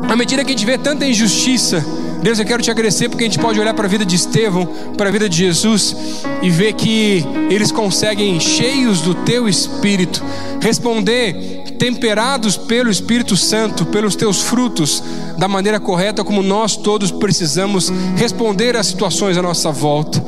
À 0.07 0.15
medida 0.15 0.43
que 0.45 0.51
a 0.51 0.55
gente 0.55 0.65
vê 0.65 0.77
tanta 0.77 1.05
injustiça, 1.05 1.85
Deus, 2.21 2.39
eu 2.39 2.45
quero 2.45 2.61
te 2.61 2.71
agradecer 2.71 3.09
porque 3.09 3.23
a 3.23 3.27
gente 3.27 3.39
pode 3.39 3.59
olhar 3.59 3.73
para 3.73 3.85
a 3.85 3.89
vida 3.89 4.05
de 4.05 4.15
Estevão, 4.15 4.65
para 4.97 5.09
a 5.09 5.11
vida 5.11 5.29
de 5.29 5.37
Jesus 5.37 5.95
e 6.41 6.49
ver 6.49 6.73
que 6.73 7.23
eles 7.49 7.71
conseguem, 7.71 8.39
cheios 8.39 9.01
do 9.01 9.13
teu 9.13 9.47
espírito, 9.47 10.23
responder 10.59 11.63
temperados 11.77 12.57
pelo 12.57 12.89
Espírito 12.89 13.37
Santo, 13.37 13.85
pelos 13.85 14.15
teus 14.15 14.41
frutos, 14.41 15.03
da 15.37 15.47
maneira 15.47 15.79
correta 15.79 16.23
como 16.23 16.41
nós 16.41 16.75
todos 16.75 17.11
precisamos 17.11 17.91
responder 18.15 18.75
às 18.75 18.87
situações 18.87 19.37
à 19.37 19.41
nossa 19.41 19.71
volta. 19.71 20.23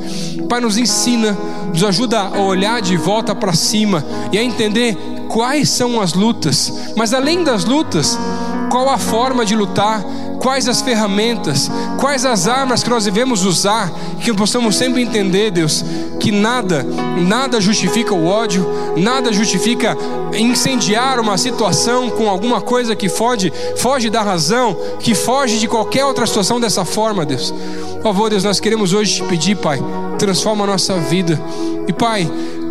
Pai, 0.48 0.60
nos 0.60 0.78
ensina, 0.78 1.36
nos 1.68 1.82
ajuda 1.82 2.20
a 2.20 2.40
olhar 2.40 2.80
de 2.80 2.96
volta 2.96 3.34
para 3.34 3.52
cima 3.52 4.04
e 4.32 4.38
a 4.38 4.42
entender 4.42 4.96
quais 5.28 5.68
são 5.68 6.00
as 6.00 6.14
lutas, 6.14 6.72
mas 6.96 7.12
além 7.12 7.44
das 7.44 7.64
lutas, 7.64 8.18
qual 8.70 8.88
a 8.88 8.98
forma 8.98 9.44
de 9.44 9.54
lutar, 9.54 10.04
quais 10.40 10.66
as 10.66 10.80
ferramentas, 10.80 11.70
quais 11.98 12.24
as 12.24 12.48
armas 12.48 12.82
que 12.82 12.90
nós 12.90 13.04
devemos 13.04 13.44
usar, 13.44 13.92
que 14.24 14.32
possamos 14.32 14.76
sempre 14.76 15.02
entender, 15.02 15.50
Deus, 15.50 15.84
que 16.18 16.32
nada, 16.32 16.82
nada 16.82 17.60
justifica 17.60 18.14
o 18.14 18.26
ódio, 18.26 18.66
nada 18.96 19.32
justifica 19.32 19.96
incendiar 20.34 21.20
uma 21.20 21.36
situação 21.36 22.10
com 22.10 22.28
alguma 22.28 22.60
coisa 22.60 22.96
que 22.96 23.08
foge, 23.08 23.52
foge 23.76 24.08
da 24.08 24.22
razão, 24.22 24.76
que 24.98 25.14
foge 25.14 25.58
de 25.58 25.68
qualquer 25.68 26.04
outra 26.04 26.26
situação 26.26 26.58
dessa 26.58 26.84
forma, 26.84 27.24
Deus. 27.26 27.52
Por 27.94 28.02
favor, 28.02 28.30
Deus, 28.30 28.42
nós 28.42 28.58
queremos 28.58 28.94
hoje 28.94 29.16
te 29.16 29.24
pedir, 29.24 29.56
Pai, 29.56 29.78
transforma 30.18 30.64
a 30.64 30.68
nossa 30.68 30.98
vida. 30.98 31.38
E 31.86 31.92
Pai, 31.92 32.30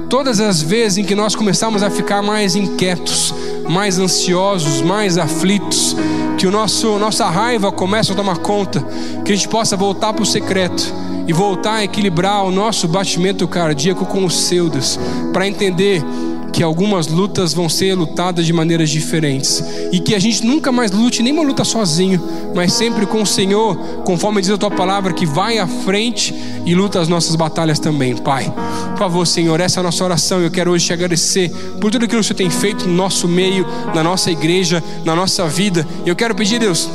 todas 0.10 0.40
as 0.40 0.60
vezes 0.60 0.98
em 0.98 1.04
que 1.04 1.14
nós 1.14 1.36
começamos 1.36 1.84
a 1.84 1.92
ficar 1.92 2.24
mais 2.24 2.56
inquietos, 2.56 3.34
mais 3.70 4.00
ansiosos, 4.00 4.82
mais 4.82 5.18
aflitos, 5.18 5.96
que 6.38 6.48
o 6.48 6.52
nosso 6.52 6.98
nossa 6.98 7.30
raiva 7.30 7.72
comece 7.72 8.12
a 8.12 8.16
tomar 8.16 8.38
conta, 8.38 8.84
que 9.24 9.32
a 9.32 9.36
gente 9.36 9.48
possa 9.48 9.78
voltar 9.78 10.12
para 10.12 10.24
o 10.24 10.26
secreto 10.26 10.94
e 11.28 11.32
voltar 11.34 11.76
a 11.76 11.84
equilibrar 11.84 12.44
o 12.44 12.52
nosso 12.52 12.88
batimento 12.88 13.48
cardíaco 13.48 14.06
com 14.06 14.26
o 14.26 14.32
seu, 14.32 14.68
Deus, 14.68 15.00
para 15.32 15.48
entender 15.48 16.04
que 16.52 16.64
algumas 16.64 17.08
lutas 17.08 17.54
vão 17.54 17.70
ser 17.70 17.96
lutadas 17.96 18.46
de 18.46 18.54
maneiras 18.54 18.90
diferentes 18.90 19.64
e 19.92 20.00
que 20.00 20.16
a 20.16 20.20
gente 20.20 20.46
nunca 20.46 20.72
mais 20.72 20.92
lute 20.92 21.22
nenhuma 21.22 21.44
luta 21.44 21.64
sozinho, 21.64 22.22
mas 22.56 22.74
sempre 22.74 23.06
com 23.06 23.22
o 23.22 23.26
Senhor, 23.26 23.76
conforme 24.04 24.42
diz 24.42 24.50
a 24.50 24.58
tua 24.58 24.72
palavra, 24.72 25.14
que 25.14 25.26
vai 25.26 25.58
à 25.58 25.68
frente 25.68 26.34
e 26.66 26.76
luta 26.76 27.00
as 27.00 27.08
nossas 27.08 27.36
batalhas 27.36 27.80
também, 27.80 28.16
Pai. 28.18 28.54
Por 28.92 28.98
favor, 28.98 29.26
Senhor, 29.26 29.60
essa 29.60 29.80
é 29.80 29.82
a 29.82 29.84
nossa 29.84 30.04
oração. 30.04 30.42
Eu 30.42 30.52
quero 30.52 30.72
hoje 30.72 30.86
te 30.86 30.94
agradecer 30.94 31.50
por 31.80 31.92
tudo 31.92 32.06
aquilo 32.06 32.10
que 32.10 32.18
o 32.18 32.24
Senhor 32.24 32.38
tem 32.38 32.50
feito 32.50 32.88
no 32.88 32.94
nosso 32.94 33.28
meio, 33.28 33.66
na 33.94 34.04
nossa 34.04 34.30
igreja, 34.32 34.84
na 35.06 35.16
nossa 35.16 35.48
vida. 35.48 35.88
Eu 36.06 36.16
quero 36.16 36.36
pedir, 36.36 36.60
Deus, 36.60 36.90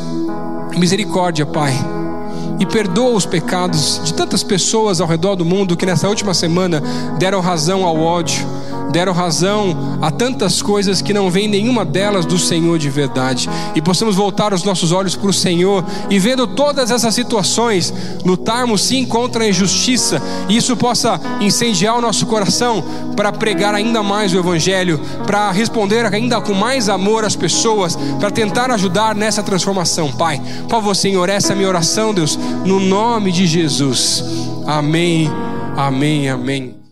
misericórdia, 0.76 1.46
Pai 1.46 1.72
e 2.58 2.66
perdoa 2.66 3.16
os 3.16 3.26
pecados 3.26 4.00
de 4.04 4.14
tantas 4.14 4.42
pessoas 4.42 5.00
ao 5.00 5.08
redor 5.08 5.34
do 5.34 5.44
mundo 5.44 5.76
que 5.76 5.86
nessa 5.86 6.08
última 6.08 6.32
semana 6.32 6.82
deram 7.18 7.40
razão 7.40 7.84
ao 7.84 7.98
ódio, 7.98 8.46
deram 8.90 9.12
razão 9.12 9.98
a 10.00 10.10
tantas 10.10 10.62
coisas 10.62 11.02
que 11.02 11.12
não 11.12 11.30
vem 11.30 11.48
nenhuma 11.48 11.84
delas 11.84 12.24
do 12.24 12.38
Senhor 12.38 12.78
de 12.78 12.88
verdade. 12.88 13.48
E 13.74 13.82
possamos 13.82 14.16
voltar 14.16 14.52
os 14.52 14.62
nossos 14.64 14.92
olhos 14.92 15.16
para 15.16 15.30
o 15.30 15.32
Senhor 15.32 15.84
e 16.10 16.18
vendo 16.18 16.46
todas 16.46 16.90
essas 16.90 17.14
situações, 17.14 17.92
lutarmos 18.24 18.82
sim 18.82 19.04
contra 19.04 19.44
a 19.44 19.48
injustiça, 19.48 20.22
e 20.48 20.56
isso 20.56 20.76
possa 20.76 21.20
incendiar 21.40 21.96
o 21.96 22.00
nosso 22.00 22.26
coração 22.26 22.84
para 23.16 23.32
pregar 23.32 23.74
ainda 23.74 24.02
mais 24.02 24.32
o 24.32 24.38
Evangelho, 24.38 25.00
para 25.26 25.50
responder 25.50 26.06
ainda 26.06 26.40
com 26.40 26.54
mais 26.54 26.88
amor 26.88 27.24
às 27.24 27.36
pessoas, 27.36 27.96
para 28.18 28.30
tentar 28.30 28.70
ajudar 28.70 29.14
nessa 29.14 29.42
transformação, 29.42 30.12
Pai. 30.12 30.40
Por 30.62 30.70
favor, 30.70 30.94
Senhor, 30.94 31.28
essa 31.28 31.48
é 31.48 31.52
a 31.52 31.56
minha 31.56 31.68
oração, 31.68 32.12
Deus, 32.12 32.38
no 32.64 32.80
nome 32.80 33.32
de 33.32 33.46
Jesus. 33.46 34.24
Amém, 34.66 35.30
amém, 35.76 36.28
amém. 36.28 36.83